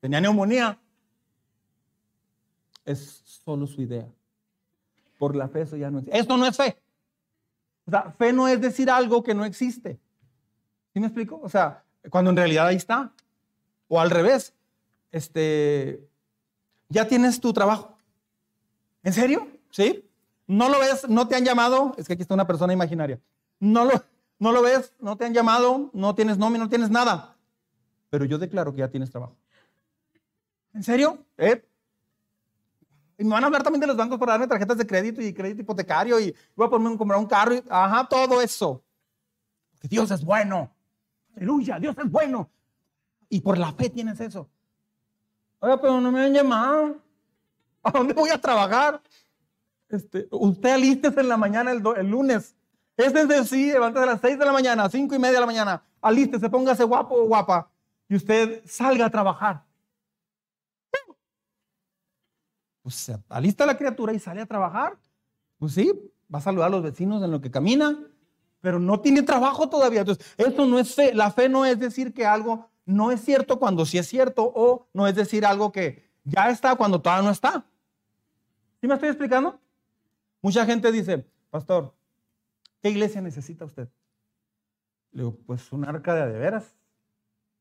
Tenía 0.00 0.20
neumonía. 0.20 0.78
Es 2.84 3.22
solo 3.24 3.66
su 3.66 3.82
idea. 3.82 4.08
Por 5.18 5.36
la 5.36 5.48
fe 5.48 5.62
eso 5.62 5.76
ya 5.76 5.90
no 5.90 5.98
existe. 5.98 6.18
Esto 6.18 6.36
no 6.36 6.46
es 6.46 6.56
fe. 6.56 6.76
O 7.86 7.90
sea, 7.90 8.10
fe 8.12 8.32
no 8.32 8.48
es 8.48 8.60
decir 8.60 8.90
algo 8.90 9.22
que 9.22 9.34
no 9.34 9.44
existe. 9.44 9.98
¿Sí 10.92 11.00
me 11.00 11.06
explico? 11.06 11.40
O 11.42 11.48
sea, 11.48 11.84
cuando 12.08 12.30
en 12.30 12.36
realidad 12.36 12.66
ahí 12.66 12.76
está. 12.76 13.12
O 13.88 14.00
al 14.00 14.10
revés. 14.10 14.54
Este, 15.12 16.08
ya 16.88 17.06
tienes 17.06 17.40
tu 17.40 17.52
trabajo. 17.52 17.96
¿En 19.02 19.12
serio? 19.12 19.48
¿Sí? 19.70 20.08
¿No 20.46 20.68
lo 20.68 20.80
ves? 20.80 21.08
¿No 21.08 21.28
te 21.28 21.36
han 21.36 21.44
llamado? 21.44 21.94
Es 21.96 22.06
que 22.06 22.14
aquí 22.14 22.22
está 22.22 22.34
una 22.34 22.46
persona 22.46 22.72
imaginaria. 22.72 23.20
¿No 23.58 23.84
lo, 23.84 23.92
no 24.38 24.52
lo 24.52 24.62
ves? 24.62 24.94
¿No 25.00 25.16
te 25.16 25.24
han 25.24 25.34
llamado? 25.34 25.90
¿No 25.92 26.14
tienes 26.14 26.38
nómina? 26.38 26.64
¿No 26.64 26.70
tienes 26.70 26.90
nada? 26.90 27.36
Pero 28.08 28.24
yo 28.24 28.38
declaro 28.38 28.72
que 28.72 28.80
ya 28.80 28.88
tienes 28.88 29.10
trabajo. 29.10 29.36
¿En 30.72 30.82
serio? 30.82 31.24
¿Eh? 31.36 31.64
Y 33.18 33.24
me 33.24 33.30
van 33.30 33.44
a 33.44 33.46
hablar 33.46 33.62
también 33.62 33.80
de 33.80 33.86
los 33.86 33.96
bancos 33.96 34.18
para 34.18 34.32
darme 34.32 34.46
tarjetas 34.46 34.78
de 34.78 34.86
crédito 34.86 35.20
y 35.20 35.34
crédito 35.34 35.60
hipotecario 35.60 36.18
y 36.18 36.34
voy 36.56 36.66
a 36.66 36.70
ponerme 36.70 36.96
comprar 36.96 37.20
un 37.20 37.26
carro. 37.26 37.54
Y, 37.54 37.62
ajá, 37.68 38.08
todo 38.08 38.40
eso. 38.40 38.82
Que 39.78 39.88
Dios 39.88 40.10
es 40.10 40.24
bueno. 40.24 40.74
Aleluya, 41.36 41.78
Dios 41.78 41.96
es 41.98 42.10
bueno. 42.10 42.50
Y 43.28 43.40
por 43.40 43.58
la 43.58 43.72
fe 43.72 43.90
tienes 43.90 44.20
eso. 44.20 44.48
Oiga, 45.58 45.80
pero 45.80 46.00
no 46.00 46.10
me 46.10 46.24
han 46.24 46.32
llamado. 46.32 46.96
¿A 47.82 47.90
dónde 47.90 48.14
voy 48.14 48.30
a 48.30 48.40
trabajar? 48.40 49.02
Este, 49.88 50.26
usted 50.30 50.70
alístese 50.70 51.20
en 51.20 51.28
la 51.28 51.36
mañana 51.36 51.72
el, 51.72 51.82
el 51.96 52.08
lunes. 52.08 52.56
Es 52.96 53.12
desde 53.12 53.44
sí, 53.44 53.72
levántese 53.72 54.04
a 54.04 54.06
las 54.06 54.20
6 54.20 54.38
de 54.38 54.44
la 54.44 54.52
mañana, 54.52 54.84
a 54.84 54.90
5 54.90 55.14
y 55.14 55.18
media 55.18 55.34
de 55.34 55.40
la 55.40 55.46
mañana. 55.46 55.82
Alístese, 56.00 56.48
póngase 56.48 56.84
guapo 56.84 57.14
o 57.14 57.26
guapa. 57.26 57.70
Y 58.08 58.16
usted 58.16 58.62
salga 58.66 59.06
a 59.06 59.10
trabajar. 59.10 59.64
Pues 62.82 62.94
se 62.94 63.18
alista 63.28 63.66
la 63.66 63.76
criatura 63.76 64.12
y 64.12 64.18
sale 64.18 64.40
a 64.40 64.46
trabajar. 64.46 64.98
Pues 65.58 65.74
sí, 65.74 65.92
va 66.32 66.38
a 66.38 66.42
saludar 66.42 66.68
a 66.68 66.70
los 66.70 66.82
vecinos 66.82 67.22
en 67.22 67.30
lo 67.30 67.40
que 67.40 67.50
camina, 67.50 67.98
pero 68.60 68.78
no 68.78 69.00
tiene 69.00 69.22
trabajo 69.22 69.68
todavía. 69.68 70.00
Entonces, 70.00 70.34
esto 70.36 70.66
no 70.66 70.78
es 70.78 70.94
fe. 70.94 71.14
La 71.14 71.30
fe 71.30 71.48
no 71.48 71.66
es 71.66 71.78
decir 71.78 72.14
que 72.14 72.26
algo 72.26 72.70
no 72.86 73.12
es 73.12 73.20
cierto 73.22 73.58
cuando 73.58 73.86
sí 73.86 73.98
es 73.98 74.08
cierto 74.08 74.50
o 74.54 74.88
no 74.92 75.06
es 75.06 75.14
decir 75.14 75.44
algo 75.44 75.72
que 75.72 76.10
ya 76.24 76.50
está 76.50 76.76
cuando 76.76 77.00
todavía 77.00 77.24
no 77.24 77.30
está. 77.30 77.64
¿Sí 78.80 78.86
me 78.86 78.94
estoy 78.94 79.10
explicando? 79.10 79.60
Mucha 80.42 80.64
gente 80.64 80.90
dice, 80.90 81.26
pastor, 81.50 81.94
¿qué 82.80 82.88
iglesia 82.88 83.20
necesita 83.20 83.64
usted? 83.64 83.88
Le 85.12 85.22
digo, 85.22 85.36
pues 85.46 85.70
un 85.72 85.84
arca 85.84 86.14
de 86.14 86.38
veras, 86.38 86.74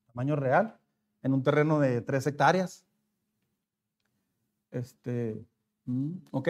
tamaño 0.08 0.36
real, 0.36 0.80
en 1.24 1.34
un 1.34 1.44
terreno 1.44 1.80
de 1.80 2.02
tres 2.02 2.26
hectáreas. 2.26 2.86
Este, 4.72 5.46
mm, 5.86 6.18
ok, 6.32 6.50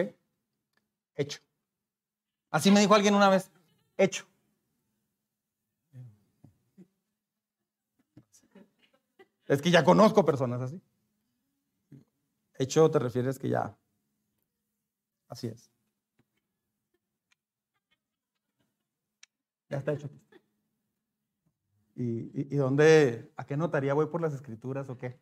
hecho. 1.16 1.40
Así 2.50 2.70
me 2.70 2.80
dijo 2.80 2.94
alguien 2.94 3.14
una 3.14 3.28
vez, 3.28 3.50
hecho. 3.96 4.26
Es 9.46 9.60
que 9.62 9.70
ya 9.70 9.84
conozco 9.84 10.24
personas 10.24 10.60
así. 10.60 10.80
Hecho 12.54 12.90
te 12.90 12.98
refieres 12.98 13.38
que 13.38 13.48
ya. 13.48 13.76
Así 15.28 15.48
es. 15.48 15.70
Ya 19.68 19.78
está 19.78 19.92
hecho. 19.92 20.08
¿Y, 21.96 22.54
y, 22.54 22.56
dónde, 22.56 23.32
a 23.36 23.44
qué 23.44 23.56
notaría 23.56 23.94
voy 23.94 24.06
por 24.06 24.20
las 24.20 24.32
escrituras 24.34 24.88
o 24.88 24.96
qué? 24.96 25.18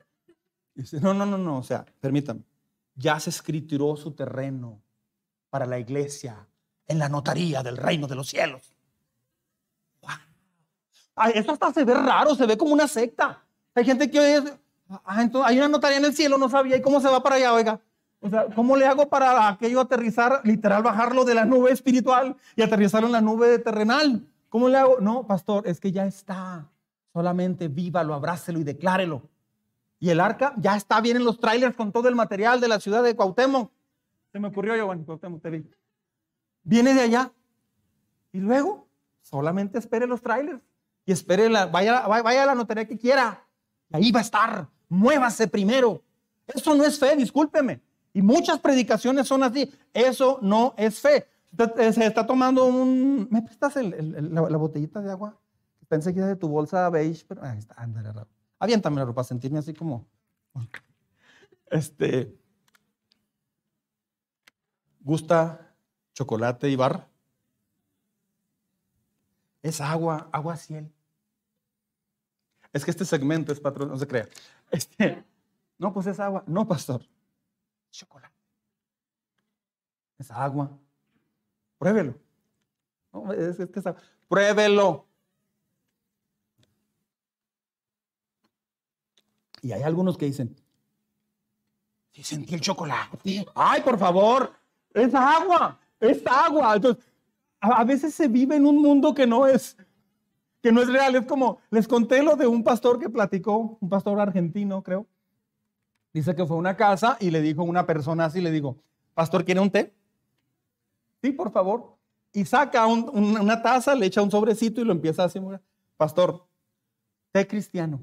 dice, 0.75 1.01
no, 1.01 1.13
no, 1.13 1.27
no, 1.27 1.39
no, 1.39 1.59
o 1.59 1.63
sea, 1.63 1.85
permítame 2.01 2.45
ya 2.99 3.19
se 3.21 3.31
escrituró 3.31 3.97
su 3.97 4.11
terreno 4.11 4.83
para 5.51 5.65
la 5.65 5.79
iglesia 5.79 6.47
en 6.87 6.99
la 6.99 7.09
notaría 7.09 7.63
del 7.63 7.77
reino 7.77 8.07
de 8.07 8.17
los 8.17 8.29
cielos. 8.29 8.75
Wow. 10.03 11.31
eso 11.33 11.53
hasta 11.53 11.73
se 11.73 11.85
ve 11.85 11.95
raro, 11.95 12.35
se 12.35 12.47
ve 12.47 12.59
como 12.59 12.73
una 12.73 12.89
secta. 12.89 13.43
Hay 13.75 13.85
gente 13.85 14.11
que 14.11 14.19
oye, 14.19 14.53
ah, 15.05 15.23
entonces, 15.23 15.49
hay 15.49 15.59
una 15.59 15.69
notaría 15.69 15.99
en 15.99 16.05
el 16.07 16.15
cielo, 16.15 16.39
no 16.39 16.49
sabía, 16.49 16.77
¿y 16.77 16.83
cómo 16.83 17.01
se 17.01 17.09
va 17.09 17.23
para 17.23 17.37
allá, 17.37 17.55
oiga? 17.55 17.81
O 18.21 18.29
sea, 18.29 18.47
¿cómo 18.47 18.77
le 18.77 18.85
hago 18.85 19.09
para 19.09 19.49
aquello 19.49 19.81
aterrizar, 19.81 20.41
literal, 20.43 20.83
bajarlo 20.83 21.25
de 21.25 21.35
la 21.35 21.45
nube 21.45 21.71
espiritual 21.71 22.37
y 22.57 22.63
aterrizarlo 22.63 23.07
en 23.07 23.13
la 23.13 23.21
nube 23.21 23.61
terrenal? 23.61 24.27
¿Cómo 24.49 24.69
le 24.69 24.77
hago? 24.77 24.99
No, 25.01 25.25
pastor, 25.25 25.69
es 25.69 25.79
que 25.79 25.93
ya 25.93 26.05
está. 26.05 26.67
Solamente 27.13 27.69
vívalo, 27.69 28.15
abrácelo 28.15 28.59
y 28.59 28.65
declárelo. 28.65 29.23
Y 30.01 30.11
el 30.11 30.21
arca 30.21 30.55
ya 30.59 30.77
está 30.77 31.01
bien 31.01 31.17
en 31.17 31.25
los 31.25 31.41
trailers 31.41 31.75
con 31.77 31.93
todo 31.93 32.09
el 32.09 32.15
material 32.15 32.61
de 32.61 32.69
la 32.69 32.81
ciudad 32.81 33.03
de 33.03 33.17
Cuauhtémoc. 33.17 33.73
Se 34.33 34.39
me 34.39 34.49
ocurrió, 34.49 34.77
Giovanni, 34.77 35.05
Cuauhtémoc, 35.05 35.43
te 35.43 35.51
vi. 35.51 35.71
Viene 36.63 36.95
de 36.95 37.01
allá. 37.01 37.33
Y 38.33 38.39
luego, 38.39 38.89
solamente 39.23 39.79
espere 39.79 40.07
los 40.07 40.23
trailers. 40.23 40.63
Y 41.05 41.13
espere, 41.13 41.49
la, 41.49 41.67
vaya, 41.67 42.07
vaya 42.07 42.43
a 42.43 42.47
la 42.47 42.55
notaría 42.55 42.87
que 42.87 42.99
quiera. 42.99 43.45
ahí 43.91 44.13
va 44.13 44.21
a 44.21 44.23
estar. 44.23 44.69
Muévase 44.89 45.49
primero. 45.49 46.03
Eso 46.47 46.75
no 46.75 46.85
es 46.85 46.99
fe, 46.99 47.17
discúlpeme. 47.17 47.81
Y 48.13 48.23
muchas 48.23 48.59
predicaciones 48.59 49.27
son 49.27 49.43
así. 49.43 49.73
Eso 49.93 50.39
no 50.43 50.75
es 50.77 51.01
fe. 51.01 51.27
Eh, 51.79 51.93
se 51.93 52.07
está 52.07 52.27
tomando 52.27 52.67
un... 52.67 53.29
¿Me 53.31 53.43
prestas 53.43 53.77
la, 53.77 54.59
botellita 54.59 55.01
de 55.01 55.11
agua? 55.11 55.39
Que 55.89 55.95
era 55.95 56.27
de 56.27 56.37
tu 56.37 56.49
bolsa 56.49 56.89
beige, 56.91 57.25
pero... 57.27 57.43
Ahí 57.43 57.59
está, 57.59 57.75
ándale, 57.79 58.11
Aviéntame 58.59 58.97
la 58.97 59.05
ropa, 59.05 59.25
sentirme 59.25 59.59
así 59.59 59.75
como. 59.75 60.07
Este. 61.71 62.37
¿Gusta 65.01 65.75
chocolate 66.15 66.69
y 66.69 66.77
barra? 66.77 67.09
Es 69.63 69.81
agua, 69.81 70.29
agua 70.33 70.57
ciel. 70.57 70.93
Es 72.73 72.85
que 72.85 72.91
este 72.91 73.05
segmento 73.05 73.53
es 73.53 73.61
patrón, 73.61 73.89
no 73.89 73.97
se 73.97 74.07
crea. 74.07 74.29
Este, 74.71 75.25
no, 75.79 75.93
pues 75.93 76.07
es 76.07 76.21
agua. 76.21 76.45
No, 76.47 76.67
pastor. 76.67 77.03
Chocolate. 77.91 78.35
Es 80.19 80.31
agua. 80.31 80.71
Pruébelo. 81.79 82.15
No, 83.13 83.33
es 83.33 83.57
que 83.57 83.81
es 83.81 83.87
agua. 83.87 84.01
Pruébelo. 84.29 85.08
Y 89.69 89.73
hay 89.73 89.83
algunos 89.83 90.17
que 90.17 90.25
dicen, 90.25 90.57
si 92.13 92.23
sentí 92.23 92.55
el 92.55 92.63
chocolate. 92.63 93.45
Ay, 93.55 93.83
por 93.83 93.99
favor, 93.99 94.51
es 94.95 95.15
agua, 95.15 95.79
es 96.01 96.27
agua. 96.27 96.77
Entonces, 96.77 97.05
a, 97.61 97.85
veces 97.85 98.15
se 98.15 98.29
vive 98.29 98.57
en 98.57 98.65
un 98.65 98.81
mundo 98.81 99.13
que 99.13 99.27
no 99.27 99.47
es, 99.47 99.77
que 100.63 100.73
no 100.73 100.81
es 100.81 100.89
real. 100.89 101.17
Es 101.17 101.27
como, 101.27 101.59
les 101.69 101.87
conté 101.87 102.23
lo 102.23 102.35
de 102.35 102.47
un 102.47 102.65
pastor 102.65 102.99
que 102.99 103.11
platicó, 103.11 103.77
un 103.79 103.91
pastor 103.91 104.19
argentino, 104.19 104.83
creo. 104.83 105.07
Dice 106.15 106.35
que 106.35 106.47
fue 106.47 106.57
a 106.57 106.61
una 106.61 106.75
casa 106.75 107.19
y 107.21 107.31
le 107.31 107.43
dijo 107.43 107.61
a 107.61 107.65
una 107.65 107.85
persona 107.85 108.25
así, 108.25 108.41
le 108.41 108.51
dijo, 108.51 108.79
pastor, 109.13 109.45
¿quiere 109.45 109.61
un 109.61 109.71
té? 109.71 109.93
Sí, 111.23 111.31
por 111.31 111.53
favor. 111.53 111.95
Y 112.33 112.47
saca 112.47 112.87
una 112.87 113.61
taza, 113.61 113.95
le 113.95 114.07
echa 114.07 114.23
un 114.23 114.31
sobrecito 114.31 114.81
y 114.81 114.85
lo 114.85 114.93
empieza 114.93 115.25
a 115.25 115.27
decir, 115.27 115.43
pastor, 115.99 116.47
té 117.33 117.47
cristiano. 117.47 118.01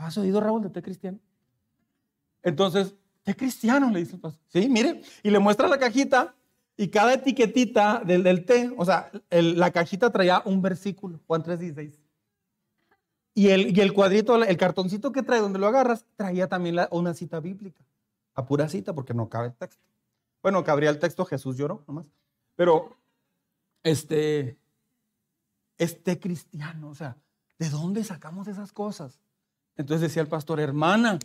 ¿Has 0.00 0.16
oído, 0.18 0.40
Raúl, 0.40 0.62
de 0.62 0.70
té 0.70 0.82
cristiano? 0.82 1.18
Entonces, 2.42 2.94
té 3.22 3.36
cristiano, 3.36 3.90
le 3.90 4.00
dice 4.00 4.14
el 4.14 4.20
pastor. 4.20 4.42
Sí, 4.48 4.68
mire, 4.68 5.02
y 5.22 5.30
le 5.30 5.38
muestra 5.38 5.68
la 5.68 5.78
cajita 5.78 6.34
y 6.76 6.88
cada 6.88 7.14
etiquetita 7.14 8.02
del, 8.04 8.44
té, 8.44 8.72
o 8.76 8.84
sea, 8.84 9.10
la 9.30 9.70
cajita 9.70 10.10
traía 10.10 10.42
un 10.46 10.62
versículo, 10.62 11.20
Juan 11.26 11.42
3.16. 11.42 11.98
Y 13.34 13.48
el, 13.48 13.76
y 13.76 13.80
el 13.80 13.92
cuadrito, 13.92 14.42
el 14.42 14.56
cartoncito 14.56 15.12
que 15.12 15.22
trae 15.22 15.40
donde 15.40 15.58
lo 15.58 15.66
agarras, 15.66 16.06
traía 16.16 16.48
también 16.48 16.76
una 16.90 17.14
cita 17.14 17.38
bíblica. 17.38 17.84
A 18.34 18.46
pura 18.46 18.68
cita, 18.68 18.94
porque 18.94 19.12
no 19.12 19.28
cabe 19.28 19.48
el 19.48 19.54
texto. 19.54 19.82
Bueno, 20.42 20.64
cabría 20.64 20.90
el 20.90 20.98
texto, 20.98 21.24
Jesús 21.26 21.56
lloró 21.56 21.84
nomás. 21.86 22.06
Pero, 22.56 22.96
este, 23.82 24.56
este 25.76 26.18
cristiano, 26.18 26.88
o 26.88 26.94
sea, 26.94 27.16
¿de 27.58 27.68
dónde 27.68 28.04
sacamos 28.04 28.48
esas 28.48 28.72
cosas? 28.72 29.20
Entonces 29.80 30.02
decía 30.02 30.20
el 30.20 30.28
pastor, 30.28 30.60
hermana, 30.60 31.18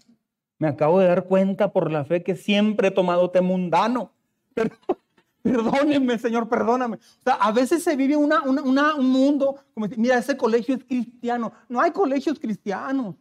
me 0.60 0.70
acabo 0.70 1.00
de 1.00 1.08
dar 1.08 1.26
cuenta 1.26 1.74
por 1.74 1.92
la 1.92 2.06
fe 2.06 2.24
que 2.24 2.38
siempre 2.38 2.88
he 2.88 2.92
tomado 2.92 3.30
té 3.30 3.42
mundano. 3.42 4.14
Perdónenme, 5.44 6.18
Señor, 6.18 6.50
perdóname. 6.50 6.96
O 6.96 7.24
sea, 7.24 7.34
a 7.34 7.52
veces 7.52 7.84
se 7.84 7.96
vive 7.96 8.16
una, 8.16 8.42
un 8.42 9.06
mundo, 9.12 9.64
como 9.76 9.88
mira, 9.96 10.18
ese 10.18 10.36
colegio 10.36 10.74
es 10.74 10.84
cristiano. 10.84 11.54
No 11.70 11.80
hay 11.80 11.92
colegios 11.92 12.40
cristianos. 12.40 13.16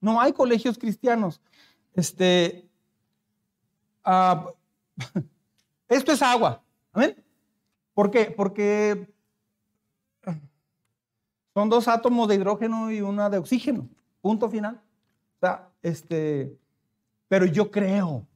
No 0.00 0.20
hay 0.20 0.32
colegios 0.32 0.76
cristianos. 0.76 1.40
Este, 1.94 2.68
uh, 4.04 4.50
esto 5.88 6.10
es 6.10 6.22
agua. 6.22 6.60
¿Amén? 6.92 7.22
¿Por 7.94 8.10
qué? 8.10 8.34
Porque 8.36 9.14
son 11.54 11.68
dos 11.68 11.86
átomos 11.86 12.26
de 12.26 12.34
hidrógeno 12.34 12.90
y 12.90 13.00
una 13.00 13.30
de 13.30 13.38
oxígeno. 13.38 13.88
Punto 14.22 14.48
final. 14.48 14.80
O 15.36 15.40
sea, 15.40 15.68
este, 15.82 16.56
pero 17.28 17.44
yo 17.44 17.70
creo, 17.70 18.26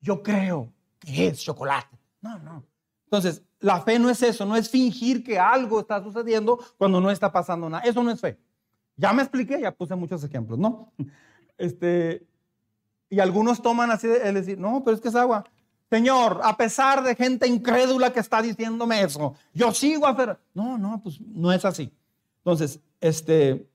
yo 0.00 0.22
creo 0.22 0.70
que 0.98 1.28
es 1.28 1.38
chocolate. 1.38 1.96
No, 2.20 2.38
no. 2.40 2.64
Entonces, 3.04 3.42
la 3.60 3.80
fe 3.80 3.98
no 3.98 4.10
es 4.10 4.22
eso, 4.22 4.44
no 4.44 4.56
es 4.56 4.68
fingir 4.68 5.24
que 5.24 5.38
algo 5.38 5.80
está 5.80 6.02
sucediendo 6.02 6.58
cuando 6.76 7.00
no 7.00 7.10
está 7.10 7.32
pasando 7.32 7.70
nada. 7.70 7.84
Eso 7.84 8.02
no 8.02 8.10
es 8.10 8.20
fe. 8.20 8.38
Ya 8.96 9.12
me 9.12 9.22
expliqué, 9.22 9.60
ya 9.60 9.72
puse 9.72 9.94
muchos 9.94 10.22
ejemplos, 10.24 10.58
¿no? 10.58 10.92
Este, 11.56 12.26
y 13.08 13.20
algunos 13.20 13.62
toman 13.62 13.92
así, 13.92 14.08
el 14.08 14.34
decir, 14.34 14.58
no, 14.58 14.82
pero 14.82 14.96
es 14.96 15.00
que 15.00 15.06
es 15.06 15.14
agua. 15.14 15.44
Señor, 15.88 16.40
a 16.42 16.56
pesar 16.56 17.04
de 17.04 17.14
gente 17.14 17.46
incrédula 17.46 18.12
que 18.12 18.18
está 18.18 18.42
diciéndome 18.42 19.00
eso, 19.02 19.36
yo 19.52 19.70
sigo 19.72 20.04
a 20.06 20.10
hacer. 20.10 20.36
No, 20.52 20.76
no, 20.76 21.00
pues 21.00 21.20
no 21.20 21.52
es 21.52 21.64
así. 21.64 21.92
Entonces, 22.38 22.80
este, 23.00 23.68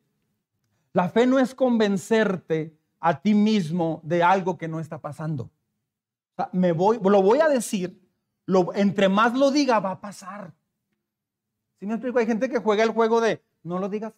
la 0.94 1.10
fe 1.10 1.28
no 1.28 1.40
es 1.40 1.54
convencerte 1.54 2.76
a 3.00 3.22
ti 3.22 3.34
mismo 3.34 4.02
de 4.04 4.24
algo 4.24 4.58
que 4.58 4.68
no 4.68 4.80
está 4.80 5.00
pasando. 5.00 5.50
me 6.52 6.72
voy, 6.72 7.00
lo 7.02 7.22
voy 7.22 7.40
a 7.40 7.48
decir, 7.48 8.02
entre 8.76 9.10
más 9.10 9.34
lo 9.34 9.52
diga 9.52 9.80
va 9.80 9.92
a 9.92 10.02
pasar. 10.02 10.54
Si 11.80 11.86
me 11.86 11.94
explico? 11.94 12.20
Hay 12.20 12.26
gente 12.26 12.50
que 12.50 12.60
juega 12.60 12.84
el 12.84 12.92
juego 12.92 13.22
de 13.22 13.42
no 13.64 13.80
lo 13.80 13.90
digas. 13.90 14.14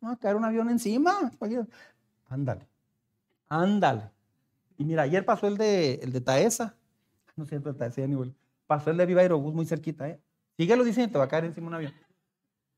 No 0.00 0.10
a 0.10 0.16
caer 0.16 0.36
un 0.36 0.44
avión 0.44 0.68
encima. 0.68 1.30
Ándale, 2.28 2.66
ándale. 3.48 4.10
Y 4.76 4.84
mira, 4.84 5.02
ayer 5.02 5.24
pasó 5.24 5.46
el 5.46 5.56
de, 5.56 5.94
el 5.94 6.12
de 6.12 6.20
Taesa. 6.20 6.74
No 7.36 7.44
de 7.44 7.74
Taesa, 7.74 8.06
ni 8.06 8.34
Pasó 8.66 8.90
el 8.90 8.96
de 8.96 9.06
Viva 9.06 9.20
Aerobús 9.20 9.54
muy 9.54 9.66
cerquita. 9.66 10.08
¿eh? 10.08 10.20
Síguelo 10.56 10.84
diciendo, 10.84 11.12
te 11.12 11.18
va 11.18 11.24
a 11.24 11.28
caer 11.28 11.44
encima 11.44 11.68
un 11.68 11.74
avión. 11.74 11.92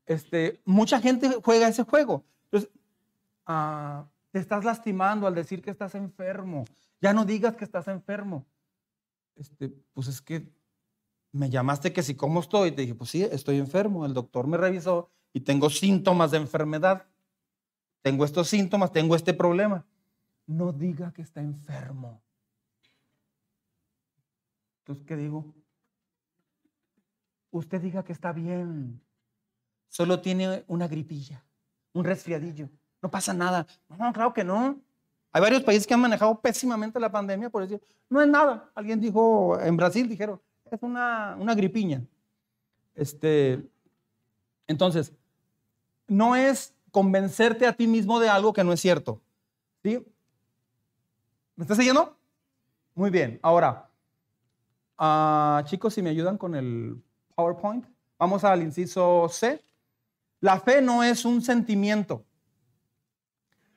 Este, 0.06 0.60
mucha 0.64 1.00
gente 1.00 1.28
juega 1.42 1.68
ese 1.68 1.82
juego. 1.82 2.24
Entonces, 2.44 2.70
ah, 3.44 4.06
te 4.30 4.38
estás 4.38 4.64
lastimando 4.64 5.26
al 5.26 5.34
decir 5.34 5.60
que 5.60 5.70
estás 5.70 5.94
enfermo. 5.94 6.64
Ya 7.00 7.12
no 7.12 7.24
digas 7.24 7.56
que 7.56 7.64
estás 7.64 7.88
enfermo. 7.88 8.46
Este, 9.34 9.68
pues 9.92 10.08
es 10.08 10.22
que 10.22 10.48
me 11.32 11.50
llamaste 11.50 11.92
que 11.92 12.02
si 12.02 12.14
cómo 12.14 12.40
estoy. 12.40 12.72
Te 12.72 12.82
dije, 12.82 12.94
pues 12.94 13.10
sí, 13.10 13.22
estoy 13.22 13.58
enfermo. 13.58 14.06
El 14.06 14.14
doctor 14.14 14.46
me 14.46 14.56
revisó 14.56 15.10
y 15.32 15.40
tengo 15.40 15.68
síntomas 15.68 16.30
de 16.30 16.38
enfermedad. 16.38 17.06
Tengo 18.02 18.24
estos 18.24 18.48
síntomas, 18.48 18.92
tengo 18.92 19.16
este 19.16 19.34
problema. 19.34 19.84
No 20.46 20.72
diga 20.72 21.12
que 21.12 21.22
está 21.22 21.40
enfermo. 21.40 22.22
Entonces, 24.80 25.04
¿qué 25.04 25.16
digo? 25.16 25.52
Usted 27.50 27.80
diga 27.80 28.04
que 28.04 28.12
está 28.12 28.32
bien 28.32 29.00
solo 29.88 30.20
tiene 30.20 30.64
una 30.68 30.88
gripilla, 30.88 31.42
un 31.92 32.04
resfriadillo. 32.04 32.68
No 33.02 33.10
pasa 33.10 33.32
nada. 33.32 33.66
No, 33.88 34.12
claro 34.12 34.32
que 34.32 34.44
no. 34.44 34.80
Hay 35.32 35.42
varios 35.42 35.62
países 35.62 35.86
que 35.86 35.94
han 35.94 36.00
manejado 36.00 36.40
pésimamente 36.40 36.98
la 36.98 37.12
pandemia 37.12 37.50
por 37.50 37.62
decir, 37.62 37.80
no 38.08 38.20
es 38.20 38.28
nada. 38.28 38.70
Alguien 38.74 39.00
dijo, 39.00 39.58
en 39.60 39.76
Brasil 39.76 40.08
dijeron, 40.08 40.40
es 40.70 40.82
una, 40.82 41.36
una 41.38 41.54
gripiña. 41.54 42.02
Este, 42.94 43.62
entonces, 44.66 45.12
no 46.08 46.34
es 46.34 46.74
convencerte 46.90 47.66
a 47.66 47.72
ti 47.72 47.86
mismo 47.86 48.18
de 48.18 48.28
algo 48.28 48.52
que 48.52 48.64
no 48.64 48.72
es 48.72 48.80
cierto. 48.80 49.20
¿Sí? 49.82 50.04
¿Me 51.54 51.64
estás 51.64 51.76
siguiendo? 51.76 52.16
Muy 52.94 53.10
bien. 53.10 53.38
Ahora, 53.42 53.88
ah, 54.98 55.62
chicos, 55.66 55.94
si 55.94 56.02
me 56.02 56.10
ayudan 56.10 56.38
con 56.38 56.54
el 56.54 57.02
PowerPoint, 57.34 57.84
vamos 58.18 58.44
al 58.44 58.62
inciso 58.62 59.28
C. 59.28 59.62
La 60.40 60.60
fe 60.60 60.82
no 60.82 61.02
es 61.02 61.24
un 61.24 61.42
sentimiento. 61.42 62.24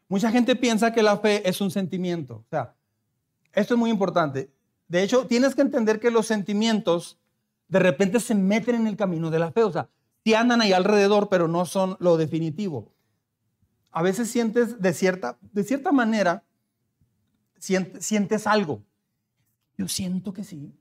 Mucha 0.08 0.32
gente 0.32 0.56
piensa 0.56 0.91
que 0.91 1.04
la 1.04 1.17
fe 1.17 1.48
es 1.48 1.62
un 1.62 1.72
sentimiento. 1.72 2.38
O 2.38 2.50
sea, 2.50 2.76
esto 3.54 3.76
es 3.76 3.80
muy 3.80 3.89
importante. 3.89 4.52
De 4.88 5.04
hecho, 5.04 5.28
tienes 5.28 5.56
que 5.56 5.62
entender 5.62 6.00
que 6.00 6.12
los 6.12 6.26
sentimientos 6.26 7.19
de 7.67 7.80
repente 7.80 8.19
se 8.19 8.34
meten 8.34 8.76
en 8.76 8.88
el 8.88 8.98
camino 8.98 9.30
de 9.30 9.39
la 9.39 9.52
fe. 9.52 9.63
O 9.63 9.72
sea, 9.72 9.89
sí 10.24 10.34
andan 10.34 10.62
ahí 10.62 10.74
alrededor, 10.74 11.30
pero 11.30 11.48
no 11.48 11.65
son 11.65 11.95
lo 12.00 12.17
definitivo. 12.17 12.91
A 13.91 14.02
veces 14.02 14.30
sientes 14.30 14.82
de 14.82 14.93
cierta, 14.93 15.38
de 15.41 15.63
cierta 15.63 15.91
manera, 15.91 16.43
sientes, 17.60 18.48
algo. 18.48 18.84
Yo 19.78 19.88
siento 19.88 20.34
que 20.34 20.43
sí. 20.43 20.74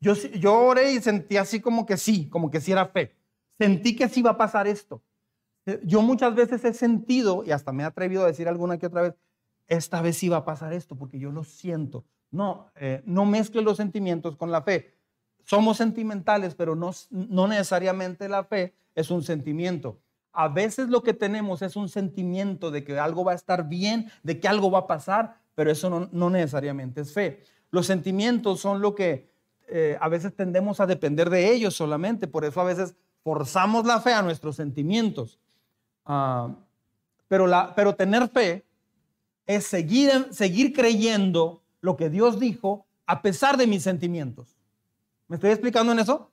Yo, 0.00 0.14
yo 0.14 0.54
oré 0.54 0.92
y 0.92 1.00
sentí 1.00 1.36
así 1.36 1.60
como 1.60 1.84
que 1.84 1.96
sí, 1.96 2.28
como 2.28 2.50
que 2.50 2.60
sí 2.60 2.72
era 2.72 2.86
fe 2.86 3.19
sentí 3.60 3.94
que 3.94 4.08
sí 4.08 4.20
iba 4.20 4.30
a 4.30 4.38
pasar 4.38 4.66
esto. 4.66 5.02
Eh, 5.66 5.80
yo 5.84 6.00
muchas 6.00 6.34
veces 6.34 6.64
he 6.64 6.72
sentido, 6.72 7.44
y 7.44 7.50
hasta 7.50 7.72
me 7.72 7.82
he 7.82 7.86
atrevido 7.86 8.24
a 8.24 8.26
decir 8.26 8.48
alguna 8.48 8.78
que 8.78 8.86
otra 8.86 9.02
vez, 9.02 9.14
esta 9.68 10.00
vez 10.00 10.16
sí 10.16 10.30
va 10.30 10.38
a 10.38 10.44
pasar 10.46 10.72
esto, 10.72 10.96
porque 10.96 11.18
yo 11.18 11.30
lo 11.30 11.44
siento. 11.44 12.06
No, 12.30 12.70
eh, 12.76 13.02
no 13.04 13.26
mezcle 13.26 13.60
los 13.60 13.76
sentimientos 13.76 14.34
con 14.36 14.50
la 14.50 14.62
fe. 14.62 14.94
Somos 15.44 15.76
sentimentales, 15.76 16.54
pero 16.54 16.74
no, 16.74 16.92
no 17.10 17.46
necesariamente 17.46 18.30
la 18.30 18.44
fe 18.44 18.74
es 18.94 19.10
un 19.10 19.22
sentimiento. 19.22 20.00
A 20.32 20.48
veces 20.48 20.88
lo 20.88 21.02
que 21.02 21.12
tenemos 21.12 21.60
es 21.60 21.76
un 21.76 21.90
sentimiento 21.90 22.70
de 22.70 22.82
que 22.82 22.98
algo 22.98 23.24
va 23.24 23.32
a 23.32 23.34
estar 23.34 23.68
bien, 23.68 24.10
de 24.22 24.40
que 24.40 24.48
algo 24.48 24.70
va 24.70 24.80
a 24.80 24.86
pasar, 24.86 25.36
pero 25.54 25.70
eso 25.70 26.08
no, 26.10 26.30
necesariamente 26.30 27.02
es 27.02 27.12
fe. 27.12 27.42
Los 27.70 27.86
sentimientos 27.86 28.60
son 28.60 28.80
lo 28.80 28.94
que 28.94 29.28
eh, 29.68 29.98
a 30.00 30.08
veces 30.08 30.34
tendemos 30.34 30.80
a 30.80 30.86
depender 30.86 31.28
de 31.28 31.52
ellos 31.52 31.74
solamente, 31.74 32.26
por 32.26 32.46
eso 32.46 32.60
a 32.62 32.64
veces 32.64 32.96
forzamos 33.22 33.86
la 33.86 34.00
fe 34.00 34.12
a 34.12 34.22
nuestros 34.22 34.56
sentimientos. 34.56 35.38
Ah, 36.04 36.54
pero, 37.28 37.94
tener 37.94 38.28
fe 38.28 38.64
es 39.46 39.66
seguir, 39.66 40.28
seguir 40.32 40.72
creyendo 40.72 41.62
lo 41.80 41.96
que 41.96 42.10
Dios 42.10 42.40
dijo 42.40 42.86
a 43.06 43.22
pesar 43.22 43.56
de 43.56 43.66
mis 43.66 43.84
sentimientos. 43.84 44.56
¿Me 45.28 45.36
estoy 45.36 45.50
explicando 45.50 45.92
en 45.92 46.00
eso? 46.00 46.30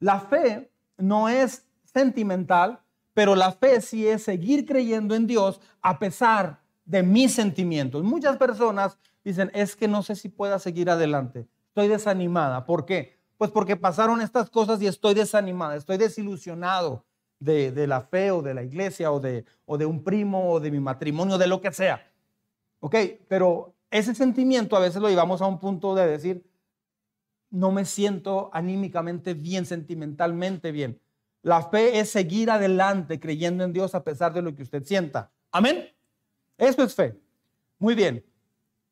La 0.00 0.20
fe 0.20 0.70
no 0.98 1.28
es 1.28 1.64
sentimental, 1.84 2.80
pero 3.14 3.36
la 3.36 3.52
fe 3.52 3.80
sí 3.80 4.06
es 4.08 4.24
seguir 4.24 4.66
creyendo 4.66 5.14
en 5.14 5.26
Dios 5.26 5.60
a 5.82 5.98
pesar 5.98 6.60
de 6.84 7.02
mis 7.04 7.32
sentimientos. 7.32 8.02
Muchas 8.02 8.36
personas 8.36 8.98
dicen, 9.22 9.50
es 9.54 9.76
que 9.76 9.86
no 9.86 10.02
sé 10.02 10.16
si 10.16 10.28
pueda 10.28 10.58
seguir 10.58 10.90
adelante. 10.90 11.46
Estoy 11.68 11.86
desanimada. 11.86 12.66
¿Por 12.66 12.86
qué? 12.86 13.19
Pues 13.40 13.50
porque 13.50 13.74
pasaron 13.74 14.20
estas 14.20 14.50
cosas 14.50 14.82
y 14.82 14.86
estoy 14.86 15.14
desanimada, 15.14 15.74
estoy 15.74 15.96
desilusionado 15.96 17.06
de, 17.38 17.86
la 17.86 18.02
fe 18.02 18.30
o 18.32 18.42
de 18.42 18.52
la 18.52 18.62
iglesia 18.62 19.10
o 19.10 19.18
de, 19.18 19.46
o 19.64 19.76
un 19.76 20.04
primo 20.04 20.52
o 20.52 20.60
de 20.60 20.70
mi 20.70 20.78
matrimonio, 20.78 21.38
de 21.38 21.46
lo 21.46 21.62
que 21.62 21.72
sea. 21.72 22.06
¿Ok? 22.80 22.94
Pero 23.28 23.72
ese 23.90 24.14
sentimiento 24.14 24.76
a 24.76 24.80
veces 24.80 25.00
lo 25.00 25.08
llevamos 25.08 25.40
a 25.40 25.46
un 25.46 25.58
punto 25.58 25.94
de 25.94 26.06
decir, 26.06 26.44
no 27.48 27.72
me 27.72 27.86
siento 27.86 28.50
anímicamente 28.52 29.32
bien, 29.32 29.64
sentimentalmente 29.64 30.70
bien. 30.70 31.00
La 31.40 31.62
fe 31.62 31.98
es 31.98 32.10
seguir 32.10 32.50
adelante 32.50 33.20
creyendo 33.20 33.64
en 33.64 33.72
Dios 33.72 33.94
a 33.94 34.04
pesar 34.04 34.34
de 34.34 34.42
lo 34.42 34.54
que 34.54 34.64
usted 34.64 34.84
sienta. 34.84 35.32
Amén. 35.50 35.88
Eso 36.58 36.82
es 36.82 36.94
fe. 36.94 37.18
Muy 37.78 37.94
bien. 37.94 38.22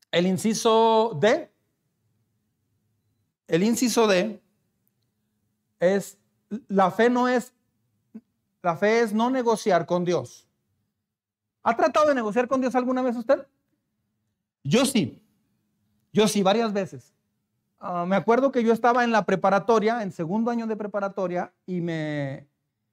El 0.09 0.25
inciso 0.25 1.15
D 1.21 1.51
el 3.49 3.63
inciso 3.63 4.07
D 4.07 4.41
es, 5.79 6.17
la 6.67 6.91
fe 6.91 7.09
no 7.09 7.27
es, 7.27 7.53
la 8.61 8.77
fe 8.77 9.01
es 9.01 9.13
no 9.13 9.29
negociar 9.29 9.85
con 9.85 10.05
Dios. 10.05 10.47
¿Ha 11.63 11.75
tratado 11.75 12.07
de 12.07 12.15
negociar 12.15 12.47
con 12.47 12.61
Dios 12.61 12.73
alguna 12.75 13.01
vez 13.01 13.15
usted? 13.15 13.45
Yo 14.63 14.85
sí, 14.85 15.21
yo 16.13 16.27
sí, 16.27 16.41
varias 16.43 16.71
veces. 16.71 17.13
Ah, 17.79 18.05
me 18.07 18.15
acuerdo 18.15 18.51
que 18.51 18.63
yo 18.63 18.73
estaba 18.73 19.03
en 19.03 19.11
la 19.11 19.25
preparatoria, 19.25 20.01
en 20.01 20.11
segundo 20.11 20.51
año 20.51 20.67
de 20.67 20.75
preparatoria, 20.75 21.53
y 21.65 21.81
me, 21.81 22.49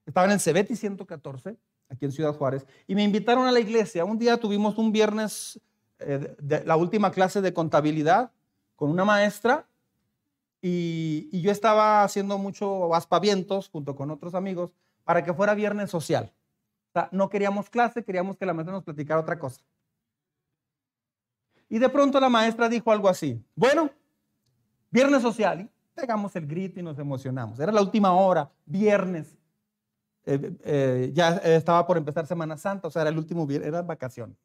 Estaba 0.07 0.27
en 0.27 0.33
el 0.33 0.41
Cebeti 0.41 0.77
114, 0.77 1.57
aquí 1.89 2.05
en 2.05 2.13
Ciudad 2.13 2.33
Juárez, 2.33 2.65
y 2.87 2.95
me 2.95 3.03
invitaron 3.03 3.47
a 3.47 3.53
la 3.53 3.59
iglesia. 3.59 4.05
Un 4.05 4.19
día 4.19 4.39
tuvimos 4.39 4.79
un 4.79 4.93
viernes 4.93 5.61
eh, 5.99 6.37
de, 6.39 6.65
la 6.65 6.77
última 6.77 7.11
clase 7.11 7.41
de 7.41 7.53
contabilidad 7.53 8.31
con 8.77 8.91
una 8.91 9.05
maestra 9.05 9.67
y, 10.63 11.41
yo 11.41 11.51
estaba 11.51 12.03
haciendo 12.03 12.39
mucho 12.39 12.95
aspavientos 12.95 13.69
junto 13.69 13.95
con 13.95 14.11
otros 14.11 14.35
amigos 14.35 14.73
para 15.05 15.23
que 15.23 15.33
fuera 15.33 15.55
viernes 15.55 15.91
social. 15.91 16.33
O 16.91 16.93
sea, 16.93 17.09
no 17.13 17.29
queríamos 17.29 17.71
clase, 17.71 18.03
queríamos 18.03 18.37
que 18.37 18.47
la 18.47 18.55
maestra 18.55 18.75
nos 18.75 18.85
platicara 18.85 19.21
otra 19.21 19.39
cosa. 19.39 19.61
Y 21.69 21.79
de 21.79 21.89
pronto 21.89 22.19
la 22.21 22.29
maestra 22.29 22.69
dijo 22.69 22.91
algo 22.91 23.09
así, 23.09 23.45
bueno, 23.55 23.91
viernes 24.91 25.23
social, 25.23 25.61
y 25.61 25.71
pegamos 25.95 26.35
el 26.37 26.47
grito 26.47 26.81
y 26.81 26.83
nos 26.83 26.99
emocionamos. 26.99 27.59
Era 27.61 27.73
la 27.73 27.81
última 27.81 28.13
hora, 28.13 28.51
viernes. 28.65 29.37
Eh, 30.25 30.57
eh, 30.65 31.11
ya 31.13 31.37
estaba 31.37 31.87
por 31.87 31.97
empezar 31.97 32.27
Semana 32.27 32.57
Santa, 32.57 32.89
o 32.89 32.91
sea, 32.91 33.03
era 33.03 33.11
el 33.11 33.19
último 33.19 33.47
viernes, 33.47 33.69
era 33.69 33.83
vacación. 33.83 34.37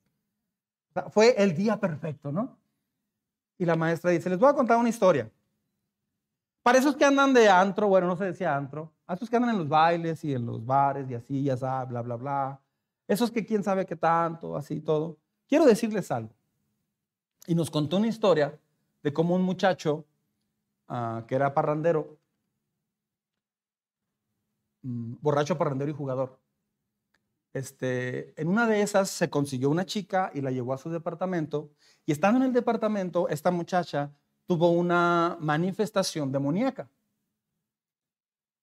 fue 1.09 1.35
el 1.41 1.55
día 1.55 1.79
perfecto, 1.79 2.31
¿no? 2.31 2.57
Y 3.57 3.65
la 3.65 3.75
maestra 3.75 4.11
dice, 4.11 4.29
les 4.29 4.39
voy 4.39 4.49
a 4.49 4.53
contar 4.53 4.77
una 4.77 4.89
historia. 4.89 5.31
Para 6.63 6.77
esos 6.77 6.95
que 6.95 7.05
andan 7.05 7.33
de 7.33 7.49
antro, 7.49 7.87
bueno, 7.87 8.07
no 8.07 8.15
se 8.15 8.25
decía 8.25 8.55
antro, 8.55 8.93
a 9.07 9.15
esos 9.15 9.29
que 9.29 9.35
andan 9.35 9.51
en 9.51 9.57
los 9.57 9.67
bailes 9.67 10.23
y 10.23 10.33
en 10.33 10.45
los 10.45 10.63
bares 10.65 11.09
y 11.09 11.15
así, 11.15 11.43
ya 11.43 11.57
sabes, 11.57 11.89
bla, 11.89 12.01
bla, 12.01 12.15
bla. 12.15 12.61
Esos 13.07 13.31
que 13.31 13.45
quién 13.45 13.63
sabe 13.63 13.85
qué 13.85 13.95
tanto, 13.95 14.55
así 14.55 14.79
todo. 14.79 15.17
Quiero 15.47 15.65
decirles 15.65 16.11
algo. 16.11 16.33
Y 17.47 17.55
nos 17.55 17.71
contó 17.71 17.97
una 17.97 18.07
historia 18.07 18.59
de 19.01 19.11
cómo 19.11 19.35
un 19.35 19.41
muchacho 19.41 20.05
uh, 20.87 21.25
que 21.25 21.35
era 21.35 21.53
parrandero, 21.53 22.19
um, 24.83 25.17
borracho, 25.19 25.57
parrandero 25.57 25.89
y 25.91 25.95
jugador, 25.95 26.39
este, 27.53 28.39
en 28.39 28.47
una 28.47 28.65
de 28.67 28.81
esas 28.81 29.09
se 29.09 29.29
consiguió 29.29 29.69
una 29.69 29.85
chica 29.85 30.31
y 30.33 30.41
la 30.41 30.51
llevó 30.51 30.73
a 30.73 30.77
su 30.77 30.89
departamento. 30.89 31.71
Y 32.05 32.11
estando 32.11 32.39
en 32.39 32.45
el 32.45 32.53
departamento, 32.53 33.27
esta 33.27 33.51
muchacha 33.51 34.13
tuvo 34.45 34.71
una 34.71 35.37
manifestación 35.39 36.31
demoníaca. 36.31 36.89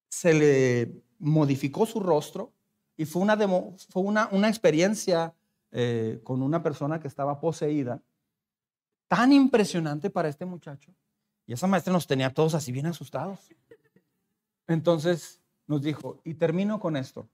Se 0.08 0.34
le 0.34 1.02
modificó 1.18 1.86
su 1.86 2.00
rostro 2.00 2.52
y 2.96 3.04
fue 3.04 3.22
una, 3.22 3.36
demo, 3.36 3.76
fue 3.90 4.02
una, 4.02 4.28
una 4.32 4.48
experiencia 4.48 5.34
eh, 5.70 6.20
con 6.24 6.42
una 6.42 6.62
persona 6.62 6.98
que 6.98 7.08
estaba 7.08 7.40
poseída 7.40 8.02
tan 9.06 9.32
impresionante 9.32 10.10
para 10.10 10.28
este 10.28 10.44
muchacho. 10.44 10.94
Y 11.46 11.54
esa 11.54 11.66
maestra 11.66 11.92
nos 11.92 12.06
tenía 12.06 12.32
todos 12.32 12.54
así 12.54 12.72
bien 12.72 12.86
asustados. 12.86 13.48
Entonces 14.66 15.40
nos 15.66 15.82
dijo, 15.82 16.20
y 16.24 16.34
termino 16.34 16.80
con 16.80 16.96
esto. 16.96 17.28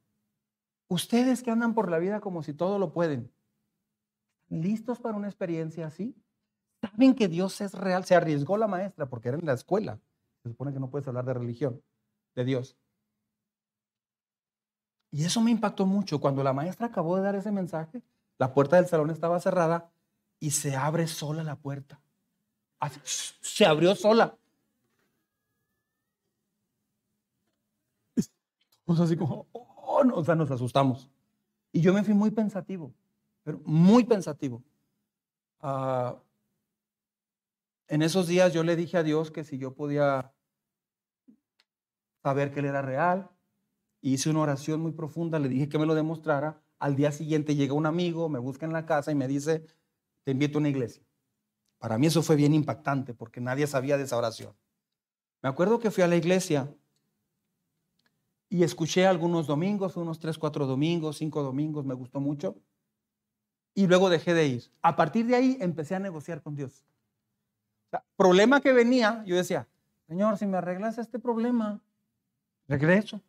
Ustedes 0.89 1.43
que 1.43 1.51
andan 1.51 1.75
por 1.75 1.91
la 1.91 1.99
vida 1.99 2.21
como 2.21 2.43
si 2.43 2.53
todo 2.55 2.79
lo 2.79 2.93
pueden, 2.93 3.33
¿listos 4.49 5.01
para 5.01 5.17
una 5.17 5.29
experiencia 5.29 5.87
así? 5.87 6.15
¿Saben 6.85 7.15
que 7.15 7.29
Dios 7.29 7.61
es 7.63 7.73
real? 7.73 8.05
Se 8.05 8.15
arriesgó 8.15 8.59
la 8.59 8.67
maestra 8.67 9.07
porque 9.07 9.29
era 9.29 9.39
en 9.39 9.47
la 9.47 9.55
escuela. 9.55 9.99
Se 10.43 10.51
supone 10.51 10.73
que 10.73 10.81
no 10.81 10.91
puedes 10.91 11.09
hablar 11.09 11.25
de 11.25 11.33
religión, 11.33 11.83
de 12.35 12.45
Dios. 12.45 12.77
Y 15.11 15.25
eso 15.25 15.41
me 15.41 15.51
impactó 15.51 15.87
mucho. 15.87 16.21
Cuando 16.21 16.43
la 16.43 16.53
maestra 16.53 16.89
acabó 16.89 17.17
de 17.17 17.23
dar 17.23 17.37
ese 17.37 17.51
mensaje, 17.53 18.03
la 18.37 18.53
puerta 18.53 18.77
del 18.77 18.87
salón 18.87 19.11
estaba 19.11 19.41
cerrada 19.41 19.91
y 20.41 20.51
se 20.51 20.77
abre 20.77 21.07
sola 21.07 21.43
la 21.43 21.57
puerta. 21.57 22.01
Se 23.07 23.65
abrió 23.65 23.95
sola. 23.95 24.37
así 28.87 29.17
como, 29.17 29.47
oh, 29.53 30.03
o 30.13 30.25
sea, 30.25 30.35
nos 30.35 30.51
asustamos. 30.51 31.11
Y 31.73 31.81
yo 31.81 31.95
me 31.95 32.05
fui 32.05 32.13
muy 32.13 32.31
pensativo, 32.31 32.93
pero 33.43 33.59
muy 33.65 34.05
pensativo. 34.05 34.63
Ah, 35.61 36.15
en 37.89 38.03
esos 38.03 38.27
días 38.27 38.53
yo 38.53 38.63
le 38.63 38.77
dije 38.77 38.97
a 38.97 39.03
Dios 39.03 39.31
que 39.31 39.45
si 39.45 39.59
yo 39.59 39.75
podía 39.75 40.33
saber 42.23 42.53
que 42.53 42.61
Él 42.61 42.67
era 42.67 42.83
real, 42.83 43.31
hice 44.01 44.31
una 44.31 44.41
oración 44.41 44.81
muy 44.81 44.93
profunda, 44.93 45.39
le 45.39 45.49
dije 45.49 45.69
que 45.69 45.79
me 45.79 45.87
lo 45.87 45.95
demostrara. 45.95 46.63
Al 46.79 46.97
día 46.97 47.13
siguiente 47.13 47.55
llega 47.55 47.75
un 47.75 47.87
amigo, 47.87 48.29
me 48.29 48.39
busca 48.39 48.67
en 48.67 48.73
la 48.73 48.87
casa 48.87 49.13
y 49.13 49.15
me 49.15 49.29
dice, 49.29 49.67
te 50.25 50.33
invito 50.33 50.59
a 50.59 50.61
una 50.61 50.69
iglesia. 50.69 51.03
Para 51.79 51.99
mí 51.99 52.07
eso 52.07 52.23
fue 52.23 52.37
bien 52.37 52.55
impactante 52.55 53.15
porque 53.15 53.41
nadie 53.41 53.67
sabía 53.67 53.97
de 53.99 54.05
esa 54.05 54.17
oración. 54.17 54.55
Me 55.43 55.49
acuerdo 55.49 55.79
que 55.79 55.91
fui 55.91 56.03
a 56.03 56.09
la 56.09 56.17
iglesia 56.17 56.75
y 58.49 58.63
escuché 58.63 59.07
algunos 59.07 59.47
domingos, 59.47 59.97
unos 59.97 60.19
tres, 60.19 60.39
cuatro 60.39 60.67
domingos, 60.67 61.19
cinco 61.19 61.43
domingos, 61.43 61.85
me 61.85 61.95
gustó 61.95 62.21
mucho. 62.21 62.57
Y 63.75 63.87
luego 63.87 64.09
dejé 64.09 64.33
de 64.33 64.47
ir. 64.47 64.65
A 64.81 64.97
partir 64.97 65.27
de 65.27 65.35
ahí 65.35 65.59
empecé 65.61 65.95
a 65.95 65.99
negociar 65.99 66.43
con 66.43 66.55
Dios. 66.55 66.85
Problema 68.17 68.61
que 68.61 68.73
venía, 68.73 69.23
yo 69.27 69.37
decía, 69.37 69.69
Señor, 70.07 70.39
si 70.39 70.47
me 70.47 70.59
arreglas 70.59 70.99
este 70.99 71.19
problema, 71.19 71.81
regreso. 72.69 73.21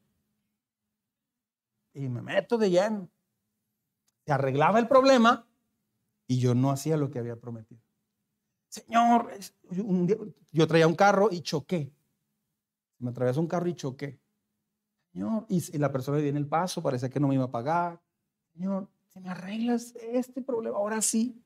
Y 1.93 2.09
me 2.09 2.22
meto 2.22 2.57
de 2.57 2.70
lleno. 2.70 3.09
Se 4.26 4.34
arreglaba 4.34 4.80
el 4.80 4.88
problema 4.88 5.47
y 6.28 6.39
yo 6.39 6.55
no 6.55 6.72
hacía 6.72 6.97
lo 6.97 7.09
que 7.09 7.20
había 7.20 7.36
prometido. 7.36 7.82
Señor, 8.68 9.30
yo 10.51 10.68
traía 10.68 10.88
un 10.88 10.95
carro 10.95 11.30
y 11.32 11.41
choqué. 11.41 11.93
Me 12.99 13.11
atravesó 13.11 13.39
un 13.39 13.47
carro 13.47 13.68
y 13.68 13.76
choqué. 13.76 14.20
Señor, 15.13 15.45
y, 15.47 15.78
la 15.78 15.91
persona 15.91 16.18
viene 16.18 16.39
el 16.39 16.47
paso, 16.47 16.84
parece 16.84 17.09
que 17.09 17.20
no 17.20 17.30
me 17.30 17.36
iba 17.36 17.45
a 17.45 17.51
pagar. 17.51 18.01
Señor, 18.53 18.89
si 19.13 19.22
me 19.22 19.30
arreglas 19.30 19.95
este 19.95 20.41
problema, 20.41 20.78
ahora 20.78 21.01
sí. 21.01 21.41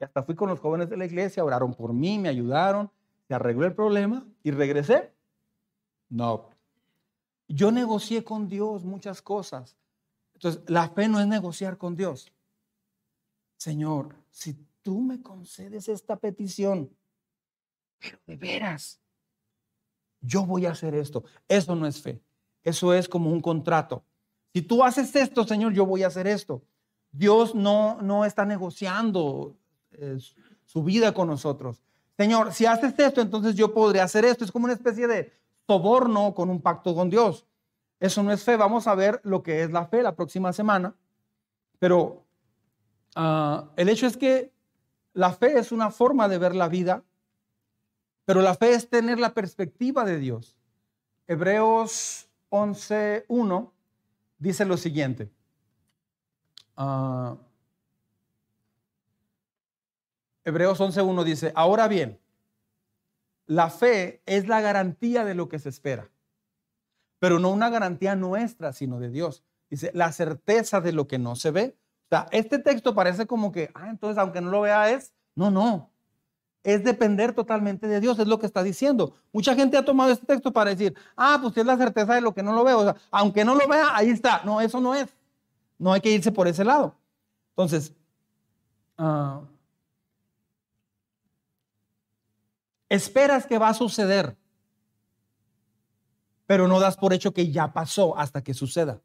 Y 0.00 0.04
hasta 0.04 0.22
fui 0.22 0.34
con 0.34 0.48
los 0.48 0.60
jóvenes 0.60 0.88
de 0.88 0.96
la 0.96 1.06
iglesia, 1.06 1.44
oraron 1.44 1.74
por 1.74 1.92
mí, 1.92 2.18
me 2.18 2.28
ayudaron, 2.28 2.90
se 3.26 3.34
arregló 3.34 3.66
el 3.66 3.74
problema 3.74 4.26
y 4.42 4.50
regresé. 4.50 5.12
No. 6.08 6.48
Yo 7.48 7.72
negocié 7.72 8.24
con 8.24 8.48
Dios 8.48 8.84
muchas 8.84 9.22
cosas. 9.22 9.76
Entonces, 10.34 10.62
la 10.68 10.88
fe 10.88 11.08
no 11.08 11.18
es 11.18 11.26
negociar 11.26 11.78
con 11.78 11.96
Dios. 11.96 12.32
Señor, 13.56 14.14
si 14.30 14.54
tú 14.82 15.00
me 15.00 15.20
concedes 15.20 15.88
esta 15.88 16.16
petición, 16.16 16.90
pero 17.98 18.18
de 18.26 18.36
veras, 18.36 19.00
yo 20.20 20.46
voy 20.46 20.66
a 20.66 20.70
hacer 20.70 20.94
esto. 20.94 21.24
Eso 21.48 21.74
no 21.74 21.86
es 21.86 22.00
fe. 22.00 22.22
Eso 22.62 22.92
es 22.94 23.08
como 23.08 23.30
un 23.30 23.40
contrato. 23.40 24.04
Si 24.52 24.62
tú 24.62 24.84
haces 24.84 25.14
esto, 25.16 25.44
Señor, 25.44 25.72
yo 25.72 25.86
voy 25.86 26.02
a 26.02 26.08
hacer 26.08 26.26
esto. 26.26 26.62
Dios 27.10 27.54
no, 27.54 28.00
no 28.02 28.24
está 28.24 28.44
negociando 28.44 29.56
eh, 29.98 30.18
su 30.64 30.82
vida 30.82 31.12
con 31.12 31.28
nosotros. 31.28 31.82
Señor, 32.16 32.52
si 32.52 32.66
haces 32.66 32.98
esto, 32.98 33.20
entonces 33.20 33.54
yo 33.54 33.72
podré 33.72 34.00
hacer 34.00 34.24
esto. 34.24 34.44
Es 34.44 34.52
como 34.52 34.64
una 34.64 34.74
especie 34.74 35.06
de 35.06 35.32
soborno 35.66 36.34
con 36.34 36.50
un 36.50 36.60
pacto 36.60 36.94
con 36.94 37.10
Dios. 37.10 37.46
Eso 38.00 38.22
no 38.22 38.32
es 38.32 38.42
fe. 38.42 38.56
Vamos 38.56 38.86
a 38.86 38.94
ver 38.94 39.20
lo 39.24 39.42
que 39.42 39.62
es 39.62 39.70
la 39.70 39.86
fe 39.86 40.02
la 40.02 40.16
próxima 40.16 40.52
semana. 40.52 40.94
Pero 41.78 42.24
Ah, 43.20 43.70
el 43.76 43.88
hecho 43.88 44.06
es 44.06 44.16
que 44.16 44.52
la 45.12 45.32
fe 45.32 45.58
es 45.58 45.72
una 45.72 45.90
forma 45.90 46.28
de 46.28 46.38
ver 46.38 46.54
la 46.54 46.68
vida, 46.68 47.02
pero 48.24 48.42
la 48.42 48.54
fe 48.54 48.74
es 48.74 48.88
tener 48.88 49.18
la 49.18 49.34
perspectiva 49.34 50.04
de 50.04 50.18
Dios. 50.18 50.56
Hebreos 51.26 52.28
11.1 52.50 53.70
dice 54.38 54.64
lo 54.64 54.76
siguiente. 54.76 55.30
Uh, 56.76 57.36
Hebreos 60.48 60.80
11.1 60.80 61.24
dice, 61.24 61.52
ahora 61.54 61.88
bien, 61.88 62.18
la 63.44 63.68
fe 63.68 64.22
es 64.24 64.48
la 64.48 64.62
garantía 64.62 65.24
de 65.26 65.34
lo 65.34 65.50
que 65.50 65.58
se 65.58 65.68
espera, 65.68 66.10
pero 67.18 67.38
no 67.38 67.50
una 67.50 67.68
garantía 67.68 68.16
nuestra, 68.16 68.72
sino 68.72 68.98
de 68.98 69.10
Dios. 69.10 69.44
Dice, 69.68 69.90
la 69.92 70.10
certeza 70.10 70.80
de 70.80 70.92
lo 70.92 71.06
que 71.06 71.18
no 71.18 71.36
se 71.36 71.50
ve, 71.50 71.76
o 72.06 72.08
sea, 72.08 72.26
este 72.30 72.58
texto 72.58 72.94
parece 72.94 73.26
como 73.26 73.52
que, 73.52 73.70
ah, 73.74 73.90
entonces 73.90 74.16
aunque 74.16 74.40
no 74.40 74.50
lo 74.50 74.62
vea 74.62 74.90
es, 74.90 75.12
no, 75.34 75.50
no. 75.50 75.90
Es 76.64 76.82
depender 76.82 77.34
totalmente 77.34 77.86
de 77.86 78.00
Dios, 78.00 78.18
es 78.18 78.26
lo 78.26 78.38
que 78.38 78.46
está 78.46 78.62
diciendo. 78.62 79.14
Mucha 79.32 79.54
gente 79.54 79.76
ha 79.76 79.84
tomado 79.84 80.10
este 80.10 80.24
texto 80.24 80.50
para 80.50 80.70
decir, 80.70 80.94
ah, 81.14 81.38
pues 81.42 81.54
es 81.58 81.66
la 81.66 81.76
certeza 81.76 82.14
de 82.14 82.22
lo 82.22 82.32
que 82.32 82.42
no 82.42 82.54
lo 82.54 82.64
veo. 82.64 82.78
O 82.78 82.84
sea, 82.84 82.96
aunque 83.10 83.44
no 83.44 83.54
lo 83.54 83.68
vea, 83.68 83.94
ahí 83.94 84.08
está. 84.08 84.42
No, 84.44 84.62
eso 84.62 84.80
no 84.80 84.94
es. 84.94 85.08
No 85.78 85.92
hay 85.92 86.00
que 86.00 86.10
irse 86.10 86.32
por 86.32 86.48
ese 86.48 86.64
lado. 86.64 86.96
Entonces, 87.50 87.92
ah, 88.96 89.42
esperas 92.88 93.46
que 93.46 93.58
va 93.58 93.68
a 93.68 93.74
suceder, 93.74 94.36
pero 96.46 96.68
no 96.68 96.80
das 96.80 96.96
por 96.96 97.12
hecho 97.12 97.32
que 97.32 97.50
ya 97.50 97.72
pasó 97.72 98.16
hasta 98.16 98.42
que 98.42 98.54
suceda 98.54 99.00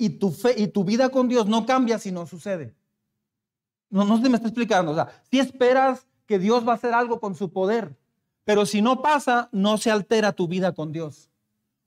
y 0.00 0.08
tu 0.08 0.30
fe 0.30 0.54
y 0.56 0.68
tu 0.68 0.82
vida 0.82 1.10
con 1.10 1.28
Dios 1.28 1.46
no 1.46 1.66
cambia 1.66 1.98
si 1.98 2.10
no 2.10 2.26
sucede. 2.26 2.74
No, 3.90 4.06
no 4.06 4.18
se 4.18 4.30
me 4.30 4.36
está 4.36 4.48
explicando. 4.48 4.92
O 4.92 4.94
sea, 4.94 5.08
si 5.30 5.38
esperas 5.38 6.06
que 6.24 6.38
Dios 6.38 6.66
va 6.66 6.72
a 6.72 6.76
hacer 6.76 6.94
algo 6.94 7.20
con 7.20 7.34
su 7.34 7.52
poder, 7.52 7.98
pero 8.44 8.64
si 8.64 8.80
no 8.80 9.02
pasa, 9.02 9.50
no 9.52 9.76
se 9.76 9.90
altera 9.90 10.32
tu 10.32 10.48
vida 10.48 10.72
con 10.72 10.90
Dios. 10.90 11.28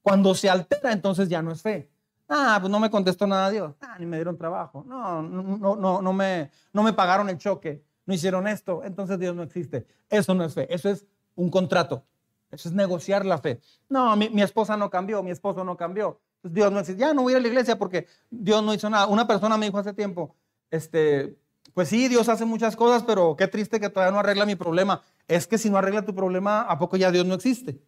Cuando 0.04 0.36
se 0.36 0.48
altera, 0.48 0.92
entonces 0.92 1.28
ya 1.28 1.42
no 1.42 1.52
es 1.52 1.64
fe. 1.64 1.90
Ah, 2.30 2.60
pues 2.62 2.70
no 2.70 2.80
me 2.80 2.92
contestó 2.92 3.26
nada 3.26 3.50
Dios. 3.50 3.74
Ah, 3.82 3.96
ni 3.98 4.06
me 4.06 4.18
dieron 4.18 4.38
trabajo. 4.38 4.84
No, 4.88 5.24
no, 5.24 5.76
no, 5.76 6.02
no, 6.04 6.14
me, 6.14 6.52
no 6.72 6.84
me 6.84 6.94
pagaron 6.94 7.30
el 7.30 7.40
choque. 7.40 7.84
No 8.06 8.14
hicieron 8.14 8.48
esto. 8.48 8.84
Entonces 8.84 9.20
Dios 9.20 9.36
no 9.36 9.44
existe. 9.44 9.86
Eso 10.10 10.34
no 10.34 10.44
es 10.44 10.54
fe. 10.54 10.74
Eso 10.74 10.90
es 10.90 11.06
un 11.36 11.50
contrato. 11.50 12.04
Eso 12.52 12.70
es 12.70 12.76
negociar 12.76 13.26
la 13.26 13.38
fe. 13.38 13.60
No, 13.90 14.16
mi, 14.16 14.42
esposa 14.42 14.78
no 14.78 14.90
cambió. 14.90 15.24
Mi 15.24 15.32
esposo 15.32 15.64
no 15.64 15.76
cambió. 15.76 16.20
Dios 16.44 16.72
no 16.72 16.80
existe. 16.80 17.02
Ya 17.02 17.14
no 17.14 17.24
voy 17.24 17.34
a 17.34 17.38
ir 17.38 17.40
a 17.40 17.42
la 17.42 17.48
iglesia 17.48 17.78
porque 17.78 18.08
Dios 18.30 18.64
no 18.64 18.74
hizo 18.74 18.90
nada. 18.90 19.08
Una 19.08 19.26
persona 19.26 19.58
me 19.58 19.66
dijo 19.66 19.80
hace 19.80 19.94
tiempo, 19.94 20.36
este, 20.70 21.38
pues 21.74 21.90
sí, 21.90 22.08
Dios 22.08 22.30
hace 22.30 22.46
muchas 22.46 22.76
cosas, 22.76 23.04
pero 23.04 23.36
qué 23.36 23.48
triste 23.48 23.80
que 23.80 23.90
todavía 23.90 24.12
no 24.12 24.20
arregla 24.20 24.46
mi 24.46 24.56
problema. 24.56 25.02
Es 25.28 25.48
que 25.48 25.58
si 25.58 25.70
no 25.70 25.78
arregla 25.78 26.06
tu 26.06 26.14
problema, 26.14 26.62
¿a 26.62 26.78
poco 26.78 26.98
ya 26.98 27.12
Dios 27.12 27.26
no 27.26 27.34
existe? 27.34 27.82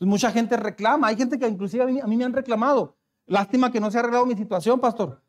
Mucha 0.00 0.30
gente 0.30 0.56
reclama. 0.56 1.08
Hay 1.08 1.16
gente 1.16 1.38
que 1.38 1.46
inclusive 1.46 1.82
a 2.00 2.06
mí, 2.06 2.16
me 2.16 2.24
han 2.24 2.32
reclamado. 2.32 2.96
Lástima 3.26 3.70
que 3.70 3.80
no 3.80 3.90
se 3.90 3.98
ha 3.98 4.00
arreglado 4.00 4.24
mi 4.24 4.36
situación, 4.36 4.80
pastor. 4.80 5.20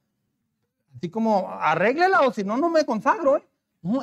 Así 0.96 1.10
como, 1.10 1.50
arréglela 1.50 2.22
o 2.22 2.32
si 2.32 2.44
no, 2.44 2.56
no 2.56 2.70
me 2.70 2.86
consagro. 2.86 3.38
¿eh? 3.38 3.49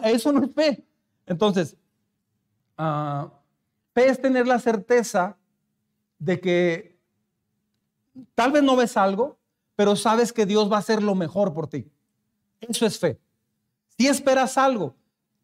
Eso 0.05 0.33
no 0.33 0.45
es 0.45 0.55
fe. 0.55 0.85
Entonces, 1.27 1.77
uh, 2.79 3.29
fe 3.95 4.09
es 4.09 4.21
tener 4.21 4.47
la 4.47 4.59
certeza 4.59 5.37
de 6.19 6.41
que 6.41 6.99
tal 8.35 8.53
vez 8.53 8.63
no 8.63 8.77
ves 8.77 8.97
algo, 8.97 9.39
pero 9.75 9.97
sabes 9.97 10.33
que 10.33 10.47
Dios 10.47 10.71
va 10.71 10.77
a 10.77 10.81
hacer 10.81 11.03
lo 11.03 11.15
mejor 11.15 11.53
por 11.53 11.69
ti. 11.69 11.91
Eso 12.61 12.87
es 12.87 12.99
fe. 12.99 13.21
Si 13.99 14.07
esperas 14.07 14.57
algo, 14.57 14.95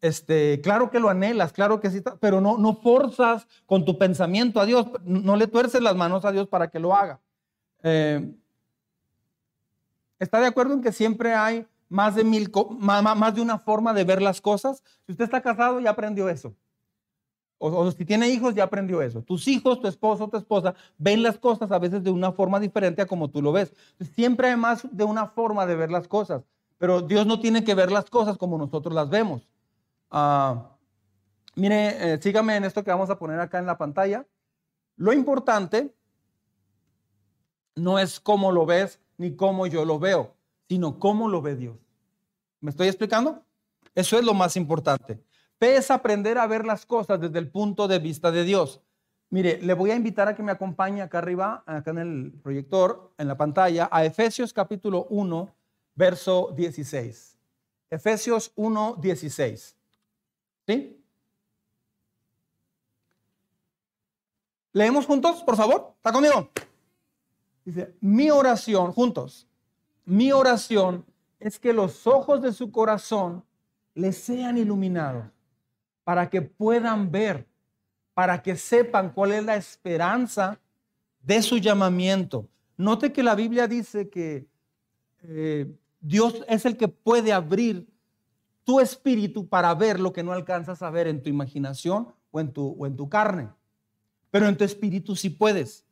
este, 0.01 0.59
claro 0.61 0.89
que 0.89 0.99
lo 0.99 1.09
anhelas, 1.09 1.53
claro 1.53 1.79
que 1.79 1.89
sí, 1.89 2.01
pero 2.19 2.41
no, 2.41 2.57
no 2.57 2.75
forzas 2.75 3.47
con 3.65 3.85
tu 3.85 3.97
pensamiento 3.97 4.59
a 4.59 4.65
Dios, 4.65 4.87
no 5.03 5.35
le 5.35 5.47
tuerces 5.47 5.81
las 5.81 5.95
manos 5.95 6.25
a 6.25 6.31
Dios 6.31 6.47
para 6.47 6.69
que 6.69 6.79
lo 6.79 6.95
haga. 6.95 7.19
Eh, 7.83 8.33
¿Está 10.19 10.39
de 10.39 10.47
acuerdo 10.47 10.73
en 10.73 10.81
que 10.81 10.91
siempre 10.91 11.33
hay 11.33 11.65
más 11.93 12.15
de, 12.15 12.23
mil, 12.23 12.51
más, 12.79 13.35
de 13.35 13.41
una 13.41 13.59
forma 13.59 13.93
de 13.93 14.03
ver 14.03 14.19
las 14.19 14.41
cosas? 14.41 14.83
Si 15.05 15.11
usted 15.11 15.25
está 15.25 15.41
casado, 15.41 15.79
ya 15.79 15.91
aprendió 15.91 16.27
eso. 16.27 16.55
O, 17.59 17.91
si 17.91 18.03
tiene 18.03 18.29
hijos, 18.29 18.55
ya 18.55 18.63
aprendió 18.63 19.01
eso. 19.03 19.21
Tus 19.21 19.47
hijos, 19.47 19.79
tu 19.79 19.87
esposo, 19.87 20.27
tu 20.27 20.37
esposa, 20.37 20.73
ven 20.97 21.21
las 21.21 21.37
cosas 21.37 21.71
a 21.71 21.77
veces 21.77 22.03
de 22.03 22.09
una 22.09 22.31
forma 22.31 22.59
diferente 22.59 23.03
a 23.03 23.05
como 23.05 23.29
tú 23.29 23.43
lo 23.43 23.51
ves. 23.51 23.73
Siempre 24.15 24.49
hay 24.49 24.57
más 24.57 24.87
de 24.91 25.03
una 25.03 25.27
forma 25.27 25.67
de 25.67 25.75
ver 25.75 25.91
las 25.91 26.07
cosas. 26.07 26.43
Pero 26.79 27.01
Dios 27.01 27.27
no 27.27 27.39
tiene 27.39 27.63
que 27.63 27.75
ver 27.75 27.91
las 27.91 28.09
cosas 28.09 28.39
como 28.39 28.57
nosotros 28.57 28.93
las 28.95 29.09
vemos. 29.09 29.47
Ah, 30.09 30.71
mire, 31.55 32.13
eh, 32.13 32.19
sígame 32.19 32.55
en 32.57 32.63
esto 32.63 32.83
que 32.83 32.89
vamos 32.89 33.11
a 33.11 33.19
poner 33.19 33.39
acá 33.39 33.59
en 33.59 33.67
la 33.67 33.77
pantalla. 33.77 34.25
Lo 34.95 35.13
importante 35.13 35.93
no 37.75 37.99
es 37.99 38.19
cómo 38.19 38.51
lo 38.51 38.65
ves 38.65 38.99
ni 39.17 39.35
cómo 39.35 39.67
yo 39.67 39.85
lo 39.85 39.99
veo, 39.99 40.35
sino 40.67 40.99
cómo 40.99 41.29
lo 41.29 41.41
ve 41.41 41.55
Dios. 41.55 41.82
¿Me 42.63 42.69
estoy 42.69 42.87
explicando? 42.87 43.43
Eso 43.93 44.17
es 44.17 44.23
lo 44.23 44.33
más 44.33 44.55
importante. 44.55 45.21
Fe 45.59 45.75
es 45.75 45.91
aprender 45.91 46.37
a 46.37 46.47
ver 46.47 46.65
las 46.65 46.85
cosas 46.85 47.19
desde 47.19 47.37
el 47.37 47.51
punto 47.51 47.89
de 47.89 47.99
vista 47.99 48.31
de 48.31 48.45
Dios. 48.45 48.79
Mire, 49.31 49.61
le 49.61 49.73
voy 49.73 49.91
a 49.91 49.95
invitar 49.95 50.29
a 50.29 50.33
que 50.33 50.43
me 50.43 50.53
acompañe 50.53 51.01
acá 51.01 51.17
arriba, 51.17 51.63
acá 51.65 51.91
en 51.91 51.97
el 51.97 52.31
proyector, 52.41 53.11
en 53.17 53.27
la 53.27 53.35
pantalla, 53.35 53.89
a 53.91 54.05
Efesios 54.05 54.53
capítulo 54.53 55.07
1, 55.09 55.53
verso 55.95 56.53
16. 56.55 57.37
Efesios 57.89 58.53
1, 58.55 58.95
16. 59.01 59.75
¿Sí? 60.65 61.03
¿Leemos 64.71 65.05
juntos, 65.05 65.43
por 65.43 65.57
favor? 65.57 65.95
¿Está 65.97 66.13
conmigo? 66.13 66.49
Dice, 67.65 67.93
mi 67.99 68.31
oración, 68.31 68.93
juntos, 68.93 69.49
mi 70.05 70.31
oración 70.31 71.05
es 71.43 71.59
que 71.59 71.73
los 71.73 72.07
ojos 72.07 72.41
de 72.41 72.53
su 72.53 72.71
corazón 72.71 73.43
les 73.93 74.17
sean 74.17 74.57
iluminados 74.57 75.25
para 76.05 76.29
que 76.29 76.41
puedan 76.41 77.11
ver, 77.11 77.45
para 78.13 78.41
que 78.41 78.55
sepan 78.55 79.11
cuál 79.11 79.33
es 79.33 79.43
la 79.43 79.57
esperanza 79.57 80.57
de 81.21 81.41
su 81.41 81.57
llamamiento. 81.57 82.47
Note 82.77 83.11
que 83.11 83.23
la 83.23 83.35
Biblia 83.35 83.67
dice 83.67 84.09
que 84.09 84.47
eh, 85.23 85.69
Dios 85.99 86.45
es 86.47 86.65
el 86.65 86.77
que 86.77 86.87
puede 86.87 87.33
abrir 87.33 87.87
tu 88.63 88.79
espíritu 88.79 89.45
para 89.45 89.75
ver 89.75 89.99
lo 89.99 90.13
que 90.13 90.23
no 90.23 90.31
alcanzas 90.31 90.81
a 90.81 90.89
ver 90.89 91.07
en 91.07 91.21
tu 91.21 91.29
imaginación 91.29 92.07
o 92.31 92.39
en 92.39 92.53
tu, 92.53 92.69
o 92.79 92.87
en 92.87 92.95
tu 92.95 93.09
carne. 93.09 93.49
Pero 94.31 94.47
en 94.47 94.57
tu 94.57 94.63
espíritu 94.63 95.13
sí 95.17 95.29
puedes. 95.29 95.85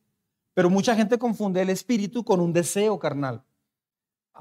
Pero 0.53 0.69
mucha 0.69 0.95
gente 0.95 1.17
confunde 1.17 1.61
el 1.61 1.69
espíritu 1.69 2.23
con 2.23 2.39
un 2.39 2.53
deseo 2.53 2.97
carnal. 2.99 3.43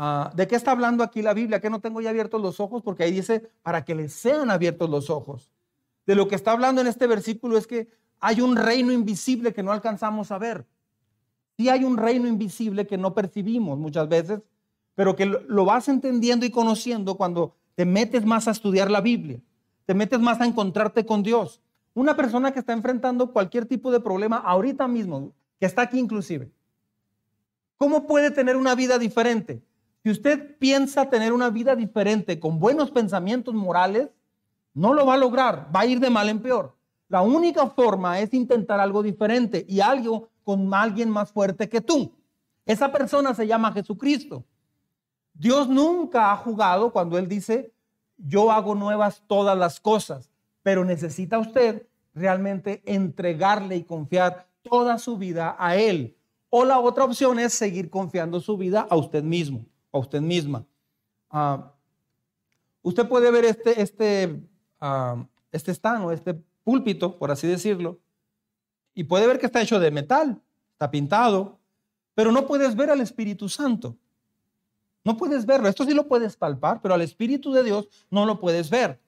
Ah, 0.02 0.30
¿De 0.34 0.48
qué 0.48 0.56
está 0.56 0.70
hablando 0.70 1.04
aquí 1.04 1.20
la 1.20 1.34
Biblia? 1.34 1.60
Que 1.60 1.68
no 1.68 1.80
tengo 1.80 2.00
ya 2.00 2.08
abiertos 2.08 2.40
los 2.40 2.58
ojos 2.58 2.82
porque 2.82 3.02
ahí 3.02 3.12
dice 3.12 3.50
para 3.62 3.84
que 3.84 3.94
les 3.94 4.14
sean 4.14 4.50
abiertos 4.50 4.88
los 4.88 5.10
ojos. 5.10 5.50
De 6.06 6.14
lo 6.14 6.26
que 6.26 6.36
está 6.36 6.52
hablando 6.52 6.80
en 6.80 6.86
este 6.86 7.06
versículo 7.06 7.58
es 7.58 7.66
que 7.66 7.88
hay 8.18 8.40
un 8.40 8.56
reino 8.56 8.92
invisible 8.92 9.52
que 9.52 9.62
no 9.62 9.72
alcanzamos 9.72 10.30
a 10.30 10.38
ver. 10.38 10.64
Sí 11.56 11.68
hay 11.68 11.84
un 11.84 11.98
reino 11.98 12.26
invisible 12.26 12.86
que 12.86 12.96
no 12.96 13.14
percibimos 13.14 13.78
muchas 13.78 14.08
veces 14.08 14.40
pero 15.00 15.16
que 15.16 15.24
lo 15.24 15.64
vas 15.64 15.88
entendiendo 15.88 16.44
y 16.44 16.50
conociendo 16.50 17.16
cuando 17.16 17.54
te 17.74 17.86
metes 17.86 18.26
más 18.26 18.48
a 18.48 18.50
estudiar 18.50 18.90
la 18.90 19.00
Biblia, 19.00 19.40
te 19.86 19.94
metes 19.94 20.20
más 20.20 20.42
a 20.42 20.44
encontrarte 20.44 21.06
con 21.06 21.22
Dios. 21.22 21.62
Una 21.94 22.14
persona 22.16 22.52
que 22.52 22.58
está 22.58 22.74
enfrentando 22.74 23.32
cualquier 23.32 23.64
tipo 23.64 23.90
de 23.90 24.00
problema 24.00 24.36
ahorita 24.36 24.86
mismo, 24.88 25.32
que 25.58 25.64
está 25.64 25.80
aquí 25.80 25.98
inclusive, 25.98 26.50
¿cómo 27.78 28.06
puede 28.06 28.30
tener 28.30 28.56
una 28.56 28.74
vida 28.74 28.98
diferente? 28.98 29.62
Si 30.02 30.10
usted 30.10 30.56
piensa 30.58 31.10
tener 31.10 31.32
una 31.32 31.50
vida 31.50 31.76
diferente 31.76 32.40
con 32.40 32.58
buenos 32.58 32.90
pensamientos 32.90 33.54
morales, 33.54 34.08
no 34.72 34.94
lo 34.94 35.04
va 35.04 35.14
a 35.14 35.18
lograr, 35.18 35.68
va 35.74 35.80
a 35.80 35.86
ir 35.86 36.00
de 36.00 36.10
mal 36.10 36.28
en 36.28 36.40
peor. 36.40 36.74
La 37.08 37.22
única 37.22 37.66
forma 37.66 38.20
es 38.20 38.32
intentar 38.32 38.80
algo 38.80 39.02
diferente 39.02 39.66
y 39.68 39.80
algo 39.80 40.30
con 40.44 40.72
alguien 40.72 41.10
más 41.10 41.32
fuerte 41.32 41.68
que 41.68 41.80
tú. 41.80 42.14
Esa 42.64 42.92
persona 42.92 43.34
se 43.34 43.46
llama 43.46 43.72
Jesucristo. 43.72 44.44
Dios 45.34 45.68
nunca 45.68 46.32
ha 46.32 46.36
jugado 46.36 46.92
cuando 46.92 47.18
Él 47.18 47.28
dice, 47.28 47.72
yo 48.16 48.52
hago 48.52 48.74
nuevas 48.74 49.22
todas 49.26 49.56
las 49.58 49.80
cosas, 49.80 50.30
pero 50.62 50.84
necesita 50.84 51.38
usted 51.38 51.86
realmente 52.14 52.82
entregarle 52.84 53.76
y 53.76 53.84
confiar 53.84 54.46
toda 54.62 54.98
su 54.98 55.16
vida 55.16 55.56
a 55.58 55.76
Él. 55.76 56.16
O 56.48 56.64
la 56.64 56.78
otra 56.78 57.04
opción 57.04 57.38
es 57.38 57.54
seguir 57.54 57.90
confiando 57.90 58.40
su 58.40 58.56
vida 58.56 58.86
a 58.88 58.96
usted 58.96 59.22
mismo, 59.22 59.64
a 59.92 59.98
usted 59.98 60.20
misma. 60.20 60.64
Ah, 61.30 61.72
usted 62.82 63.08
puede 63.08 63.30
ver 63.30 63.44
este, 63.44 63.80
este, 63.80 64.40
uh, 64.80 65.24
este 65.52 65.70
estano, 65.72 66.12
este 66.12 66.34
púlpito, 66.64 67.18
por 67.18 67.30
así 67.30 67.46
decirlo, 67.46 67.98
y 68.94 69.04
puede 69.04 69.26
ver 69.26 69.38
que 69.38 69.46
está 69.46 69.62
hecho 69.62 69.78
de 69.78 69.90
metal, 69.90 70.40
está 70.72 70.90
pintado, 70.90 71.58
pero 72.14 72.32
no 72.32 72.46
puedes 72.46 72.74
ver 72.74 72.90
al 72.90 73.00
Espíritu 73.00 73.48
Santo. 73.48 73.96
No 75.04 75.16
puedes 75.16 75.46
verlo. 75.46 75.68
Esto 75.68 75.84
sí 75.84 75.94
lo 75.94 76.06
puedes 76.06 76.36
palpar, 76.36 76.80
pero 76.82 76.94
al 76.94 77.00
Espíritu 77.00 77.52
de 77.52 77.62
Dios 77.62 77.88
no 78.10 78.26
lo 78.26 78.38
puedes 78.38 78.68
ver. 78.68 79.00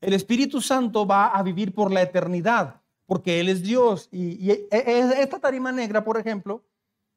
El 0.00 0.14
Espíritu 0.14 0.60
Santo 0.60 1.06
va 1.06 1.28
a 1.28 1.42
vivir 1.42 1.74
por 1.74 1.92
la 1.92 2.02
eternidad, 2.02 2.80
porque 3.06 3.40
Él 3.40 3.48
es 3.48 3.62
Dios. 3.62 4.08
Y, 4.10 4.50
e, 4.50 4.68
e, 4.70 5.22
esta 5.22 5.38
tarima 5.38 5.72
negra, 5.72 6.04
por 6.04 6.18
ejemplo, 6.18 6.62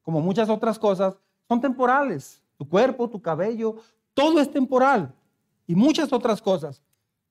como 0.01 0.21
muchas 0.21 0.49
otras 0.49 0.77
cosas, 0.77 1.15
son 1.47 1.61
temporales. 1.61 2.41
Tu 2.57 2.67
cuerpo, 2.67 3.09
tu 3.09 3.21
cabello, 3.21 3.77
todo 4.13 4.39
es 4.39 4.51
temporal. 4.51 5.13
Y 5.67 5.75
muchas 5.75 6.11
otras 6.11 6.41
cosas. 6.41 6.81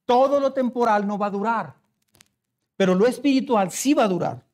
Todo 0.04 0.38
lo 0.38 0.52
temporal 0.52 1.06
no 1.06 1.18
va 1.18 1.26
a 1.26 1.30
durar, 1.30 1.74
pero 2.76 2.94
lo 2.94 3.06
espiritual 3.06 3.72
sí 3.72 3.92
va 3.92 4.04
a 4.04 4.08
durar. 4.08 4.46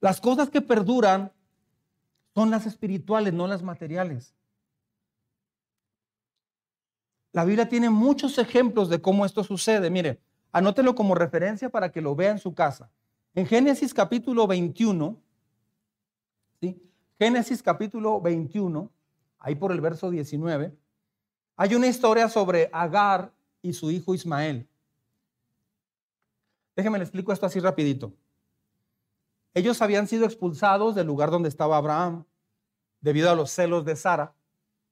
Las 0.00 0.20
cosas 0.20 0.50
que 0.50 0.60
perduran 0.60 1.32
son 2.34 2.50
las 2.50 2.66
espirituales, 2.66 3.34
no 3.34 3.46
las 3.46 3.62
materiales. 3.62 4.34
La 7.32 7.44
Biblia 7.44 7.68
tiene 7.68 7.90
muchos 7.90 8.38
ejemplos 8.38 8.88
de 8.88 9.00
cómo 9.00 9.24
esto 9.26 9.42
sucede. 9.42 9.90
Mire, 9.90 10.20
anótelo 10.52 10.94
como 10.94 11.14
referencia 11.14 11.68
para 11.70 11.90
que 11.90 12.00
lo 12.00 12.14
vea 12.14 12.30
en 12.30 12.38
su 12.38 12.54
casa. 12.54 12.90
En 13.34 13.46
Génesis 13.46 13.94
capítulo 13.94 14.46
21, 14.46 15.16
¿sí? 16.60 16.80
Génesis 17.18 17.62
capítulo 17.62 18.20
21, 18.20 18.90
ahí 19.42 19.54
por 19.54 19.72
el 19.72 19.80
verso 19.80 20.10
19, 20.10 20.74
hay 21.56 21.74
una 21.74 21.86
historia 21.86 22.28
sobre 22.28 22.70
Agar 22.72 23.32
y 23.60 23.72
su 23.72 23.90
hijo 23.90 24.14
Ismael. 24.14 24.66
Déjenme 26.74 26.98
le 26.98 27.04
explico 27.04 27.32
esto 27.32 27.46
así 27.46 27.60
rapidito. 27.60 28.12
Ellos 29.54 29.82
habían 29.82 30.08
sido 30.08 30.24
expulsados 30.24 30.94
del 30.94 31.06
lugar 31.06 31.30
donde 31.30 31.50
estaba 31.50 31.76
Abraham 31.76 32.24
debido 33.00 33.30
a 33.30 33.34
los 33.34 33.50
celos 33.50 33.84
de 33.84 33.96
Sara, 33.96 34.32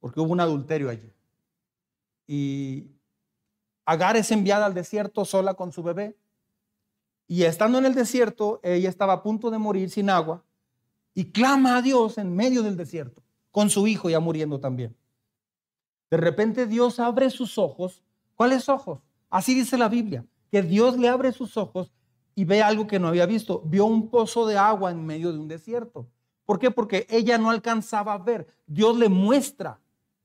porque 0.00 0.20
hubo 0.20 0.32
un 0.32 0.40
adulterio 0.40 0.90
allí 0.90 1.10
y 2.32 2.86
Agar 3.86 4.16
es 4.16 4.30
enviada 4.30 4.66
al 4.66 4.72
desierto 4.72 5.24
sola 5.24 5.54
con 5.54 5.72
su 5.72 5.82
bebé. 5.82 6.16
Y 7.26 7.42
estando 7.42 7.78
en 7.78 7.86
el 7.86 7.94
desierto, 7.96 8.60
ella 8.62 8.88
estaba 8.88 9.14
a 9.14 9.22
punto 9.24 9.50
de 9.50 9.58
morir 9.58 9.90
sin 9.90 10.08
agua 10.10 10.44
y 11.12 11.32
clama 11.32 11.76
a 11.76 11.82
Dios 11.82 12.18
en 12.18 12.36
medio 12.36 12.62
del 12.62 12.76
desierto. 12.76 13.20
Con 13.50 13.70
su 13.70 13.86
hijo 13.86 14.10
ya 14.10 14.20
muriendo 14.20 14.60
también. 14.60 14.96
De 16.10 16.16
repente 16.16 16.66
Dios 16.66 16.98
abre 16.98 17.30
sus 17.30 17.58
ojos. 17.58 18.02
¿Cuáles 18.34 18.68
ojos? 18.68 19.00
Así 19.28 19.54
dice 19.54 19.78
la 19.78 19.88
Biblia, 19.88 20.24
que 20.50 20.62
Dios 20.62 20.98
le 20.98 21.08
abre 21.08 21.32
sus 21.32 21.56
ojos 21.56 21.92
y 22.34 22.44
ve 22.44 22.62
algo 22.62 22.86
que 22.86 22.98
no 22.98 23.08
había 23.08 23.26
visto. 23.26 23.62
Vio 23.64 23.84
un 23.84 24.08
pozo 24.08 24.46
de 24.46 24.58
agua 24.58 24.90
en 24.90 25.04
medio 25.04 25.32
de 25.32 25.38
un 25.38 25.46
desierto. 25.48 26.08
¿Por 26.44 26.58
qué? 26.58 26.70
Porque 26.70 27.06
ella 27.08 27.38
no 27.38 27.50
alcanzaba 27.50 28.14
a 28.14 28.18
ver. 28.18 28.46
Dios 28.66 28.96
le 28.96 29.08
muestra 29.08 29.78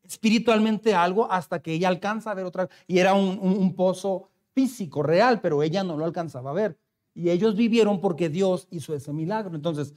espiritualmente 0.04 0.96
algo 0.96 1.32
hasta 1.32 1.62
que 1.62 1.74
ella 1.74 1.88
alcanza 1.88 2.32
a 2.32 2.34
ver 2.34 2.46
otra 2.46 2.70
Y 2.88 3.00
era 3.00 3.14
un, 3.14 3.76
pozo 3.76 4.30
físico, 4.54 5.04
real, 5.04 5.42
pero 5.42 5.62
ella 5.62 5.84
no 5.84 5.98
lo 5.98 6.06
alcanzaba 6.06 6.52
a 6.52 6.54
ver. 6.54 6.78
Y 7.14 7.30
ellos 7.30 7.56
vivieron 7.56 8.02
porque 8.02 8.30
Dios 8.30 8.68
hizo 8.72 8.96
ese 8.96 9.14
milagro. 9.14 9.56
Entonces, 9.56 9.94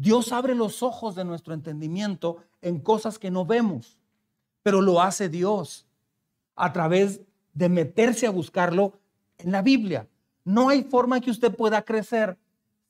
Dios 0.00 0.32
abre 0.32 0.54
los 0.54 0.82
ojos 0.82 1.14
de 1.14 1.24
nuestro 1.24 1.52
entendimiento 1.52 2.38
en 2.62 2.80
cosas 2.80 3.18
que 3.18 3.30
no 3.30 3.44
vemos, 3.44 3.98
pero 4.62 4.80
lo 4.80 5.02
hace 5.02 5.28
Dios 5.28 5.86
a 6.56 6.72
través 6.72 7.20
de 7.52 7.68
meterse 7.68 8.26
a 8.26 8.30
buscarlo 8.30 8.94
en 9.38 9.52
la 9.52 9.60
Biblia. 9.60 10.08
No 10.44 10.70
hay 10.70 10.84
forma 10.84 11.20
que 11.20 11.30
usted 11.30 11.54
pueda 11.54 11.82
crecer 11.82 12.38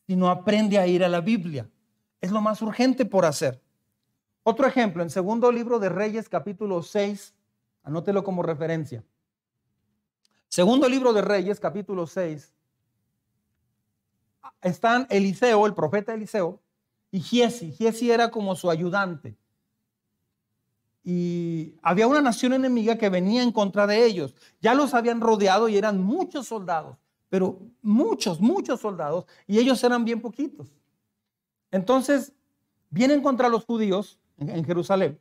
si 0.06 0.14
no 0.14 0.30
aprende 0.30 0.78
a 0.78 0.86
ir 0.86 1.02
a 1.02 1.08
la 1.08 1.20
Biblia 1.20 1.68
es 2.20 2.30
lo 2.30 2.40
más 2.40 2.60
urgente 2.62 3.04
por 3.04 3.24
hacer. 3.24 3.60
Otro 4.42 4.66
ejemplo, 4.66 5.02
en 5.02 5.10
segundo 5.10 5.50
libro 5.50 5.78
de 5.78 5.88
Reyes, 5.88 6.28
capítulo 6.28 6.82
6, 6.82 7.34
anótelo 7.82 8.24
como 8.24 8.42
referencia. 8.42 9.02
Segundo 10.48 10.88
libro 10.88 11.12
de 11.12 11.22
Reyes, 11.22 11.60
capítulo 11.60 12.06
6, 12.06 12.52
están 14.62 15.06
Eliseo, 15.10 15.66
el 15.66 15.74
profeta 15.74 16.12
Eliseo, 16.12 16.60
y 17.10 17.20
Giesi. 17.20 17.72
Giesi 17.72 18.10
era 18.10 18.30
como 18.30 18.54
su 18.54 18.70
ayudante. 18.70 19.36
Y 21.02 21.74
había 21.82 22.06
una 22.06 22.20
nación 22.20 22.52
enemiga 22.52 22.96
que 22.96 23.08
venía 23.08 23.42
en 23.42 23.52
contra 23.52 23.86
de 23.86 24.04
ellos. 24.04 24.34
Ya 24.60 24.74
los 24.74 24.94
habían 24.94 25.20
rodeado 25.20 25.68
y 25.68 25.76
eran 25.76 26.00
muchos 26.00 26.46
soldados, 26.46 26.96
pero 27.28 27.58
muchos, 27.82 28.40
muchos 28.40 28.80
soldados, 28.80 29.24
y 29.46 29.58
ellos 29.58 29.82
eran 29.82 30.04
bien 30.04 30.20
poquitos. 30.20 30.68
Entonces, 31.70 32.32
vienen 32.90 33.22
contra 33.22 33.48
los 33.48 33.64
judíos 33.64 34.18
en, 34.36 34.64
Jerusalén. 34.64 35.18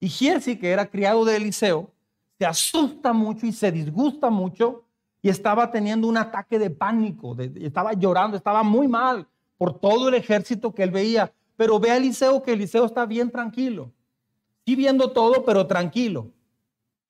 Y 0.00 0.08
Giesi, 0.08 0.58
que 0.58 0.70
era 0.70 0.88
criado 0.88 1.24
de 1.24 1.36
Eliseo, 1.36 1.90
se 2.38 2.46
asusta 2.46 3.12
mucho 3.12 3.46
y 3.46 3.52
se 3.52 3.70
disgusta 3.70 4.30
mucho 4.30 4.84
y 5.20 5.28
estaba 5.28 5.70
teniendo 5.70 6.06
un 6.06 6.16
ataque 6.16 6.58
de 6.58 6.70
pánico, 6.70 7.36
estaba 7.38 7.92
llorando, 7.92 8.36
estaba 8.36 8.62
muy 8.62 8.86
mal 8.86 9.26
por 9.58 9.78
todo 9.78 10.08
el 10.08 10.14
ejército 10.14 10.72
que 10.72 10.84
él 10.84 10.90
veía. 10.90 11.32
Pero 11.56 11.78
ve 11.78 11.90
a 11.90 11.96
Eliseo 11.96 12.42
que 12.42 12.52
Eliseo 12.52 12.86
está 12.86 13.04
bien 13.04 13.30
tranquilo. 13.30 13.92
Sí 14.64 14.76
viendo 14.76 15.12
todo, 15.12 15.44
pero 15.44 15.66
tranquilo. 15.66 16.30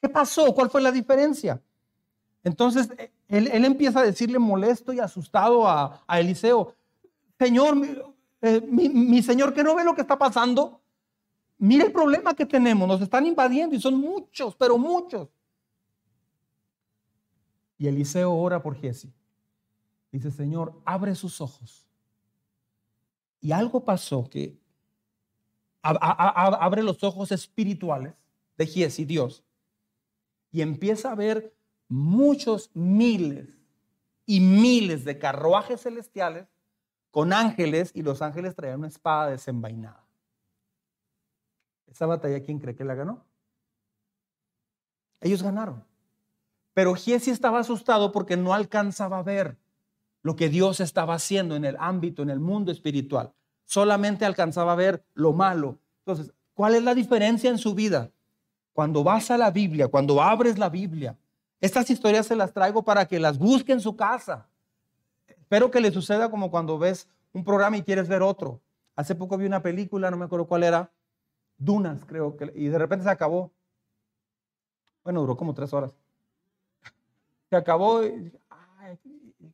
¿Qué 0.00 0.08
pasó? 0.08 0.54
¿Cuál 0.54 0.70
fue 0.70 0.80
la 0.80 0.90
diferencia? 0.90 1.60
Entonces, 2.42 2.88
él, 3.28 3.64
empieza 3.64 4.00
a 4.00 4.04
decirle 4.04 4.38
molesto 4.38 4.92
y 4.92 5.00
asustado 5.00 5.68
a, 5.68 6.02
a 6.06 6.20
Eliseo, 6.20 6.74
Señor, 7.38 7.76
eh, 8.40 8.60
mi, 8.60 9.22
Señor, 9.22 9.54
que 9.54 9.62
no 9.62 9.74
ve 9.74 9.84
lo 9.84 9.94
que 9.94 10.00
está 10.00 10.18
pasando. 10.18 10.80
Mire 11.58 11.86
el 11.86 11.92
problema 11.92 12.34
que 12.34 12.46
tenemos, 12.46 12.86
nos 12.86 13.00
están 13.00 13.26
invadiendo 13.26 13.74
y 13.74 13.80
son 13.80 13.96
muchos, 13.96 14.54
pero 14.56 14.78
muchos. 14.78 15.28
Y 17.76 17.86
Eliseo 17.86 18.32
ora 18.32 18.62
por 18.62 18.76
Jesse. 18.76 19.08
Dice, 20.10 20.30
Señor, 20.30 20.80
abre 20.84 21.14
sus 21.14 21.40
ojos. 21.40 21.87
Y 23.40 23.52
algo 23.52 23.84
pasó 23.84 24.28
que 24.28 24.58
abre 25.82 26.82
los 26.82 27.02
ojos 27.04 27.32
espirituales 27.32 28.14
de 28.56 28.66
Jesse, 28.66 29.06
Dios, 29.06 29.44
y 30.50 30.62
empieza 30.62 31.12
a 31.12 31.14
ver 31.14 31.54
muchos 31.88 32.70
miles 32.74 33.48
y 34.26 34.40
miles 34.40 35.04
de 35.04 35.18
carruajes 35.18 35.82
celestiales 35.82 36.48
con 37.10 37.32
ángeles 37.32 37.92
y 37.94 38.02
los 38.02 38.20
ángeles 38.22 38.54
traían 38.54 38.80
una 38.80 38.88
espada 38.88 39.30
desenvainada. 39.30 40.04
Esa 41.86 42.06
batalla, 42.06 42.42
¿quién 42.42 42.58
cree 42.58 42.74
que 42.74 42.84
la 42.84 42.94
ganó? 42.94 43.24
Ellos 45.20 45.42
ganaron. 45.42 45.84
Pero 46.74 46.94
Giesi 46.94 47.30
estaba 47.30 47.60
asustado 47.60 48.12
porque 48.12 48.36
no 48.36 48.52
alcanzaba 48.52 49.18
a 49.18 49.22
ver 49.22 49.56
lo 50.22 50.36
que 50.36 50.48
Dios 50.48 50.80
estaba 50.80 51.14
haciendo 51.14 51.56
en 51.56 51.64
el 51.64 51.76
ámbito, 51.78 52.22
en 52.22 52.30
el 52.30 52.40
mundo 52.40 52.72
espiritual. 52.72 53.32
Solamente 53.64 54.24
alcanzaba 54.24 54.72
a 54.72 54.76
ver 54.76 55.04
lo 55.14 55.32
malo. 55.32 55.78
Entonces, 56.00 56.32
¿cuál 56.54 56.74
es 56.74 56.82
la 56.82 56.94
diferencia 56.94 57.50
en 57.50 57.58
su 57.58 57.74
vida? 57.74 58.10
Cuando 58.72 59.04
vas 59.04 59.30
a 59.30 59.38
la 59.38 59.50
Biblia, 59.50 59.88
cuando 59.88 60.22
abres 60.22 60.58
la 60.58 60.68
Biblia, 60.68 61.16
estas 61.60 61.90
historias 61.90 62.26
se 62.26 62.36
las 62.36 62.52
traigo 62.52 62.82
para 62.82 63.06
que 63.06 63.18
las 63.18 63.38
busque 63.38 63.72
en 63.72 63.80
su 63.80 63.96
casa. 63.96 64.48
Espero 65.26 65.70
que 65.70 65.80
le 65.80 65.90
suceda 65.90 66.30
como 66.30 66.50
cuando 66.50 66.78
ves 66.78 67.08
un 67.32 67.44
programa 67.44 67.76
y 67.76 67.82
quieres 67.82 68.08
ver 68.08 68.22
otro. 68.22 68.60
Hace 68.94 69.14
poco 69.14 69.36
vi 69.36 69.46
una 69.46 69.62
película, 69.62 70.10
no 70.10 70.16
me 70.16 70.24
acuerdo 70.26 70.46
cuál 70.46 70.62
era, 70.62 70.90
Dunas, 71.58 72.04
creo 72.04 72.36
que, 72.36 72.52
y 72.54 72.68
de 72.68 72.78
repente 72.78 73.04
se 73.04 73.10
acabó. 73.10 73.50
Bueno, 75.02 75.20
duró 75.20 75.36
como 75.36 75.54
tres 75.54 75.72
horas. 75.72 75.92
Se 77.50 77.56
acabó. 77.56 78.04
Y, 78.04 78.32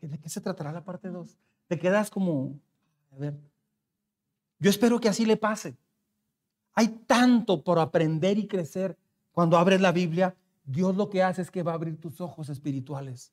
¿De 0.08 0.18
qué 0.18 0.28
se 0.28 0.40
tratará 0.40 0.72
la 0.72 0.84
parte 0.84 1.08
2? 1.08 1.38
Te 1.66 1.78
quedas 1.78 2.10
como, 2.10 2.58
a 3.12 3.16
ver. 3.16 3.38
Yo 4.58 4.70
espero 4.70 5.00
que 5.00 5.08
así 5.08 5.24
le 5.24 5.36
pase. 5.36 5.76
Hay 6.74 6.88
tanto 7.06 7.62
por 7.62 7.78
aprender 7.78 8.38
y 8.38 8.46
crecer. 8.46 8.96
Cuando 9.32 9.58
abres 9.58 9.80
la 9.80 9.92
Biblia, 9.92 10.36
Dios 10.64 10.96
lo 10.96 11.10
que 11.10 11.22
hace 11.22 11.42
es 11.42 11.50
que 11.50 11.62
va 11.62 11.72
a 11.72 11.74
abrir 11.74 12.00
tus 12.00 12.20
ojos 12.20 12.48
espirituales. 12.48 13.32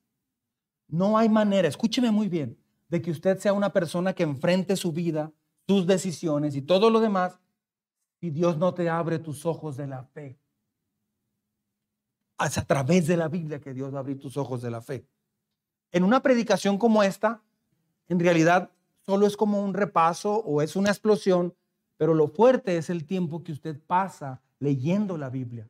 No 0.88 1.16
hay 1.16 1.28
manera, 1.28 1.68
escúcheme 1.68 2.10
muy 2.10 2.28
bien, 2.28 2.58
de 2.88 3.00
que 3.00 3.10
usted 3.10 3.38
sea 3.38 3.52
una 3.52 3.72
persona 3.72 4.12
que 4.12 4.22
enfrente 4.22 4.76
su 4.76 4.92
vida, 4.92 5.32
sus 5.66 5.86
decisiones 5.86 6.54
y 6.54 6.62
todo 6.62 6.90
lo 6.90 7.00
demás, 7.00 7.38
si 8.20 8.30
Dios 8.30 8.58
no 8.58 8.74
te 8.74 8.88
abre 8.88 9.18
tus 9.18 9.46
ojos 9.46 9.76
de 9.76 9.86
la 9.86 10.04
fe. 10.04 10.38
Es 12.44 12.58
a 12.58 12.64
través 12.64 13.06
de 13.06 13.16
la 13.16 13.28
Biblia 13.28 13.60
que 13.60 13.72
Dios 13.72 13.92
va 13.92 13.98
a 13.98 14.00
abrir 14.00 14.18
tus 14.18 14.36
ojos 14.36 14.60
de 14.62 14.70
la 14.70 14.82
fe. 14.82 15.06
En 15.92 16.04
una 16.04 16.22
predicación 16.22 16.78
como 16.78 17.02
esta, 17.02 17.42
en 18.08 18.18
realidad 18.18 18.70
solo 19.04 19.26
es 19.26 19.36
como 19.36 19.62
un 19.62 19.74
repaso 19.74 20.36
o 20.36 20.62
es 20.62 20.74
una 20.74 20.90
explosión, 20.90 21.54
pero 21.96 22.14
lo 22.14 22.28
fuerte 22.28 22.76
es 22.76 22.90
el 22.90 23.04
tiempo 23.04 23.44
que 23.44 23.52
usted 23.52 23.78
pasa 23.86 24.40
leyendo 24.58 25.18
la 25.18 25.28
Biblia. 25.28 25.68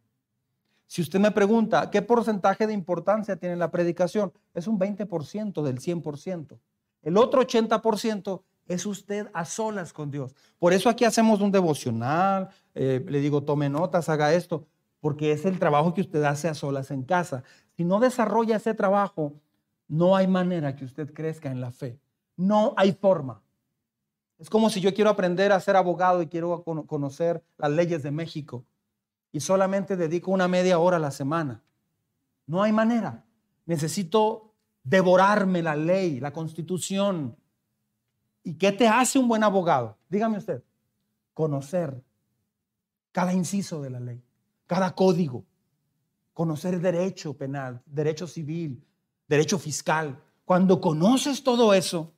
Si 0.86 1.00
usted 1.00 1.18
me 1.18 1.30
pregunta, 1.30 1.90
¿qué 1.90 2.02
porcentaje 2.02 2.66
de 2.66 2.72
importancia 2.74 3.36
tiene 3.36 3.56
la 3.56 3.70
predicación? 3.70 4.32
Es 4.54 4.66
un 4.66 4.78
20% 4.78 5.62
del 5.62 5.80
100%. 5.80 6.58
El 7.02 7.16
otro 7.16 7.42
80% 7.42 8.42
es 8.68 8.86
usted 8.86 9.28
a 9.32 9.44
solas 9.44 9.92
con 9.92 10.10
Dios. 10.10 10.36
Por 10.58 10.72
eso 10.72 10.88
aquí 10.88 11.04
hacemos 11.04 11.40
un 11.40 11.50
devocional, 11.50 12.50
eh, 12.74 13.04
le 13.08 13.20
digo, 13.20 13.42
tome 13.42 13.68
notas, 13.68 14.08
haga 14.08 14.34
esto, 14.34 14.66
porque 15.00 15.32
es 15.32 15.44
el 15.46 15.58
trabajo 15.58 15.94
que 15.94 16.02
usted 16.02 16.22
hace 16.24 16.48
a 16.48 16.54
solas 16.54 16.90
en 16.90 17.02
casa. 17.02 17.42
Si 17.76 17.84
no 17.84 17.98
desarrolla 17.98 18.56
ese 18.56 18.74
trabajo, 18.74 19.34
no 19.92 20.16
hay 20.16 20.26
manera 20.26 20.74
que 20.74 20.86
usted 20.86 21.12
crezca 21.12 21.50
en 21.50 21.60
la 21.60 21.70
fe. 21.70 22.00
No 22.34 22.72
hay 22.78 22.92
forma. 22.92 23.42
Es 24.38 24.48
como 24.48 24.70
si 24.70 24.80
yo 24.80 24.94
quiero 24.94 25.10
aprender 25.10 25.52
a 25.52 25.60
ser 25.60 25.76
abogado 25.76 26.22
y 26.22 26.28
quiero 26.28 26.64
conocer 26.64 27.44
las 27.58 27.70
leyes 27.70 28.02
de 28.02 28.10
México 28.10 28.64
y 29.32 29.40
solamente 29.40 29.98
dedico 29.98 30.30
una 30.30 30.48
media 30.48 30.78
hora 30.78 30.96
a 30.96 31.00
la 31.00 31.10
semana. 31.10 31.62
No 32.46 32.62
hay 32.62 32.72
manera. 32.72 33.26
Necesito 33.66 34.54
devorarme 34.82 35.62
la 35.62 35.76
ley, 35.76 36.20
la 36.20 36.32
constitución. 36.32 37.36
¿Y 38.44 38.54
qué 38.54 38.72
te 38.72 38.88
hace 38.88 39.18
un 39.18 39.28
buen 39.28 39.44
abogado? 39.44 39.98
Dígame 40.08 40.38
usted. 40.38 40.62
Conocer 41.34 42.02
cada 43.12 43.34
inciso 43.34 43.82
de 43.82 43.90
la 43.90 44.00
ley, 44.00 44.22
cada 44.66 44.94
código. 44.94 45.44
Conocer 46.32 46.80
derecho 46.80 47.36
penal, 47.36 47.82
derecho 47.84 48.26
civil, 48.26 48.82
derecho 49.32 49.58
fiscal. 49.58 50.22
Cuando 50.44 50.78
conoces 50.78 51.42
todo 51.42 51.72
eso, 51.72 52.12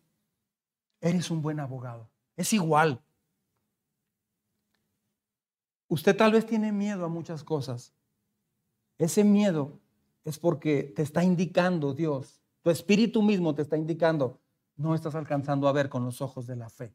eres 1.01 1.31
un 1.31 1.43
buen 1.43 1.61
abogado. 1.61 2.11
Es 2.37 2.53
igual. 2.53 3.01
Usted 5.87 6.17
tal 6.17 6.33
vez 6.33 6.45
tiene 6.45 6.73
miedo 6.73 7.05
a 7.05 7.09
muchas 7.09 7.45
cosas. 7.45 7.93
Ese 8.99 9.23
miedo 9.23 9.79
es 10.25 10.41
porque 10.41 10.93
te 10.97 11.03
está 11.03 11.23
indicando 11.23 11.95
Dios, 11.95 12.41
tu 12.63 12.71
espíritu 12.71 13.23
mismo 13.23 13.55
te 13.55 13.63
está 13.63 13.77
indicando, 13.77 14.41
no 14.75 14.95
estás 14.95 15.15
alcanzando 15.15 15.69
a 15.69 15.73
ver 15.73 15.89
con 15.89 16.05
los 16.05 16.21
ojos 16.21 16.49
de 16.49 16.57
la 16.57 16.69
fe. 16.69 16.93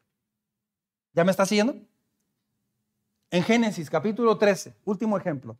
¿Ya 1.13 1.23
me 1.23 1.31
está 1.31 1.45
siguiendo? 1.45 1.75
En 3.31 3.43
Génesis 3.43 3.89
capítulo 3.89 4.37
13, 4.37 4.75
último 4.83 5.17
ejemplo. 5.17 5.57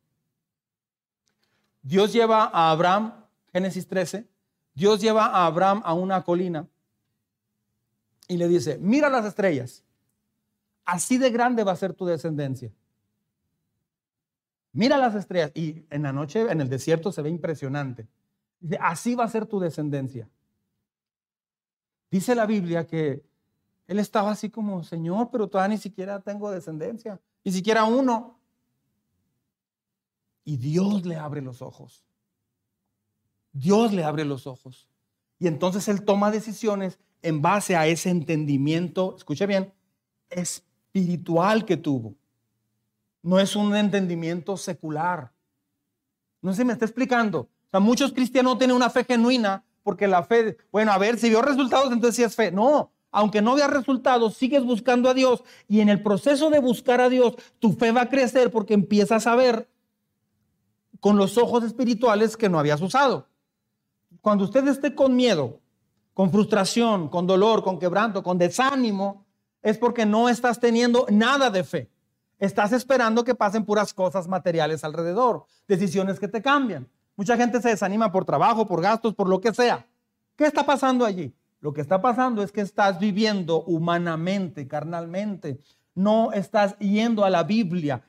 Dios 1.82 2.12
lleva 2.12 2.46
a 2.46 2.72
Abraham, 2.72 3.24
Génesis 3.54 3.88
13, 3.88 4.28
Dios 4.74 5.02
lleva 5.02 5.26
a 5.26 5.46
Abraham 5.46 5.82
a 5.84 5.94
una 5.94 6.24
colina 6.24 6.68
y 8.28 8.38
le 8.38 8.48
dice, 8.48 8.78
mira 8.80 9.10
las 9.10 9.26
estrellas, 9.26 9.84
así 10.86 11.18
de 11.18 11.30
grande 11.30 11.64
va 11.64 11.74
a 11.74 11.76
ser 11.76 11.94
tu 11.94 12.06
descendencia. 12.06 12.72
Mira 14.72 14.98
las 14.98 15.16
estrellas. 15.16 15.52
Y 15.56 15.86
en 15.90 16.04
la 16.04 16.14
noche, 16.14 16.42
en 16.50 16.62
el 16.62 16.70
desierto, 16.70 17.12
se 17.12 17.22
ve 17.22 17.30
impresionante. 17.30 18.08
Dice, 18.60 18.78
así 18.82 19.16
va 19.16 19.24
a 19.24 19.30
ser 19.30 19.46
tu 19.46 19.60
descendencia. 19.60 20.30
Dice 22.12 22.36
la 22.36 22.46
Biblia 22.46 22.86
que 22.88 23.24
él 23.88 24.00
estaba 24.00 24.32
así 24.32 24.50
como, 24.50 24.84
Señor, 24.84 25.30
pero 25.32 25.48
todavía 25.48 25.76
ni 25.76 25.82
siquiera 25.82 26.20
tengo 26.20 26.52
descendencia, 26.52 27.20
ni 27.44 27.52
siquiera 27.52 27.86
uno. 27.86 28.40
Y 30.44 30.58
Dios 30.58 31.06
le 31.06 31.16
abre 31.16 31.42
los 31.42 31.62
ojos. 31.62 32.06
Dios 33.52 33.94
le 33.94 34.04
abre 34.04 34.26
los 34.26 34.48
ojos. 34.48 34.88
Y 35.40 35.48
entonces 35.48 35.88
él 35.88 36.04
toma 36.04 36.32
decisiones 36.32 37.00
en 37.22 37.42
base 37.42 37.76
a 37.76 37.88
ese 37.88 38.10
entendimiento, 38.10 39.16
escuche 39.18 39.46
bien, 39.46 39.74
espiritual 40.30 41.66
que 41.66 41.78
tuvo. 41.78 42.16
No 43.22 43.40
es 43.40 43.56
un 43.56 43.76
entendimiento 43.76 44.58
secular. 44.58 45.32
No 46.42 46.54
se 46.54 46.64
me 46.64 46.74
está 46.74 46.86
explicando. 46.86 47.42
O 47.42 47.70
sea, 47.72 47.80
muchos 47.80 48.14
cristianos 48.14 48.58
tienen 48.58 48.76
una 48.76 48.90
fe 48.90 49.04
genuina 49.04 49.64
porque 49.84 50.08
la 50.08 50.24
fe, 50.24 50.58
bueno, 50.72 50.92
a 50.92 50.98
ver, 50.98 51.18
si 51.18 51.30
vio 51.30 51.42
resultados, 51.42 51.92
entonces 51.92 52.16
sí 52.16 52.24
es 52.24 52.36
fe. 52.36 52.52
No, 52.52 52.92
aunque 53.12 53.42
no 53.42 53.56
vea 53.56 53.68
resultados, 53.68 54.36
sigues 54.36 54.64
buscando 54.64 55.10
a 55.10 55.14
Dios 55.14 55.44
y 55.68 55.80
en 55.82 55.90
el 55.90 56.02
proceso 56.02 56.50
de 56.50 56.60
buscar 56.60 57.02
a 57.02 57.10
Dios, 57.10 57.36
tu 57.60 57.74
fe 57.74 57.92
va 57.92 58.02
a 58.02 58.10
crecer 58.10 58.52
porque 58.52 58.74
empiezas 58.74 59.28
a 59.28 59.36
ver 59.36 59.70
con 61.00 61.18
los 61.18 61.38
ojos 61.38 61.64
espirituales 61.64 62.38
que 62.38 62.50
no 62.50 62.60
habías 62.60 62.82
usado. 62.82 63.29
Cuando 64.22 64.44
usted 64.44 64.68
esté 64.68 64.96
con 64.96 65.16
miedo, 65.16 65.60
con 66.14 66.32
frustración, 66.32 67.08
con 67.10 67.28
dolor, 67.28 67.64
con 67.64 67.80
quebranto, 67.80 68.24
con 68.24 68.38
desánimo, 68.38 69.26
es 69.62 69.78
porque 69.78 70.06
no 70.06 70.30
estás 70.30 70.60
teniendo 70.60 71.06
nada 71.10 71.50
de 71.50 71.64
fe. 71.64 71.90
Estás 72.38 72.72
esperando 72.72 73.24
que 73.24 73.36
pasen 73.36 73.66
puras 73.66 73.94
cosas 73.94 74.28
materiales 74.28 74.84
alrededor, 74.84 75.46
decisiones 75.68 76.20
que 76.20 76.28
te 76.28 76.42
cambian. 76.42 76.88
Mucha 77.16 77.36
gente 77.36 77.62
se 77.62 77.70
desanima 77.70 78.12
por 78.12 78.24
trabajo, 78.24 78.66
por 78.66 78.82
gastos, 78.82 79.14
por 79.14 79.28
lo 79.28 79.42
que 79.42 79.54
sea. 79.54 79.86
¿Qué 80.38 80.46
está 80.46 80.66
pasando 80.66 81.06
allí? 81.06 81.34
Lo 81.60 81.74
que 81.74 81.82
está 81.82 82.02
pasando 82.02 82.42
es 82.42 82.54
que 82.54 82.62
estás 82.62 83.00
viviendo 83.00 83.64
humanamente, 83.64 84.68
carnalmente. 84.68 85.60
No 85.94 86.32
estás 86.32 86.78
yendo 86.80 87.26
a 87.26 87.30
la 87.30 87.44
Biblia. 87.44 88.02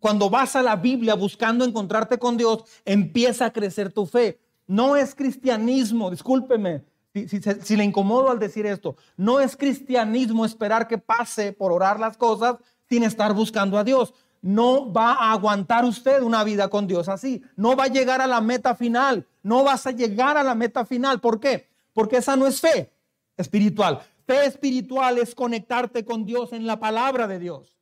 Cuando 0.00 0.30
vas 0.30 0.56
a 0.56 0.62
la 0.62 0.74
Biblia 0.74 1.14
buscando 1.14 1.64
encontrarte 1.64 2.18
con 2.18 2.36
Dios, 2.36 2.64
empieza 2.84 3.46
a 3.46 3.52
crecer 3.52 3.92
tu 3.92 4.04
fe. 4.06 4.40
No 4.68 4.94
es 4.94 5.16
cristianismo, 5.16 6.10
discúlpeme 6.10 6.84
si, 7.26 7.76
le 7.76 7.84
incomodo 7.84 8.30
al 8.30 8.38
decir 8.38 8.66
esto, 8.66 8.96
no 9.16 9.40
es 9.40 9.56
cristianismo 9.56 10.44
esperar 10.44 10.86
que 10.86 10.98
pase 10.98 11.52
por 11.52 11.72
orar 11.72 11.98
las 11.98 12.16
cosas 12.16 12.56
sin 12.88 13.02
estar 13.02 13.32
buscando 13.34 13.78
a 13.78 13.84
Dios. 13.84 14.14
No 14.40 14.92
va 14.92 15.14
a 15.14 15.32
aguantar 15.32 15.84
usted 15.84 16.22
una 16.22 16.44
vida 16.44 16.68
con 16.68 16.86
Dios 16.86 17.08
así. 17.08 17.42
No 17.56 17.74
va 17.74 17.84
a 17.84 17.88
llegar 17.88 18.20
a 18.20 18.26
la 18.26 18.40
meta 18.40 18.74
final. 18.74 19.26
No 19.42 19.64
vas 19.64 19.86
a 19.86 19.90
llegar 19.90 20.36
a 20.36 20.44
la 20.44 20.54
meta 20.54 20.84
final. 20.84 21.20
¿Por 21.20 21.40
qué? 21.40 21.68
Porque 21.92 22.18
esa 22.18 22.36
no 22.36 22.46
es 22.46 22.60
fe 22.60 22.92
espiritual. 23.36 24.00
Fe 24.26 24.46
espiritual 24.46 25.18
es 25.18 25.34
conectarte 25.34 26.04
con 26.04 26.24
Dios 26.24 26.52
en 26.52 26.66
la 26.66 26.78
palabra 26.78 27.26
de 27.26 27.40
Dios. 27.40 27.76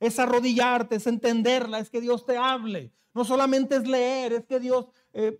Es 0.00 0.18
arrodillarte, 0.18 0.96
es 0.96 1.06
entenderla, 1.06 1.78
es 1.78 1.90
que 1.90 2.00
Dios 2.00 2.26
te 2.26 2.36
hable. 2.36 2.90
No 3.14 3.24
solamente 3.24 3.76
es 3.76 3.86
leer, 3.86 4.32
es 4.32 4.46
que 4.46 4.58
Dios 4.58 4.86
eh, 5.12 5.36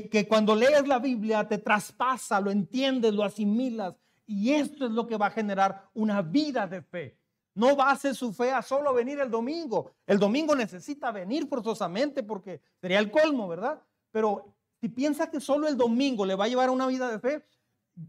que, 0.00 0.26
cuando 0.26 0.54
lees 0.54 0.88
la 0.88 0.98
Biblia 0.98 1.46
te 1.46 1.58
traspasa, 1.58 2.40
lo 2.40 2.50
entiendes, 2.50 3.12
lo 3.12 3.24
asimilas. 3.24 3.94
Y 4.24 4.52
esto 4.52 4.86
es 4.86 4.92
lo 4.92 5.06
que 5.06 5.18
va 5.18 5.26
a 5.26 5.30
generar 5.30 5.90
una 5.92 6.22
vida 6.22 6.66
de 6.66 6.80
fe. 6.80 7.18
No 7.54 7.76
base 7.76 8.14
su 8.14 8.32
fe 8.32 8.50
a 8.52 8.62
solo 8.62 8.94
venir 8.94 9.20
el 9.20 9.30
domingo. 9.30 9.92
El 10.06 10.18
domingo 10.18 10.56
necesita 10.56 11.12
venir 11.12 11.46
forzosamente 11.46 12.22
porque 12.22 12.62
sería 12.80 12.98
el 13.00 13.10
colmo, 13.10 13.46
¿verdad? 13.46 13.82
Pero 14.10 14.54
si 14.80 14.88
piensa 14.88 15.30
que 15.30 15.40
solo 15.40 15.68
el 15.68 15.76
domingo 15.76 16.24
le 16.24 16.36
va 16.36 16.46
a 16.46 16.48
llevar 16.48 16.70
a 16.70 16.72
una 16.72 16.86
vida 16.86 17.10
de 17.10 17.18
fe, 17.18 17.44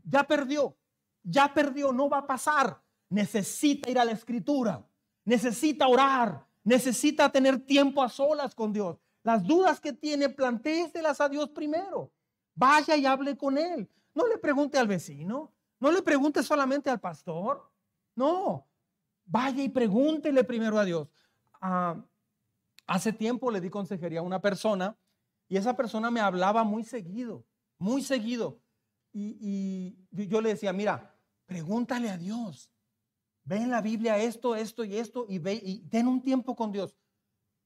ya 0.10 0.24
perdió, 0.24 0.78
ya 1.22 1.54
perdió, 1.54 1.92
no 1.92 2.08
va 2.08 2.20
a 2.20 2.28
pasar. 2.28 2.82
Necesita 3.10 3.92
ir 3.92 4.00
a 4.00 4.06
la 4.06 4.14
escritura, 4.14 4.88
necesita 5.26 5.88
orar, 5.88 6.48
necesita 6.64 7.30
tener 7.30 7.60
tiempo 7.60 8.02
a 8.02 8.08
solas 8.08 8.56
con 8.56 8.72
Dios, 8.72 8.98
las 9.24 9.44
dudas 9.44 9.80
que 9.80 9.94
tiene, 9.94 10.30
plantéeselas 10.30 11.22
a 11.22 11.30
Dios 11.30 11.50
primero. 11.50 12.12
Vaya 12.54 12.96
y 12.98 13.06
hable 13.06 13.38
con 13.38 13.58
Él. 13.58 13.90
No 14.14 14.28
le 14.28 14.38
pregunte 14.38 14.78
al 14.78 14.88
vecino. 14.88 15.54
No 15.80 15.92
le 15.92 16.02
pregunte 16.02 16.44
solamente 16.44 16.90
al 16.90 17.00
pastor. 17.00 17.72
No. 18.16 18.68
Vaya 19.26 19.64
y 19.64 19.70
pregúntele 19.70 20.44
primero 20.44 20.78
a 20.78 20.86
Dios. 20.86 21.10
Ah, 21.62 22.04
hace 22.86 23.14
tiempo 23.14 23.50
le 23.50 23.62
di 23.62 23.70
consejería 23.70 24.20
a 24.20 24.24
una 24.24 24.42
persona 24.42 24.98
y 25.48 25.56
esa 25.56 25.76
persona 25.76 26.12
me 26.12 26.20
hablaba 26.20 26.64
muy 26.66 26.84
seguido, 26.84 27.46
muy 27.78 28.04
seguido. 28.04 28.60
Y, 29.14 29.96
y 30.12 30.28
yo 30.28 30.42
le 30.42 30.50
decía, 30.50 30.74
mira, 30.74 31.16
pregúntale 31.46 32.10
a 32.10 32.18
Dios. 32.18 32.70
Ve 33.46 33.58
en 33.58 33.72
la 33.72 33.82
Biblia 33.82 34.18
esto, 34.18 34.56
esto 34.56 34.84
y 34.84 34.98
esto 34.98 35.26
y 35.30 35.40
ve 35.40 35.60
y 35.62 35.80
ten 35.90 36.08
un 36.08 36.22
tiempo 36.22 36.56
con 36.56 36.72
Dios 36.72 36.96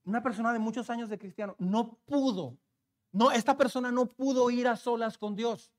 una 0.08 0.22
persona 0.22 0.54
de 0.54 0.58
muchos 0.58 0.88
años 0.88 1.10
de 1.10 1.18
cristiano, 1.18 1.54
no 1.58 1.98
pudo, 2.06 2.56
no, 3.12 3.30
esta 3.30 3.58
persona 3.58 3.92
no 3.92 4.06
pudo 4.06 4.48
ir 4.50 4.66
a 4.66 4.74
solas 4.74 5.18
con 5.18 5.36
Dios. 5.36 5.70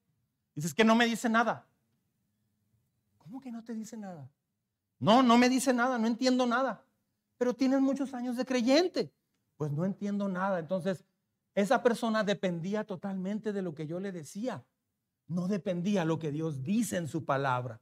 Dices 0.54 0.76
que 0.76 0.84
no 0.84 0.96
me 0.96 1.08
dice 1.08 1.30
nada. 1.30 1.68
¿Cómo 3.18 3.42
que 3.42 3.52
no 3.52 3.64
te 3.64 3.74
dice 3.74 3.98
nada? 3.98 4.30
No, 5.00 5.24
no 5.24 5.38
me 5.38 5.50
dice 5.50 5.74
nada, 5.74 5.98
no 5.98 6.06
entiendo 6.06 6.46
nada. 6.46 6.84
Pero 7.40 7.56
tienes 7.56 7.82
muchos 7.82 8.14
años 8.14 8.38
de 8.38 8.46
creyente. 8.46 9.12
Pues 9.58 9.72
no 9.72 9.84
entiendo 9.84 10.28
nada. 10.28 10.60
Entonces, 10.60 11.06
esa 11.56 11.82
persona 11.82 12.24
dependía 12.24 12.84
totalmente 12.84 13.52
de 13.52 13.64
lo 13.64 13.74
que 13.74 13.88
yo 13.88 14.00
le 14.00 14.12
decía. 14.12 14.64
No 15.28 15.48
dependía 15.48 16.06
lo 16.06 16.20
que 16.20 16.32
Dios 16.32 16.62
dice 16.62 16.98
en 16.98 17.08
su 17.08 17.26
palabra. 17.26 17.82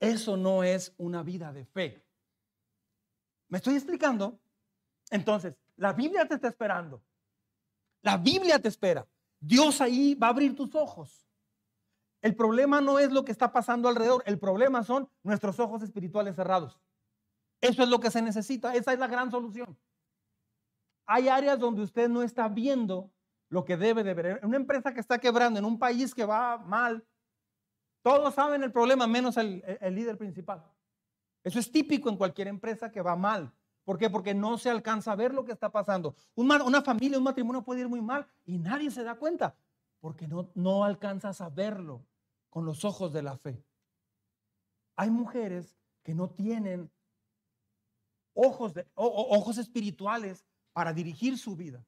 Eso 0.00 0.36
no 0.36 0.64
es 0.64 0.92
una 0.96 1.22
vida 1.22 1.52
de 1.52 1.64
fe. 1.64 2.04
¿Me 3.48 3.58
estoy 3.58 3.74
explicando? 3.74 4.40
Entonces, 5.10 5.54
la 5.76 5.92
Biblia 5.92 6.26
te 6.26 6.34
está 6.34 6.48
esperando. 6.48 7.02
La 8.02 8.16
Biblia 8.16 8.58
te 8.58 8.68
espera. 8.68 9.06
Dios 9.40 9.80
ahí 9.80 10.14
va 10.14 10.28
a 10.28 10.30
abrir 10.30 10.54
tus 10.54 10.74
ojos. 10.74 11.28
El 12.20 12.34
problema 12.34 12.80
no 12.80 12.98
es 12.98 13.12
lo 13.12 13.24
que 13.24 13.32
está 13.32 13.52
pasando 13.52 13.88
alrededor, 13.88 14.22
el 14.26 14.38
problema 14.38 14.82
son 14.82 15.08
nuestros 15.22 15.60
ojos 15.60 15.82
espirituales 15.82 16.34
cerrados. 16.34 16.80
Eso 17.60 17.82
es 17.82 17.88
lo 17.88 18.00
que 18.00 18.10
se 18.10 18.22
necesita, 18.22 18.74
esa 18.74 18.92
es 18.92 18.98
la 18.98 19.06
gran 19.06 19.30
solución. 19.30 19.78
Hay 21.06 21.28
áreas 21.28 21.58
donde 21.58 21.82
usted 21.82 22.08
no 22.08 22.22
está 22.22 22.48
viendo 22.48 23.10
lo 23.48 23.64
que 23.64 23.76
debe 23.76 24.02
de 24.02 24.14
ver. 24.14 24.26
En 24.42 24.48
una 24.48 24.56
empresa 24.56 24.92
que 24.92 25.00
está 25.00 25.18
quebrando, 25.18 25.58
en 25.58 25.64
un 25.64 25.78
país 25.78 26.14
que 26.14 26.24
va 26.24 26.58
mal, 26.58 27.06
todos 28.02 28.34
saben 28.34 28.62
el 28.62 28.72
problema 28.72 29.06
menos 29.06 29.36
el, 29.36 29.62
el 29.80 29.94
líder 29.94 30.18
principal. 30.18 30.64
Eso 31.44 31.58
es 31.58 31.70
típico 31.70 32.08
en 32.08 32.16
cualquier 32.16 32.48
empresa 32.48 32.90
que 32.90 33.00
va 33.00 33.16
mal. 33.16 33.52
¿Por 33.88 33.96
qué? 33.96 34.10
Porque 34.10 34.34
no 34.34 34.58
se 34.58 34.68
alcanza 34.68 35.12
a 35.12 35.16
ver 35.16 35.32
lo 35.32 35.46
que 35.46 35.52
está 35.52 35.72
pasando. 35.72 36.14
Una, 36.34 36.82
familia, 36.82 37.16
un 37.16 37.24
matrimonio 37.24 37.64
puede 37.64 37.80
ir 37.80 37.88
muy 37.88 38.02
mal 38.02 38.26
y 38.44 38.58
nadie 38.58 38.90
se 38.90 39.02
da 39.02 39.14
cuenta 39.14 39.56
porque 39.98 40.28
no, 40.28 40.50
no 40.54 40.84
alcanzas 40.84 41.40
a 41.40 41.48
verlo 41.48 42.04
con 42.50 42.66
los 42.66 42.84
ojos 42.84 43.14
de 43.14 43.22
la 43.22 43.38
fe. 43.38 43.64
Hay 44.94 45.08
mujeres 45.08 45.74
que 46.02 46.12
no 46.12 46.28
tienen 46.28 46.90
ojos, 48.34 48.74
de, 48.74 48.86
ojos 48.94 49.56
espirituales 49.56 50.44
para 50.74 50.92
dirigir 50.92 51.38
su 51.38 51.56
vida. 51.56 51.82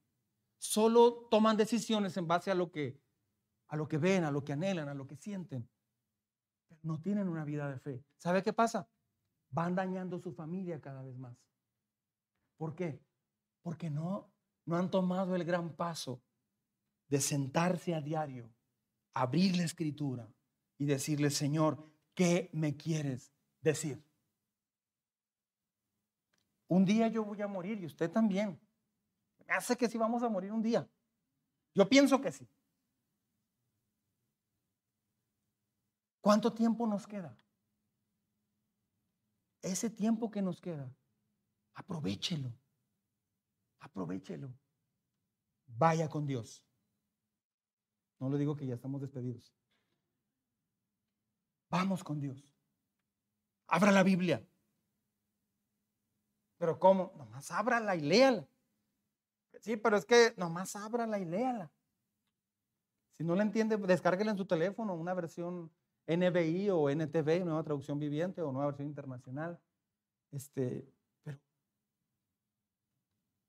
Solo 0.57 1.29
toman 1.31 1.59
decisiones 1.59 2.17
en 2.17 2.27
base 2.27 2.51
a 2.51 2.55
lo 2.55 2.71
que 2.71 2.99
a 3.69 3.77
lo 3.77 3.87
que 3.89 3.99
ven, 3.99 4.25
a 4.25 4.31
lo 4.31 4.43
que 4.43 4.55
anhelan, 4.55 4.89
a 4.89 4.95
lo 4.95 5.07
que 5.07 5.17
sienten. 5.17 5.69
No 6.81 6.99
tienen 7.03 7.29
una 7.29 7.45
vida 7.45 7.69
de 7.69 7.79
fe. 7.79 8.03
¿Sabe 8.17 8.43
qué 8.43 8.55
pasa? 8.55 8.89
Van 9.51 9.75
dañando 9.75 10.19
su 10.19 10.33
familia 10.33 10.81
cada 10.81 11.03
vez 11.03 11.19
más. 11.19 11.50
¿Por 12.61 12.75
qué? 12.75 13.03
Porque 13.63 13.89
no, 13.89 14.31
no 14.67 14.77
han 14.77 14.91
tomado 14.91 15.35
el 15.35 15.45
gran 15.45 15.75
paso 15.75 16.23
de 17.09 17.19
sentarse 17.19 17.95
a 17.95 18.03
diario, 18.03 18.53
abrir 19.15 19.57
la 19.57 19.65
escritura 19.65 20.31
y 20.77 20.85
decirle, 20.85 21.31
Señor, 21.31 21.83
¿qué 22.15 22.51
me 22.53 22.77
quieres 22.77 23.33
decir? 23.63 24.05
Un 26.69 26.85
día 26.85 27.09
yo 27.09 27.25
voy 27.25 27.41
a 27.41 27.49
morir 27.49 27.81
y 27.81 27.87
usted 27.87 28.11
también. 28.11 28.61
Me 29.47 29.55
hace 29.55 29.75
que 29.75 29.89
sí 29.89 29.97
vamos 29.97 30.23
a 30.23 30.29
morir 30.29 30.53
un 30.53 30.61
día. 30.61 30.87
Yo 31.75 31.89
pienso 31.89 32.21
que 32.21 32.31
sí. 32.31 32.47
¿Cuánto 36.21 36.53
tiempo 36.53 36.87
nos 36.87 37.07
queda? 37.07 37.35
Ese 39.63 39.89
tiempo 39.89 40.31
que 40.31 40.43
nos 40.43 40.61
queda, 40.61 40.95
Aprovechelo. 41.81 42.53
Aprovechelo. 43.81 44.53
Vaya 45.67 46.09
con 46.11 46.27
Dios. 46.27 46.63
No 48.19 48.29
le 48.29 48.37
digo 48.37 48.55
que 48.55 48.67
ya 48.67 48.75
estamos 48.75 49.01
despedidos. 49.01 49.55
Vamos 51.71 52.05
con 52.05 52.21
Dios. 52.21 52.45
Abra 53.67 53.91
la 53.93 54.03
Biblia. 54.03 54.47
Pero 56.59 56.79
¿cómo? 56.79 57.15
Nomás 57.17 57.51
ábrala 57.51 57.97
y 57.97 58.01
léala. 58.03 58.47
Sí, 59.61 59.79
pero 59.79 59.97
es 59.97 60.05
que 60.05 60.35
nomás 60.37 60.77
ábrala 60.77 61.19
y 61.19 61.25
léala. 61.25 61.73
Si 63.17 63.25
no 63.25 63.35
la 63.35 63.43
entiende, 63.43 63.79
descárguela 63.79 64.33
en 64.33 64.37
su 64.37 64.45
teléfono, 64.45 64.95
una 64.95 65.15
versión 65.15 65.73
NBI 66.07 66.69
o 66.71 66.91
NTV, 66.91 67.45
nueva 67.45 67.65
traducción 67.65 67.99
viviente 67.99 68.43
o 68.43 68.53
nueva 68.53 68.67
versión 68.67 68.89
internacional. 68.89 69.59
Este, 70.31 70.87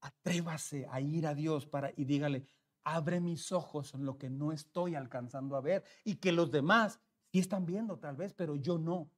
atrévase 0.02 0.88
a 0.90 1.00
ir 1.00 1.26
a 1.28 1.34
Dios 1.34 1.66
para 1.66 1.92
y 1.96 2.06
dígale, 2.06 2.46
abre 2.84 3.22
mis 3.22 3.52
ojos 3.52 3.94
en 3.94 4.06
lo 4.06 4.18
que 4.18 4.30
no 4.30 4.52
estoy 4.52 4.96
alcanzando 4.96 5.56
a 5.56 5.62
ver 5.62 5.84
y 6.04 6.16
que 6.16 6.32
los 6.32 6.52
demás 6.52 7.00
sí 7.32 7.40
están 7.40 7.66
viendo 7.66 7.98
tal 7.98 8.16
vez, 8.16 8.34
pero 8.34 8.56
yo 8.56 8.78
no. 8.78 9.10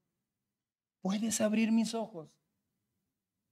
¿Puedes 1.01 1.41
abrir 1.41 1.71
mis 1.71 1.93
ojos? 1.93 2.29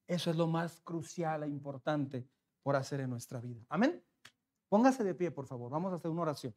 Eso 0.07 0.29
es 0.29 0.35
lo 0.35 0.47
más 0.47 0.81
crucial 0.81 1.43
e 1.43 1.47
importante 1.47 2.27
por 2.63 2.75
hacer 2.75 2.99
en 2.99 3.09
nuestra 3.09 3.39
vida. 3.39 3.65
Amén. 3.69 4.03
Póngase 4.69 5.03
de 5.03 5.15
pie, 5.15 5.31
por 5.31 5.47
favor. 5.47 5.71
Vamos 5.71 5.91
a 5.91 5.95
hacer 5.95 6.11
una 6.11 6.21
oración. 6.21 6.55